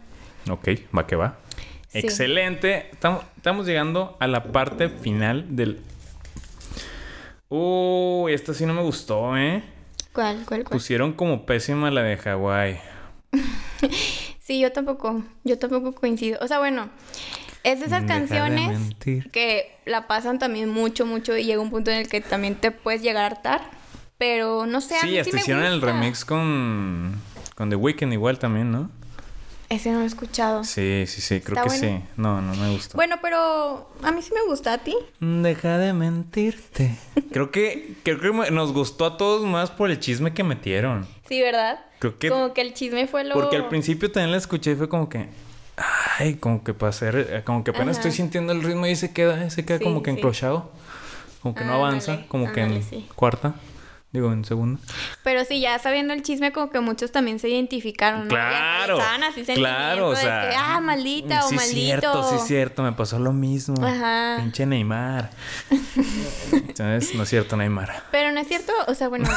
Ok, 0.49 0.69
va 0.95 1.07
que 1.07 1.15
va. 1.15 1.37
Sí. 1.89 1.99
Excelente. 1.99 2.89
Estamos, 2.91 3.23
estamos 3.37 3.65
llegando 3.65 4.17
a 4.19 4.27
la 4.27 4.43
parte 4.51 4.89
final 4.89 5.55
del... 5.55 5.79
Uy, 7.49 8.33
esta 8.33 8.53
sí 8.53 8.65
no 8.65 8.73
me 8.73 8.81
gustó, 8.81 9.37
¿eh? 9.37 9.63
¿Cuál, 10.11 10.43
cuál, 10.45 10.63
cuál? 10.63 10.71
Pusieron 10.71 11.13
como 11.13 11.45
pésima 11.45 11.91
la 11.91 12.01
de 12.01 12.17
Hawái. 12.17 12.79
Sí, 14.43 14.59
yo 14.59 14.73
tampoco, 14.73 15.23
yo 15.45 15.57
tampoco 15.57 15.93
coincido. 15.95 16.37
O 16.41 16.47
sea, 16.49 16.59
bueno, 16.59 16.89
es 17.63 17.79
de 17.79 17.85
esas 17.87 18.03
Deja 18.03 18.13
de 18.13 18.19
canciones 18.27 18.79
mentir. 18.79 19.31
que 19.31 19.75
la 19.85 20.07
pasan 20.07 20.39
también 20.39 20.69
mucho, 20.69 21.05
mucho 21.05 21.35
y 21.37 21.43
llega 21.45 21.61
un 21.61 21.69
punto 21.69 21.91
en 21.91 21.97
el 21.97 22.07
que 22.09 22.21
también 22.21 22.55
te 22.55 22.71
puedes 22.71 23.01
llegar 23.01 23.23
a 23.23 23.27
hartar. 23.27 23.61
Pero 24.17 24.65
no 24.65 24.79
sé, 24.79 24.95
a 24.95 25.01
Sí, 25.01 25.07
mí 25.07 25.17
hasta 25.17 25.31
sí 25.31 25.35
me 25.35 25.41
hicieron 25.41 25.63
el 25.65 25.79
gusta. 25.79 25.87
remix 25.87 26.23
con, 26.23 27.19
con 27.55 27.69
The 27.69 27.75
Weeknd 27.75 28.13
igual 28.13 28.39
también, 28.39 28.71
¿no? 28.71 28.89
Ese 29.69 29.91
no 29.91 29.97
lo 29.99 30.03
he 30.03 30.07
escuchado. 30.07 30.63
Sí, 30.63 31.05
sí, 31.07 31.19
sí, 31.19 31.39
creo 31.41 31.57
¿Está 31.57 31.63
que 31.63 31.79
bueno? 31.79 31.99
sí. 32.05 32.05
No, 32.15 32.41
no 32.41 32.53
me 32.55 32.69
gustó. 32.71 32.95
Bueno, 32.95 33.15
pero 33.21 33.89
a 34.03 34.11
mí 34.11 34.21
sí 34.21 34.31
me 34.33 34.43
gusta 34.45 34.73
a 34.73 34.77
ti. 34.77 34.95
Deja 35.19 35.77
de 35.79 35.93
mentirte. 35.93 36.95
Creo 37.31 37.49
que, 37.49 37.95
creo 38.03 38.19
que 38.19 38.51
nos 38.51 38.71
gustó 38.73 39.05
a 39.05 39.17
todos 39.17 39.43
más 39.43 39.71
por 39.71 39.89
el 39.89 39.99
chisme 39.99 40.33
que 40.35 40.43
metieron. 40.43 41.07
Sí, 41.27 41.41
¿verdad? 41.41 41.79
Creo 41.97 42.19
que- 42.19 42.29
Como 42.29 42.53
que 42.53 42.61
el 42.61 42.75
chisme 42.75 43.07
fue 43.07 43.23
lo... 43.23 43.33
Porque 43.33 43.55
al 43.55 43.67
principio 43.69 44.11
también 44.11 44.31
la 44.31 44.37
escuché 44.37 44.73
y 44.73 44.75
fue 44.75 44.87
como 44.87 45.09
que. 45.09 45.29
Ay, 46.19 46.35
como 46.35 46.63
que 46.63 46.73
para 46.73 46.89
hacer. 46.91 47.15
eh, 47.29 47.41
Como 47.43 47.63
que 47.63 47.71
apenas 47.71 47.97
Ajá. 47.97 48.07
estoy 48.07 48.11
sintiendo 48.11 48.53
el 48.53 48.61
ritmo 48.63 48.85
y 48.85 48.95
se 48.95 49.11
queda, 49.13 49.49
se 49.49 49.65
queda 49.65 49.79
Sí, 49.79 49.83
como 49.83 50.03
que 50.03 50.11
sí. 50.11 50.17
encrochado. 50.17 50.71
Como 51.41 51.55
que 51.55 51.63
no 51.65 51.73
avanza. 51.73 52.19
Como 52.27 52.51
que 52.51 52.61
en 52.61 52.83
sí. 52.83 53.07
cuarta. 53.15 53.55
Digo, 54.11 54.31
en 54.31 54.45
segunda. 54.45 54.79
Pero 55.23 55.43
sí, 55.43 55.59
ya 55.59 55.79
sabiendo 55.79 56.13
el 56.13 56.21
chisme, 56.21 56.51
como 56.51 56.69
que 56.69 56.79
muchos 56.79 57.11
también 57.11 57.39
se 57.39 57.49
identificaron, 57.49 58.25
¿no? 58.25 58.27
Claro. 58.29 58.99
Estaban 58.99 59.23
así 59.23 59.43
Claro, 59.43 60.09
o 60.09 60.15
sea. 60.15 60.49
que, 60.51 60.55
ah, 60.55 60.79
maldita 60.81 61.43
o 61.45 61.49
sí, 61.49 61.55
maldito. 61.55 61.75
cierto, 61.81 62.29
sí, 62.29 62.35
cierto. 62.47 62.83
Me 62.83 62.91
pasó 62.91 63.17
lo 63.17 63.33
mismo. 63.33 63.83
Ajá. 63.83 64.37
Pinche 64.39 64.67
Neymar. 64.67 65.31
¿Sabes? 66.75 67.15
No 67.15 67.23
es 67.23 67.29
cierto, 67.29 67.57
Neymar. 67.57 68.03
Pero 68.11 68.31
no 68.31 68.39
es 68.39 68.47
cierto, 68.47 68.71
o 68.87 68.93
sea, 68.93 69.07
bueno, 69.09 69.27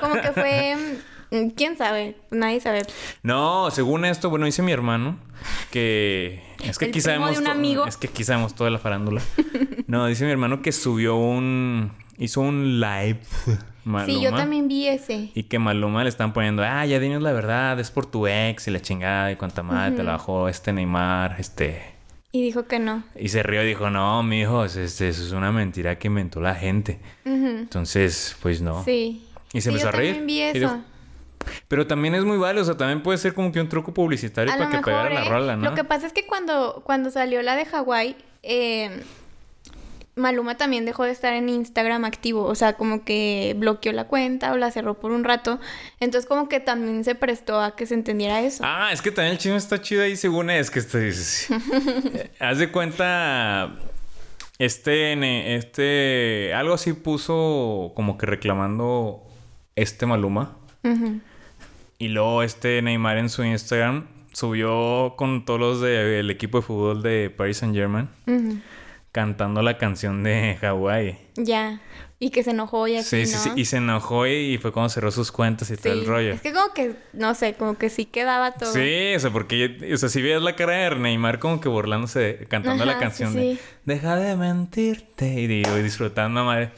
como 0.00 0.14
que 0.16 0.32
fue... 0.32 0.76
mm, 1.30 1.48
¿Quién 1.56 1.76
sabe? 1.76 2.16
Nadie 2.30 2.60
sabe. 2.60 2.82
No, 3.22 3.70
según 3.70 4.04
esto, 4.04 4.30
bueno, 4.30 4.46
dice 4.46 4.62
mi 4.62 4.72
hermano 4.72 5.18
que 5.70 6.42
es 6.64 6.78
que 6.78 6.86
El 6.86 6.90
aquí 6.90 7.00
sabemos 7.00 7.32
de 7.32 7.38
un 7.38 7.44
to- 7.44 7.50
amigo. 7.50 7.86
es 7.86 7.96
que 7.96 8.08
aquí 8.08 8.24
sabemos 8.24 8.54
toda 8.54 8.70
la 8.70 8.78
farándula. 8.78 9.22
No, 9.86 10.06
dice 10.06 10.24
mi 10.24 10.30
hermano 10.30 10.62
que 10.62 10.72
subió 10.72 11.16
un 11.16 11.92
hizo 12.18 12.40
un 12.40 12.80
live 12.80 13.20
Maluma. 13.84 14.06
Sí, 14.12 14.20
yo 14.20 14.34
también 14.34 14.68
vi 14.68 14.86
ese. 14.88 15.30
Y 15.34 15.44
que 15.44 15.58
Maluma 15.58 16.02
le 16.02 16.08
están 16.10 16.32
poniendo, 16.32 16.62
ah, 16.62 16.84
ya 16.84 16.98
dinos 16.98 17.22
la 17.22 17.32
verdad, 17.32 17.78
es 17.80 17.90
por 17.90 18.04
tu 18.06 18.26
ex 18.26 18.66
y 18.68 18.70
la 18.70 18.82
chingada 18.82 19.30
y 19.32 19.36
cuánta 19.36 19.62
madre 19.62 19.96
te 19.96 20.02
la 20.02 20.12
bajó 20.12 20.48
este 20.48 20.72
Neymar, 20.72 21.36
este. 21.38 21.80
Y 22.32 22.42
dijo 22.42 22.66
que 22.66 22.78
no. 22.78 23.02
Y 23.18 23.28
se 23.30 23.42
rió 23.42 23.62
y 23.62 23.66
dijo, 23.66 23.88
no, 23.88 24.20
es- 24.64 24.76
este, 24.76 25.08
eso 25.08 25.24
es 25.24 25.32
una 25.32 25.52
mentira 25.52 25.98
que 25.98 26.08
inventó 26.08 26.40
la 26.40 26.54
gente. 26.54 26.98
Entonces, 27.24 28.36
pues 28.42 28.60
no. 28.60 28.84
Sí. 28.84 29.24
Y 29.52 29.60
se 29.60 29.62
Sí, 29.62 29.68
empezó 29.70 29.84
yo 29.84 29.88
a 29.88 29.92
reír. 29.92 30.16
también 30.16 30.26
vi 30.26 30.58
Y 30.58 30.62
eso. 30.64 30.74
dijo- 30.74 30.84
Pero 31.68 31.86
también 31.86 32.14
es 32.14 32.24
muy 32.24 32.38
válido, 32.38 32.62
o 32.62 32.66
sea, 32.66 32.76
también 32.76 33.02
puede 33.02 33.18
ser 33.18 33.34
como 33.34 33.52
que 33.52 33.60
un 33.60 33.68
truco 33.68 33.92
publicitario 33.92 34.52
A 34.52 34.56
para 34.56 34.70
que 34.70 34.78
pegara 34.78 35.10
la 35.10 35.24
¿eh? 35.24 35.28
rola, 35.28 35.56
¿no? 35.56 35.70
Lo 35.70 35.74
que 35.74 35.84
pasa 35.84 36.06
es 36.06 36.12
que 36.12 36.26
cuando, 36.26 36.82
cuando 36.84 37.10
salió 37.10 37.42
la 37.42 37.56
de 37.56 37.64
Hawái, 37.66 38.16
eh, 38.42 39.02
Maluma 40.18 40.56
también 40.56 40.84
dejó 40.84 41.04
de 41.04 41.12
estar 41.12 41.32
en 41.32 41.48
Instagram 41.48 42.04
activo. 42.04 42.44
O 42.44 42.54
sea, 42.54 42.74
como 42.74 43.04
que 43.04 43.54
bloqueó 43.56 43.92
la 43.92 44.04
cuenta 44.04 44.52
o 44.52 44.56
la 44.56 44.70
cerró 44.70 44.98
por 44.98 45.12
un 45.12 45.24
rato. 45.24 45.58
Entonces, 46.00 46.28
como 46.28 46.48
que 46.48 46.60
también 46.60 47.04
se 47.04 47.14
prestó 47.14 47.60
a 47.60 47.76
que 47.76 47.86
se 47.86 47.94
entendiera 47.94 48.40
eso. 48.40 48.62
Ah, 48.66 48.90
es 48.92 49.00
que 49.00 49.10
también 49.10 49.32
el 49.32 49.38
chisme 49.38 49.56
está 49.56 49.80
chido 49.80 50.02
ahí 50.02 50.16
según 50.16 50.50
es 50.50 50.70
que 50.70 50.80
este 50.80 51.08
haz 52.40 52.58
de 52.58 52.70
cuenta 52.70 53.76
este 54.58 55.54
este 55.54 56.52
algo 56.54 56.74
así 56.74 56.92
puso 56.92 57.92
como 57.94 58.18
que 58.18 58.26
reclamando 58.26 59.22
este 59.76 60.04
Maluma 60.06 60.56
Ujú. 60.82 61.20
Y 61.98 62.08
luego 62.08 62.42
este 62.42 62.80
Neymar 62.82 63.18
en 63.18 63.28
su 63.28 63.44
Instagram 63.44 64.06
subió 64.32 65.14
con 65.16 65.44
todos 65.44 65.60
los 65.60 65.80
del 65.80 66.30
equipo 66.30 66.58
de 66.58 66.62
fútbol 66.62 67.02
de 67.02 67.30
Paris 67.30 67.58
Saint 67.58 67.74
Germain 67.74 68.08
cantando 69.12 69.62
la 69.62 69.78
canción 69.78 70.22
de 70.22 70.56
Hawái. 70.60 71.18
Ya. 71.36 71.80
Y 72.20 72.30
que 72.30 72.42
se 72.42 72.50
enojó 72.50 72.88
y 72.88 72.96
así, 72.96 73.24
Sí, 73.24 73.26
sí, 73.26 73.36
¿no? 73.36 73.54
sí. 73.54 73.60
Y 73.60 73.64
se 73.64 73.76
enojó 73.76 74.26
y, 74.26 74.58
fue 74.58 74.72
cuando 74.72 74.88
cerró 74.88 75.12
sus 75.12 75.30
cuentas 75.30 75.70
y 75.70 75.76
todo 75.76 75.92
el 75.92 76.04
rollo. 76.04 76.32
Es 76.32 76.40
que 76.40 76.52
como 76.52 76.72
que, 76.74 76.96
no 77.12 77.32
sé, 77.36 77.54
como 77.54 77.78
que 77.78 77.90
sí 77.90 78.06
quedaba 78.06 78.52
todo. 78.52 78.72
Sí, 78.72 79.14
o 79.14 79.20
sea, 79.20 79.30
porque, 79.30 79.88
o 79.92 79.96
sea, 79.96 80.08
si 80.08 80.20
veías 80.20 80.42
la 80.42 80.56
cara 80.56 80.90
de 80.90 80.96
Neymar 80.96 81.38
como 81.38 81.60
que 81.60 81.68
burlándose, 81.68 82.46
cantando 82.48 82.84
la 82.84 82.98
canción 82.98 83.32
sí, 83.32 83.38
de 83.38 83.54
sí. 83.54 83.60
Deja 83.84 84.16
de 84.16 84.36
mentirte 84.36 85.28
y 85.28 85.46
digo, 85.46 85.78
y 85.78 85.82
disfrutando, 85.82 86.44
madre. 86.44 86.70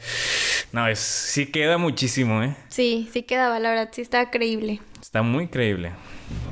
No, 0.71 0.87
es, 0.87 0.99
sí 0.99 1.47
queda 1.47 1.79
muchísimo, 1.79 2.43
¿eh? 2.43 2.55
Sí, 2.69 3.09
sí 3.11 3.23
quedaba, 3.23 3.59
la 3.59 3.69
verdad, 3.69 3.89
sí 3.91 4.01
estaba 4.01 4.29
creíble. 4.29 4.79
Está 5.01 5.23
muy 5.23 5.47
creíble. 5.47 5.91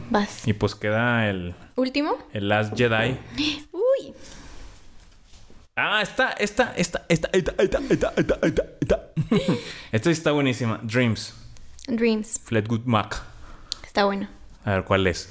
Vas. 0.09 0.47
Y 0.47 0.53
pues 0.53 0.75
queda 0.75 1.29
el, 1.29 1.53
¿Último? 1.75 2.17
el 2.33 2.49
Last 2.49 2.75
Jedi. 2.75 3.17
Uy. 3.71 4.13
Ah, 5.75 6.01
esta, 6.01 6.31
esta, 6.31 6.73
esta, 6.75 7.05
esta, 7.07 7.29
esta, 7.31 7.51
esta, 7.57 7.79
esta, 7.89 8.13
esta, 8.17 8.39
esta, 8.41 8.63
esta. 8.81 9.09
Esta 9.91 10.11
está 10.11 10.31
buenísima. 10.31 10.79
Dreams, 10.83 11.33
Dreams. 11.87 12.41
Fleetwood 12.43 12.85
Mac. 12.85 13.21
Está 13.85 14.05
bueno. 14.05 14.27
A 14.65 14.71
ver, 14.71 14.83
¿cuál 14.83 15.07
es? 15.07 15.29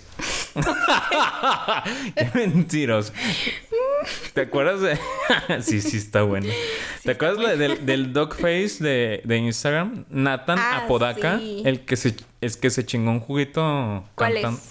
Qué 2.15 2.31
mentiros. 2.35 3.13
¿Te 4.35 4.43
acuerdas 4.43 4.81
de...? 4.81 4.99
sí, 5.63 5.81
sí, 5.81 5.97
está 5.97 6.23
bueno. 6.23 6.49
¿Te 7.05 7.13
acuerdas 7.13 7.59
del, 7.59 7.85
del 7.87 8.13
dogface 8.13 8.77
de, 8.81 9.23
de 9.25 9.37
Instagram? 9.39 10.05
Nathan 10.11 10.59
Ah, 10.59 10.83
Apodaca. 10.85 11.39
sí. 11.39 11.63
El 11.65 11.85
que 11.85 11.97
se... 11.97 12.15
Es 12.41 12.57
que 12.57 12.71
se 12.71 12.87
chingó 12.87 13.11
un 13.11 13.21
juguito 13.21 14.05
¿Cuál 14.15 14.35
cantando. 14.35 14.59
es? 14.61 14.69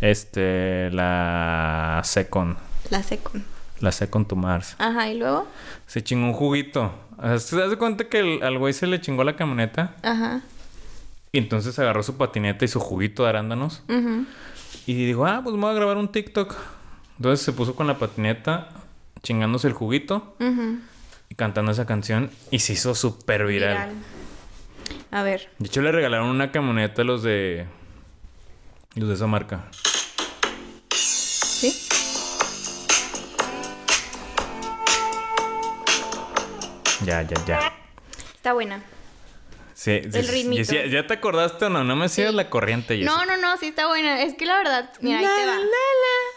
Este... 0.00 0.90
La 0.90 2.00
Second. 2.04 2.56
La 2.90 3.02
second. 3.02 3.44
La 3.80 3.92
Second 3.92 4.26
to 4.26 4.36
Mars. 4.36 4.74
Ajá, 4.78 5.08
¿y 5.08 5.18
luego? 5.18 5.46
Se 5.86 6.02
chingó 6.02 6.26
un 6.26 6.32
juguito. 6.34 6.92
¿Se 7.38 7.56
das 7.56 7.74
cuenta 7.76 8.08
que 8.08 8.18
el- 8.20 8.42
al 8.42 8.58
güey 8.58 8.72
se 8.72 8.86
le 8.86 9.00
chingó 9.00 9.22
la 9.24 9.36
camioneta? 9.36 9.94
Ajá. 10.02 10.40
Y 11.30 11.38
entonces 11.38 11.78
agarró 11.78 12.02
su 12.02 12.16
patineta 12.16 12.64
y 12.64 12.68
su 12.68 12.78
juguito 12.80 13.22
de 13.22 13.30
arándanos. 13.30 13.82
Ujú. 13.88 14.26
Y 14.86 15.06
dijo, 15.06 15.24
ah, 15.24 15.40
pues 15.42 15.54
me 15.54 15.62
voy 15.62 15.70
a 15.70 15.74
grabar 15.74 15.96
un 15.96 16.10
TikTok. 16.10 16.54
Entonces 17.16 17.44
se 17.44 17.52
puso 17.52 17.74
con 17.74 17.86
la 17.86 17.98
patineta, 17.98 18.68
chingándose 19.22 19.68
el 19.68 19.74
juguito 19.74 20.36
y 21.28 21.34
cantando 21.34 21.72
esa 21.72 21.86
canción. 21.86 22.30
Y 22.50 22.60
se 22.60 22.72
hizo 22.74 22.94
súper 22.94 23.46
viral. 23.46 23.90
Viral. 23.90 23.92
A 25.10 25.22
ver. 25.22 25.50
De 25.58 25.66
hecho, 25.66 25.82
le 25.82 25.92
regalaron 25.92 26.28
una 26.28 26.50
camioneta 26.50 27.02
a 27.02 27.04
los 27.04 27.22
de. 27.22 27.66
Los 28.94 29.08
de 29.08 29.14
esa 29.14 29.26
marca. 29.26 29.68
¿Sí? 30.90 31.88
Ya, 37.04 37.22
ya, 37.22 37.44
ya. 37.46 37.72
Está 38.34 38.52
buena. 38.52 38.82
Sí, 39.82 39.90
El 39.90 40.12
sí. 40.12 40.30
ritmito. 40.30 40.72
¿Ya 40.72 41.08
te 41.08 41.14
acordaste 41.14 41.64
o 41.64 41.68
no? 41.68 41.82
No 41.82 41.96
me 41.96 42.08
sigas 42.08 42.32
la 42.32 42.48
corriente, 42.48 42.94
Jessy. 42.94 43.04
No, 43.04 43.26
no, 43.26 43.36
no, 43.36 43.56
sí 43.56 43.66
está 43.66 43.88
buena. 43.88 44.22
Es 44.22 44.34
que 44.34 44.46
la 44.46 44.56
verdad, 44.58 44.92
mira, 45.00 45.18
ahí 45.18 45.24
te 45.24 45.44
va. 45.44 45.58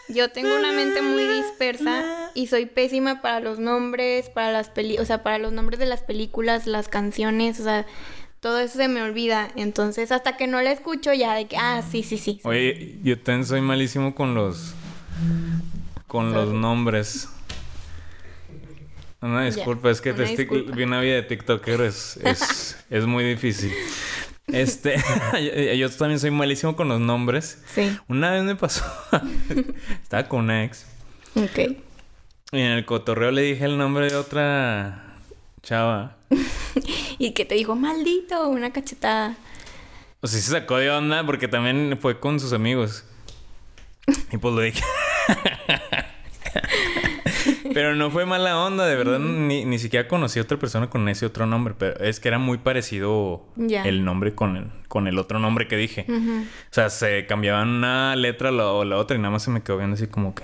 Yo 0.08 0.32
tengo 0.32 0.52
una 0.56 0.72
mente 0.72 1.00
muy 1.00 1.24
dispersa 1.28 2.32
y 2.34 2.48
soy 2.48 2.66
pésima 2.66 3.22
para 3.22 3.38
los 3.38 3.60
nombres, 3.60 4.30
para 4.30 4.50
las 4.50 4.68
peli, 4.70 4.98
o 4.98 5.04
sea, 5.04 5.22
para 5.22 5.38
los 5.38 5.52
nombres 5.52 5.78
de 5.78 5.86
las 5.86 6.02
películas, 6.02 6.66
las 6.66 6.88
canciones, 6.88 7.60
o 7.60 7.62
sea, 7.62 7.86
todo 8.40 8.58
eso 8.58 8.78
se 8.78 8.88
me 8.88 9.00
olvida. 9.00 9.48
Entonces, 9.54 10.10
hasta 10.10 10.36
que 10.36 10.48
no 10.48 10.60
la 10.60 10.72
escucho 10.72 11.12
ya 11.12 11.34
de 11.34 11.46
que, 11.46 11.56
ah, 11.56 11.84
sí, 11.88 12.02
sí, 12.02 12.18
sí. 12.18 12.40
Oye, 12.42 12.98
yo 13.04 13.16
también 13.20 13.46
soy 13.46 13.60
malísimo 13.60 14.16
con 14.16 14.34
los. 14.34 14.74
Con 16.08 16.32
los 16.32 16.52
nombres. 16.52 17.28
Una 19.26 19.44
disculpa, 19.44 19.90
es 19.90 20.00
que 20.00 20.12
una 20.12 20.24
te 20.24 20.44
vi 20.44 20.82
una 20.82 21.00
vida 21.00 21.14
de 21.14 21.22
TikToker, 21.22 21.80
es, 21.80 22.18
es, 22.22 22.78
es 22.90 23.06
muy 23.06 23.24
difícil. 23.24 23.72
Este, 24.46 24.96
yo, 25.32 25.74
yo 25.74 25.90
también 25.90 26.20
soy 26.20 26.30
malísimo 26.30 26.76
con 26.76 26.88
los 26.88 27.00
nombres. 27.00 27.62
Sí. 27.74 27.96
Una 28.08 28.30
vez 28.30 28.44
me 28.44 28.56
pasó, 28.56 28.84
estaba 30.02 30.28
con 30.28 30.44
una 30.44 30.64
ex 30.64 30.86
Ok. 31.34 31.58
y 32.52 32.58
en 32.60 32.72
el 32.72 32.84
cotorreo 32.84 33.30
le 33.32 33.42
dije 33.42 33.64
el 33.64 33.76
nombre 33.76 34.08
de 34.08 34.16
otra 34.16 35.16
chava. 35.62 36.16
Y 37.18 37.32
que 37.32 37.44
te 37.44 37.54
dijo, 37.56 37.74
maldito, 37.74 38.48
una 38.48 38.72
cachetada. 38.72 39.36
O 40.20 40.26
sea, 40.26 40.38
sí 40.38 40.46
se 40.46 40.52
sacó 40.52 40.76
de 40.76 40.90
onda 40.90 41.24
porque 41.26 41.48
también 41.48 41.98
fue 42.00 42.20
con 42.20 42.38
sus 42.40 42.52
amigos. 42.52 43.04
Y 44.30 44.38
pues 44.38 44.54
lo 44.54 44.60
dije. 44.60 44.82
Pero 47.76 47.94
no 47.94 48.10
fue 48.10 48.24
mala 48.24 48.58
onda, 48.58 48.86
de 48.86 48.96
verdad, 48.96 49.18
ni, 49.18 49.66
ni 49.66 49.78
siquiera 49.78 50.08
conocí 50.08 50.38
a 50.38 50.42
otra 50.42 50.58
persona 50.58 50.88
con 50.88 51.06
ese 51.10 51.26
otro 51.26 51.44
nombre, 51.44 51.74
pero 51.76 52.02
es 52.02 52.20
que 52.20 52.28
era 52.28 52.38
muy 52.38 52.56
parecido 52.56 53.44
el 53.58 54.02
nombre 54.02 54.34
con 54.34 54.56
el, 54.56 54.70
con 54.88 55.06
el 55.06 55.18
otro 55.18 55.38
nombre 55.38 55.68
que 55.68 55.76
dije. 55.76 56.06
O 56.08 56.44
sea, 56.70 56.88
se 56.88 57.26
cambiaban 57.26 57.68
una 57.68 58.16
letra 58.16 58.50
o 58.50 58.82
la 58.86 58.96
otra 58.96 59.18
y 59.18 59.20
nada 59.20 59.32
más 59.32 59.42
se 59.42 59.50
me 59.50 59.62
quedó 59.62 59.76
viendo 59.76 59.92
así 59.92 60.06
como 60.06 60.34
que... 60.34 60.42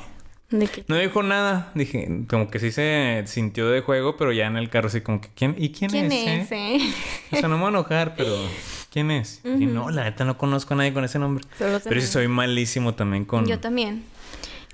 ¿De 0.51 0.67
qué? 0.67 0.85
No 0.89 0.97
dijo 0.97 1.23
nada, 1.23 1.73
dije, 1.75 2.07
como 2.29 2.51
que 2.51 2.59
sí 2.59 2.71
se 2.71 3.23
sintió 3.25 3.71
de 3.71 3.81
juego, 3.81 4.19
pero 4.19 4.31
ya 4.33 4.47
en 4.47 4.59
el 4.59 4.69
carro 4.69 4.89
así 4.89 5.01
como 5.01 5.23
que, 5.23 5.31
¿quién? 5.35 5.55
¿Y 5.57 5.73
quién, 5.73 5.91
¿Quién 5.91 6.13
es? 6.13 6.29
es, 6.29 6.53
eh? 6.53 6.77
eh? 6.77 6.93
O 7.33 7.37
sea, 7.37 7.49
no 7.49 7.57
me 7.57 7.63
voy 7.63 7.69
a 7.69 7.79
enojar, 7.79 8.15
pero 8.15 8.37
¿quién 8.93 9.11
es? 9.11 9.41
Y 9.43 9.65
no, 9.65 9.89
la 9.89 10.05
neta 10.05 10.27
no 10.27 10.37
conozco 10.37 10.75
a 10.75 10.77
nadie 10.77 10.93
con 10.93 11.03
ese 11.03 11.19
nombre. 11.19 11.43
Solo 11.57 11.81
Pero 11.83 11.99
sí 11.99 12.07
soy 12.09 12.29
malísimo 12.29 12.93
también 12.93 13.25
con 13.25 13.47
Yo 13.47 13.59
también. 13.59 14.05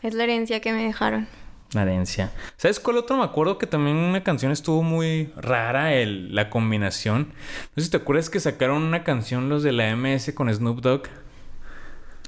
Es 0.03 0.13
la 0.15 0.25
herencia 0.25 0.59
que 0.59 0.73
me 0.73 0.83
dejaron. 0.83 1.29
La 1.73 1.83
herencia. 1.83 2.33
¿Sabes 2.57 2.81
cuál 2.81 2.97
otro? 2.99 3.17
Me 3.17 3.25
acuerdo 3.25 3.59
que 3.59 3.67
también 3.67 3.97
una 3.97 4.23
canción 4.25 4.53
estuvo 4.53 4.83
muy 4.83 5.33
rara, 5.37 5.95
el, 5.95 6.35
la 6.35 6.51
combinación. 6.51 7.29
No 7.75 7.75
sé 7.77 7.83
si 7.83 7.91
te 7.91 7.99
acuerdas 7.99 8.31
que 8.31 8.41
sacaron 8.41 8.83
una 8.83 9.05
canción 9.05 9.49
los 9.49 9.63
de 9.63 9.73
la 9.73 9.95
MS 9.95 10.33
con 10.35 10.53
Snoop 10.53 10.81
Dogg. 10.81 11.09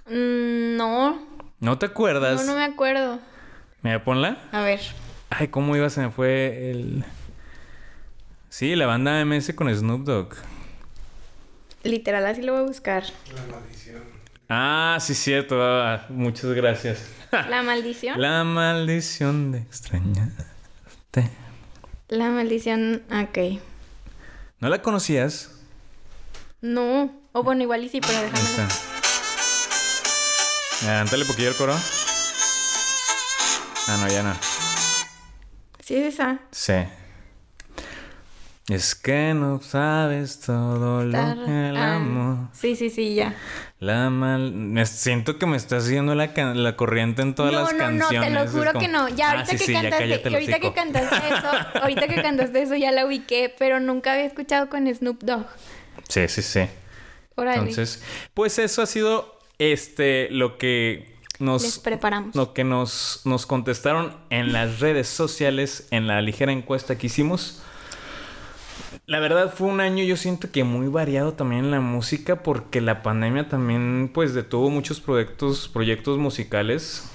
Mm, 0.06 0.76
no, 0.76 1.26
¿No 1.60 1.78
te 1.78 1.86
acuerdas? 1.86 2.44
no, 2.44 2.52
no 2.52 2.58
me 2.58 2.64
acuerdo. 2.64 3.18
Mira, 3.82 4.02
ponla. 4.04 4.38
A 4.52 4.62
ver. 4.62 4.80
Ay, 5.30 5.48
¿cómo 5.48 5.76
iba? 5.76 5.88
Se 5.90 6.00
me 6.00 6.10
fue 6.10 6.70
el... 6.70 7.04
Sí, 8.48 8.74
la 8.74 8.86
banda 8.86 9.24
MS 9.24 9.52
con 9.54 9.72
Snoop 9.74 10.04
Dogg. 10.04 10.34
Literal, 11.82 12.26
así 12.26 12.42
lo 12.42 12.52
voy 12.52 12.62
a 12.62 12.66
buscar. 12.66 13.04
La 13.34 13.54
maldición. 13.56 14.02
Ah, 14.52 14.98
sí, 15.00 15.14
cierto. 15.14 15.56
ah, 15.62 16.06
muchas 16.08 16.50
gracias. 16.52 16.98
¿La 17.48 17.62
maldición? 17.62 18.20
La 18.20 18.42
maldición 18.44 19.52
de 19.52 19.58
extrañarte. 19.58 21.30
La 22.08 22.30
maldición. 22.30 23.02
Ok. 23.12 23.60
¿No 24.58 24.68
la 24.68 24.82
conocías? 24.82 25.52
No. 26.60 27.16
O 27.32 27.44
bueno, 27.44 27.62
igual 27.62 27.84
y 27.84 27.88
sí, 27.88 28.00
pero 28.00 28.18
Ahí 28.18 28.24
déjame. 28.24 28.42
está. 28.42 28.68
Adelántale 30.82 31.24
poquillo 31.26 31.50
el 31.50 31.56
coro. 31.56 31.74
Ah, 33.86 33.96
no, 34.00 34.08
ya 34.08 34.22
no. 34.24 34.34
Sí, 35.84 35.94
es 35.94 36.14
esa. 36.14 36.40
Sí. 36.50 36.72
Es 38.70 38.94
que 38.94 39.34
no 39.34 39.60
sabes 39.60 40.40
todo 40.40 41.02
lo 41.04 41.18
Está- 41.18 41.34
que 41.44 41.68
el 41.70 41.76
ah, 41.76 41.96
amor. 41.96 42.36
Sí, 42.52 42.76
sí, 42.76 42.88
sí, 42.90 43.14
ya. 43.14 43.34
La 43.80 44.10
mal. 44.10 44.52
Me 44.52 44.84
siento 44.86 45.38
que 45.38 45.46
me 45.46 45.56
está 45.56 45.78
haciendo 45.78 46.14
la, 46.14 46.32
can- 46.34 46.62
la 46.62 46.76
corriente 46.76 47.22
en 47.22 47.34
todas 47.34 47.52
no, 47.52 47.60
las 47.62 47.72
no, 47.72 47.78
canciones. 47.78 48.30
no, 48.32 48.38
te 48.40 48.44
lo 48.46 48.50
juro 48.52 48.72
como- 48.72 48.80
que 48.80 48.88
no. 48.88 49.08
Ya 49.08 49.28
Ah, 49.28 49.30
ahorita 49.32 49.50
sí, 49.52 49.56
que 49.58 49.64
sí, 49.64 49.72
cantaste, 49.72 50.28
ahorita 50.28 50.60
que 50.60 50.72
cantaste 50.72 51.16
eso, 51.34 51.80
ahorita 51.82 52.06
que 52.08 52.22
cantaste 52.22 52.62
eso 52.62 52.76
ya 52.76 52.92
la 52.92 53.06
ubiqué, 53.06 53.54
pero 53.58 53.80
nunca 53.80 54.12
había 54.12 54.26
escuchado 54.26 54.68
con 54.68 54.86
Snoop 54.92 55.22
Dogg. 55.22 55.46
Sí, 56.08 56.28
sí, 56.28 56.42
sí. 56.42 56.60
Órale. 57.34 57.58
Entonces, 57.58 58.02
pues 58.34 58.58
eso 58.58 58.82
ha 58.82 58.86
sido 58.86 59.38
este 59.58 60.28
lo 60.30 60.58
que 60.58 61.16
nos 61.38 61.62
Les 61.62 61.78
preparamos. 61.78 62.36
lo 62.36 62.52
que 62.52 62.64
nos, 62.64 63.22
nos 63.24 63.46
contestaron 63.46 64.14
en 64.28 64.52
las 64.52 64.78
redes 64.80 65.08
sociales 65.08 65.88
en 65.90 66.06
la 66.06 66.20
ligera 66.22 66.52
encuesta 66.52 66.98
que 66.98 67.06
hicimos. 67.08 67.62
La 69.06 69.20
verdad 69.20 69.52
fue 69.52 69.68
un 69.68 69.80
año 69.80 70.04
yo 70.04 70.16
siento 70.16 70.50
que 70.50 70.64
muy 70.64 70.88
variado 70.88 71.34
también 71.34 71.66
en 71.66 71.70
la 71.70 71.80
música 71.80 72.42
porque 72.42 72.80
la 72.80 73.02
pandemia 73.02 73.48
también 73.48 74.10
pues 74.12 74.34
detuvo 74.34 74.70
muchos 74.70 75.00
proyectos 75.00 75.68
proyectos 75.68 76.18
musicales. 76.18 77.10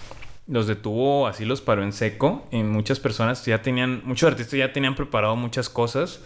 Los 0.47 0.67
detuvo, 0.67 1.27
así 1.27 1.43
los 1.43 1.61
paró 1.61 1.83
en 1.83 1.91
seco 1.91 2.47
y 2.51 2.61
muchas 2.63 2.99
personas 2.99 3.43
ya 3.45 3.61
tenían, 3.61 4.01
muchos 4.05 4.29
artistas 4.29 4.59
ya 4.59 4.73
tenían 4.73 4.95
preparado 4.95 5.35
muchas 5.35 5.69
cosas 5.69 6.21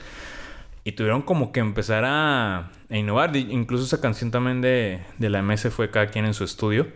y 0.84 0.94
tuvieron 0.94 1.22
como 1.22 1.52
que 1.52 1.60
empezar 1.60 2.04
a, 2.06 2.72
innovar. 2.90 3.36
Incluso 3.36 3.86
esa 3.86 4.02
canción 4.02 4.32
también 4.32 4.62
de, 4.62 5.02
de 5.20 5.30
la 5.30 5.42
MS 5.42 5.70
fue 5.70 5.92
cada 5.92 6.08
quien 6.08 6.26
en 6.26 6.34
su 6.34 6.44
estudio. 6.44 6.88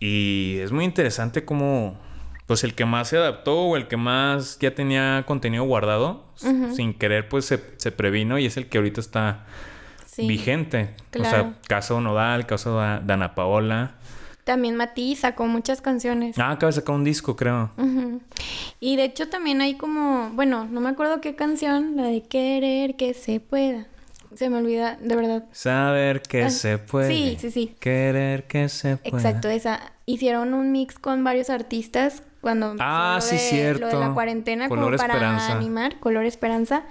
Y 0.00 0.58
es 0.58 0.70
muy 0.70 0.84
interesante 0.84 1.44
cómo, 1.44 1.98
pues 2.48 2.64
el 2.64 2.74
que 2.74 2.84
más 2.84 3.06
se 3.08 3.18
adaptó 3.18 3.60
o 3.60 3.76
el 3.76 3.86
que 3.86 3.96
más 3.96 4.58
ya 4.58 4.74
tenía 4.74 5.22
contenido 5.26 5.62
guardado, 5.64 6.24
sin 6.74 6.94
querer, 6.94 7.28
pues 7.28 7.44
se, 7.44 7.62
se 7.76 7.92
previno 7.92 8.38
y 8.38 8.46
es 8.46 8.56
el 8.56 8.68
que 8.68 8.78
ahorita 8.78 9.00
está 9.00 9.46
Sí. 10.06 10.26
vigente. 10.26 10.90
O 11.10 11.10
claro. 11.12 11.30
sea, 11.30 11.54
caso 11.68 12.00
Nodal, 12.00 12.44
caso 12.46 12.74
da- 12.76 12.98
Dana 12.98 13.36
Paola. 13.36 13.92
también 14.42 14.74
Mati 14.74 15.14
sacó 15.14 15.46
muchas 15.46 15.80
canciones. 15.80 16.36
Ah, 16.38 16.50
acaba 16.52 16.70
de 16.70 16.76
sacar 16.80 16.94
un 16.96 17.04
disco, 17.04 17.36
creo. 17.36 17.70
Y 18.80 18.96
de 18.96 19.04
hecho 19.04 19.28
también 19.28 19.60
hay 19.60 19.76
como, 19.76 20.30
bueno, 20.30 20.64
no 20.64 20.80
me 20.80 20.88
acuerdo 20.88 21.20
qué 21.20 21.36
canción, 21.36 21.96
la 21.96 22.04
de 22.04 22.22
querer 22.22 22.96
que 22.96 23.12
se 23.14 23.38
pueda. 23.40 23.86
Se 24.34 24.48
me 24.50 24.56
olvida, 24.58 24.96
de 25.00 25.14
verdad. 25.16 25.44
Saber 25.52 26.22
que 26.22 26.44
Ah, 26.44 26.50
se 26.50 26.78
puede. 26.78 27.08
sí, 27.08 27.36
sí, 27.40 27.50
sí. 27.50 27.76
Querer 27.78 28.46
que 28.46 28.68
se 28.68 28.96
puede. 28.96 29.16
Exacto, 29.16 29.48
esa. 29.48 29.92
Hicieron 30.10 30.54
un 30.54 30.72
mix 30.72 30.98
con 30.98 31.22
varios 31.22 31.50
artistas 31.50 32.22
cuando 32.40 32.74
Ah, 32.78 33.16
lo 33.16 33.20
sí, 33.20 33.34
de- 33.36 33.40
cierto. 33.42 33.80
Lo 33.86 33.88
de 34.00 34.06
la 34.06 34.14
cuarentena 34.14 34.68
Color 34.68 34.84
como 34.86 34.96
para 34.96 35.14
Esperanza. 35.14 35.52
animar, 35.56 36.00
Color 36.00 36.24
Esperanza. 36.24 36.84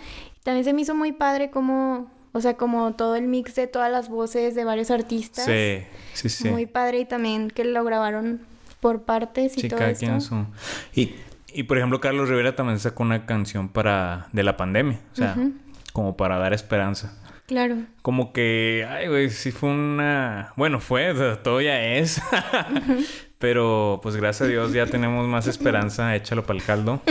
También 0.44 0.64
se 0.64 0.72
me 0.74 0.82
hizo 0.82 0.94
muy 0.94 1.14
padre 1.14 1.50
como, 1.50 2.12
o 2.34 2.42
sea, 2.42 2.56
como 2.58 2.94
todo 2.94 3.16
el 3.16 3.28
mix 3.28 3.56
de 3.56 3.66
todas 3.66 3.92
las 3.92 4.08
voces 4.10 4.54
de 4.54 4.64
varios 4.66 4.92
artistas. 4.92 5.46
Sí, 5.46 5.80
sí, 6.14 6.30
sí. 6.30 6.50
Muy 6.50 6.68
padre 6.68 7.00
y 7.00 7.06
también 7.06 7.50
que 7.50 7.64
lo 7.66 7.84
grabaron 7.84 8.42
por 8.82 9.02
partes 9.02 9.58
y 9.58 9.62
Sí, 9.62 9.68
todo 9.68 9.80
cada 9.80 9.92
esto. 9.92 10.06
quien 10.06 10.22
su... 10.22 10.46
Y, 10.94 11.16
y 11.54 11.64
por 11.64 11.78
ejemplo, 11.78 12.00
Carlos 12.00 12.30
Rivera 12.30 12.56
también 12.56 12.78
sacó 12.80 13.02
una 13.02 13.26
canción 13.26 13.68
para... 13.70 14.28
de 14.32 14.44
la 14.44 14.58
pandemia. 14.58 15.00
O 15.14 15.16
sea, 15.16 15.36
como 15.92 16.16
para 16.16 16.38
dar 16.38 16.54
esperanza. 16.54 17.18
Claro. 17.48 17.78
Como 18.02 18.34
que, 18.34 18.86
ay, 18.90 19.08
güey, 19.08 19.30
sí 19.30 19.52
fue 19.52 19.70
una... 19.70 20.52
Bueno, 20.58 20.82
fue, 20.82 21.10
o 21.12 21.16
sea, 21.16 21.42
todo 21.42 21.62
ya 21.62 21.82
es. 21.82 22.22
Pero, 23.40 24.02
pues, 24.04 24.18
gracias 24.18 24.48
a 24.48 24.52
Dios 24.52 24.74
ya 24.74 24.86
tenemos 24.86 25.26
más 25.28 25.48
esperanza. 25.48 26.14
Échalo 26.16 26.46
para 26.46 26.60
el 26.60 26.66
caldo. 26.66 27.02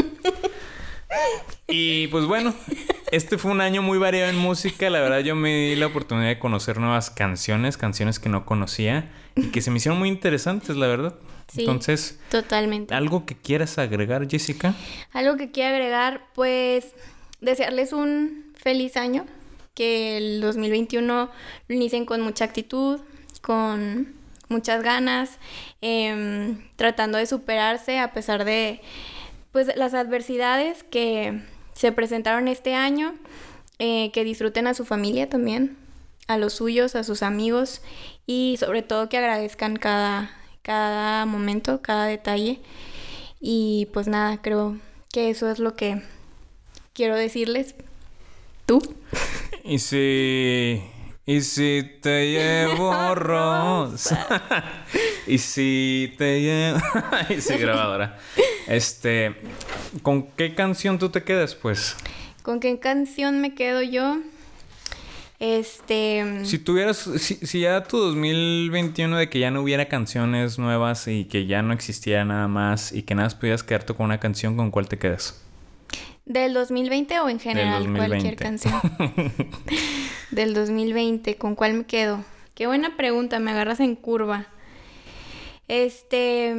Y, 1.69 2.09
pues, 2.09 2.27
bueno, 2.27 2.55
este 3.11 3.39
fue 3.39 3.51
un 3.51 3.63
año 3.63 3.81
muy 3.81 3.97
variado 3.97 4.29
en 4.29 4.37
música. 4.37 4.91
La 4.91 5.01
verdad, 5.01 5.21
yo 5.21 5.35
me 5.35 5.71
di 5.71 5.77
la 5.77 5.87
oportunidad 5.87 6.29
de 6.29 6.39
conocer 6.39 6.79
nuevas 6.79 7.11
canciones. 7.11 7.79
Canciones 7.79 8.19
que 8.19 8.29
no 8.29 8.45
conocía. 8.45 9.11
Y 9.37 9.51
que 9.51 9.63
se 9.63 9.71
me 9.71 9.79
hicieron 9.79 9.99
muy 9.99 10.11
interesantes, 10.11 10.77
la 10.77 10.87
verdad. 10.87 11.15
Sí. 11.49 11.61
Entonces, 11.61 12.21
Totalmente. 12.29 12.95
¿algo 12.95 13.25
que 13.25 13.37
quieras 13.37 13.79
agregar, 13.79 14.29
Jessica? 14.29 14.75
Algo 15.13 15.37
que 15.37 15.51
quiero 15.51 15.77
agregar, 15.77 16.27
pues 16.35 16.93
desearles 17.41 17.93
un 17.93 18.53
feliz 18.55 18.97
año, 18.97 19.27
que 19.77 20.17
el 20.17 20.41
2021 20.41 21.31
lo 21.69 21.75
inicien 21.75 22.07
con 22.07 22.23
mucha 22.23 22.47
actitud, 22.47 22.99
con 23.43 24.15
muchas 24.49 24.83
ganas, 24.83 25.39
em, 25.81 26.69
tratando 26.77 27.19
de 27.19 27.27
superarse 27.27 28.01
a 28.01 28.13
pesar 28.13 28.45
de 28.45 28.81
pues 29.53 29.75
las 29.77 29.95
adversidades 29.95 30.83
que 30.83 31.43
se 31.75 31.93
presentaron 31.93 32.49
este 32.49 32.75
año, 32.75 33.15
eh, 33.79 34.11
que 34.13 34.25
disfruten 34.25 34.67
a 34.67 34.75
su 34.75 34.85
familia 34.85 35.29
también, 35.29 35.77
a 36.27 36.39
los 36.39 36.55
suyos, 36.55 36.97
a 36.97 37.05
sus 37.05 37.23
amigos 37.23 37.83
y 38.27 38.57
sobre 38.59 38.83
todo 38.83 39.09
que 39.09 39.19
agradezcan 39.19 39.77
cada, 39.77 40.31
cada 40.63 41.27
momento, 41.27 41.83
cada 41.83 42.07
detalle. 42.07 42.61
Y 43.41 43.89
pues 43.93 44.09
nada, 44.09 44.41
creo 44.41 44.79
que 45.13 45.31
eso 45.31 45.51
es 45.51 45.59
lo 45.59 45.77
que 45.77 46.03
quiero 46.95 47.15
decirles. 47.15 47.75
¿Tú? 48.65 48.81
Y 49.67 49.81
si... 49.81 50.81
Y 51.29 51.41
si 51.41 51.83
te 52.01 52.31
llevo 52.31 53.15
rosa. 53.17 54.27
y 55.27 55.39
si 55.39 56.15
te 56.17 56.41
llevo... 56.41 56.79
y 57.37 57.41
si 57.41 57.57
grabadora. 57.59 58.19
Este... 58.69 59.35
¿Con 60.03 60.29
qué 60.29 60.55
canción 60.55 60.99
tú 60.99 61.09
te 61.09 61.25
quedas, 61.25 61.57
pues? 61.57 61.97
¿Con 62.43 62.61
qué 62.61 62.79
canción 62.79 63.41
me 63.41 63.55
quedo 63.55 63.83
yo? 63.83 64.19
Este... 65.41 66.45
Si 66.45 66.61
tuvieras... 66.61 66.99
Si, 67.19 67.35
si 67.35 67.61
ya 67.61 67.83
tu 67.83 67.99
2021 67.99 69.17
de 69.17 69.29
que 69.29 69.41
ya 69.41 69.51
no 69.51 69.63
hubiera 69.63 69.89
canciones 69.89 70.61
nuevas 70.61 71.09
y 71.09 71.25
que 71.25 71.47
ya 71.47 71.63
no 71.63 71.73
existiera 71.73 72.25
nada 72.25 72.47
más 72.47 72.93
y 72.93 73.03
que 73.03 73.17
nada 73.17 73.27
más 73.27 73.35
pudieras 73.35 73.65
quedarte 73.65 73.95
con 73.95 74.07
una 74.07 74.21
canción, 74.21 74.57
¿con 74.57 74.71
cuál 74.71 74.89
te 74.89 74.97
quedas? 74.97 75.46
¿Del 76.27 76.55
2020 76.55 77.21
o 77.21 77.29
en 77.29 77.39
general 77.39 77.85
2020. 77.85 78.09
cualquier 78.09 78.37
canción? 78.37 78.81
Del 80.33 80.55
2020, 80.55 81.37
¿con 81.37 81.55
cuál 81.55 81.75
me 81.75 81.85
quedo? 81.85 82.25
Qué 82.55 82.67
buena 82.67 82.97
pregunta, 82.97 83.39
me 83.39 83.53
agarras 83.53 83.79
en 83.81 83.95
curva. 83.95 84.47
Este, 85.69 86.55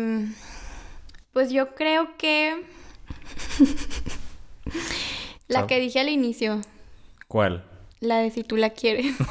pues 1.33 1.51
yo 1.51 1.75
creo 1.75 2.15
que 2.17 2.63
la 5.47 5.61
Sab- 5.61 5.67
que 5.67 5.79
dije 5.79 5.99
al 5.99 6.09
inicio, 6.09 6.61
¿Cuál? 7.27 7.65
la 7.99 8.19
de 8.19 8.31
si 8.31 8.43
tú 8.43 8.55
la 8.57 8.69
quieres. 8.71 9.15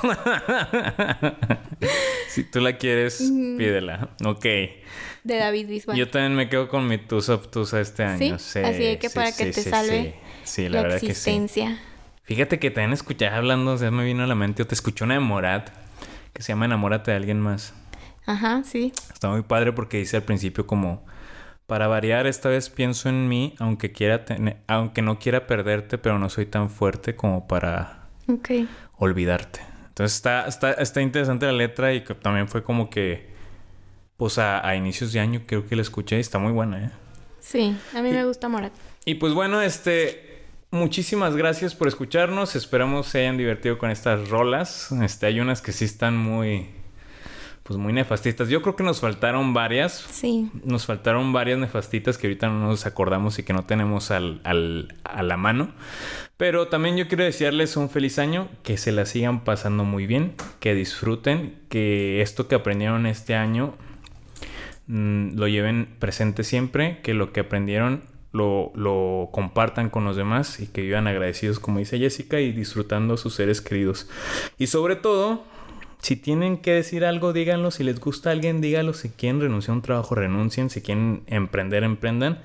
Si 2.28 2.42
tú 2.44 2.60
la 2.60 2.76
quieres, 2.76 3.32
pídela. 3.56 4.10
Ok. 4.22 4.42
de 4.42 4.76
David 5.24 5.68
Bisbal. 5.68 5.96
Yo 5.96 6.10
también 6.10 6.34
me 6.34 6.50
quedo 6.50 6.68
con 6.68 6.86
mi 6.86 6.98
Tusa 6.98 7.34
Obtusa 7.34 7.80
este 7.80 8.02
año. 8.04 8.38
¿Sí? 8.38 8.58
Así 8.58 8.82
de 8.84 8.98
que 8.98 9.08
para 9.08 9.32
que 9.32 9.46
te 9.46 9.62
sí, 9.62 9.70
salve 9.70 10.14
Sí, 10.46 10.68
la, 10.68 10.76
la 10.78 10.82
verdad 10.84 10.96
que 11.00 11.06
sí. 11.06 11.10
existencia. 11.12 11.78
Fíjate 12.22 12.58
que 12.58 12.70
también 12.70 12.92
escuché 12.92 13.28
hablando, 13.28 13.72
o 13.74 13.78
sea, 13.78 13.90
me 13.90 14.04
vino 14.04 14.24
a 14.24 14.26
la 14.26 14.34
mente, 14.34 14.62
yo 14.62 14.66
te 14.66 14.74
escuché 14.74 15.04
una 15.04 15.14
de 15.14 15.20
Morat 15.20 15.68
que 16.32 16.42
se 16.42 16.52
llama 16.52 16.64
Enamórate 16.64 17.10
de 17.10 17.16
alguien 17.18 17.40
más. 17.40 17.72
Ajá, 18.26 18.62
sí. 18.64 18.92
Está 19.12 19.28
muy 19.28 19.42
padre 19.42 19.72
porque 19.72 19.98
dice 19.98 20.16
al 20.16 20.24
principio 20.24 20.66
como 20.66 21.04
para 21.66 21.86
variar 21.88 22.26
esta 22.26 22.48
vez 22.48 22.68
pienso 22.70 23.08
en 23.08 23.28
mí, 23.28 23.54
aunque 23.58 23.92
quiera 23.92 24.24
tener, 24.24 24.56
aunque 24.66 25.02
no 25.02 25.18
quiera 25.18 25.46
perderte, 25.46 25.98
pero 25.98 26.18
no 26.18 26.28
soy 26.28 26.46
tan 26.46 26.68
fuerte 26.70 27.14
como 27.16 27.46
para 27.46 28.06
Ok. 28.28 28.50
olvidarte. 28.98 29.60
Entonces 29.88 30.16
está, 30.16 30.46
está, 30.46 30.72
está 30.72 31.00
interesante 31.00 31.46
la 31.46 31.52
letra 31.52 31.94
y 31.94 32.02
que 32.02 32.14
también 32.14 32.48
fue 32.48 32.62
como 32.62 32.90
que, 32.90 33.30
pues 34.16 34.38
a, 34.38 34.66
a 34.66 34.74
inicios 34.76 35.12
de 35.12 35.20
año 35.20 35.42
creo 35.46 35.66
que 35.66 35.74
la 35.76 35.82
escuché 35.82 36.16
y 36.16 36.20
está 36.20 36.38
muy 36.38 36.52
buena, 36.52 36.84
¿eh? 36.86 36.90
Sí, 37.40 37.76
a 37.94 38.02
mí 38.02 38.10
me 38.10 38.24
gusta 38.24 38.48
Morat. 38.48 38.72
Y 39.04 39.14
pues 39.14 39.32
bueno, 39.32 39.62
este, 39.62 40.25
muchísimas 40.70 41.36
gracias 41.36 41.74
por 41.74 41.88
escucharnos. 41.88 42.56
Esperamos 42.56 43.06
se 43.06 43.20
hayan 43.20 43.36
divertido 43.36 43.78
con 43.78 43.90
estas 43.90 44.28
rolas. 44.28 44.92
Este, 45.02 45.26
hay 45.26 45.40
unas 45.40 45.62
que 45.62 45.72
sí 45.72 45.84
están 45.84 46.16
muy, 46.16 46.68
pues 47.62 47.78
muy 47.78 47.92
nefastistas. 47.92 48.48
Yo 48.48 48.62
creo 48.62 48.76
que 48.76 48.82
nos 48.84 49.00
faltaron 49.00 49.54
varias. 49.54 49.92
Sí. 50.10 50.50
Nos 50.64 50.86
faltaron 50.86 51.32
varias 51.32 51.58
nefastitas 51.58 52.18
que 52.18 52.26
ahorita 52.26 52.48
no 52.48 52.60
nos 52.66 52.86
acordamos 52.86 53.38
y 53.38 53.42
que 53.42 53.52
no 53.52 53.64
tenemos 53.64 54.10
al, 54.10 54.40
al- 54.44 54.94
a 55.04 55.22
la 55.22 55.36
mano. 55.36 55.72
Pero 56.36 56.68
también 56.68 56.96
yo 56.98 57.08
quiero 57.08 57.24
desearles 57.24 57.76
un 57.78 57.88
feliz 57.88 58.18
año, 58.18 58.48
que 58.62 58.76
se 58.76 58.92
la 58.92 59.06
sigan 59.06 59.42
pasando 59.44 59.84
muy 59.84 60.06
bien, 60.06 60.34
que 60.60 60.74
disfruten, 60.74 61.58
que 61.70 62.20
esto 62.20 62.46
que 62.46 62.54
aprendieron 62.56 63.06
este 63.06 63.34
año 63.34 63.74
mm, 64.86 65.36
lo 65.38 65.48
lleven 65.48 65.88
presente 65.98 66.44
siempre, 66.44 67.00
que 67.02 67.14
lo 67.14 67.32
que 67.32 67.40
aprendieron 67.40 68.02
lo, 68.36 68.72
lo 68.74 69.30
compartan 69.32 69.90
con 69.90 70.04
los 70.04 70.16
demás 70.16 70.60
y 70.60 70.66
que 70.66 70.82
vivan 70.82 71.06
agradecidos, 71.06 71.58
como 71.58 71.78
dice 71.78 71.98
Jessica, 71.98 72.40
y 72.40 72.52
disfrutando 72.52 73.14
a 73.14 73.16
sus 73.16 73.34
seres 73.34 73.60
queridos. 73.60 74.08
Y 74.58 74.68
sobre 74.68 74.96
todo, 74.96 75.42
si 76.00 76.16
tienen 76.16 76.58
que 76.58 76.72
decir 76.72 77.04
algo, 77.04 77.32
díganlo. 77.32 77.70
Si 77.70 77.82
les 77.82 77.98
gusta 77.98 78.30
a 78.30 78.32
alguien, 78.32 78.60
díganlo. 78.60 78.92
Si 78.92 79.08
quieren 79.08 79.40
renunciar 79.40 79.72
a 79.72 79.76
un 79.76 79.82
trabajo, 79.82 80.14
renuncien. 80.14 80.70
Si 80.70 80.80
quieren 80.82 81.22
emprender, 81.26 81.82
emprendan. 81.82 82.42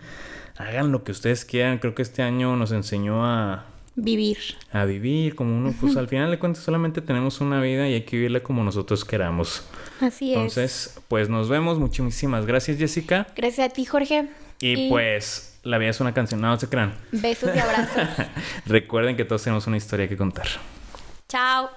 Hagan 0.57 0.91
lo 0.91 1.03
que 1.03 1.11
ustedes 1.11 1.45
quieran. 1.45 1.77
Creo 1.77 1.93
que 1.93 2.01
este 2.01 2.23
año 2.23 2.55
nos 2.55 2.71
enseñó 2.71 3.25
a, 3.25 3.65
Vivir. 3.95 4.37
a 4.71 4.85
vivir 4.85 5.35
como 5.35 5.55
uno. 5.55 5.73
Pues 5.79 5.97
al 5.97 6.07
final 6.07 6.31
de 6.31 6.39
cuentas 6.39 6.63
solamente 6.63 7.01
tenemos 7.01 7.41
una 7.41 7.61
vida 7.61 7.87
y 7.89 7.93
hay 7.93 8.01
que 8.01 8.15
vivirla 8.15 8.41
como 8.41 8.63
nosotros 8.63 9.03
queramos. 9.03 9.63
Así 9.99 10.31
es. 10.31 10.37
Entonces, 10.37 11.01
pues 11.07 11.29
nos 11.29 11.49
vemos. 11.49 11.77
Muchísimas 11.77 12.45
gracias, 12.45 12.77
Jessica. 12.77 13.27
Gracias 13.35 13.69
a 13.69 13.73
ti, 13.73 13.85
Jorge. 13.85 14.29
Y, 14.59 14.89
pues, 14.89 15.50
la 15.63 15.77
vida 15.77 15.89
es 15.89 15.99
una 15.99 16.13
canción. 16.13 16.41
No, 16.41 16.47
no 16.47 16.59
se 16.59 16.67
crean. 16.69 16.93
Besos 17.11 17.55
y 17.55 17.59
abrazos. 17.59 18.25
Recuerden 18.65 19.15
que 19.15 19.25
todos 19.25 19.43
tenemos 19.43 19.67
una 19.67 19.77
historia 19.77 20.07
que 20.07 20.17
contar. 20.17 20.47
Chao. 21.27 21.69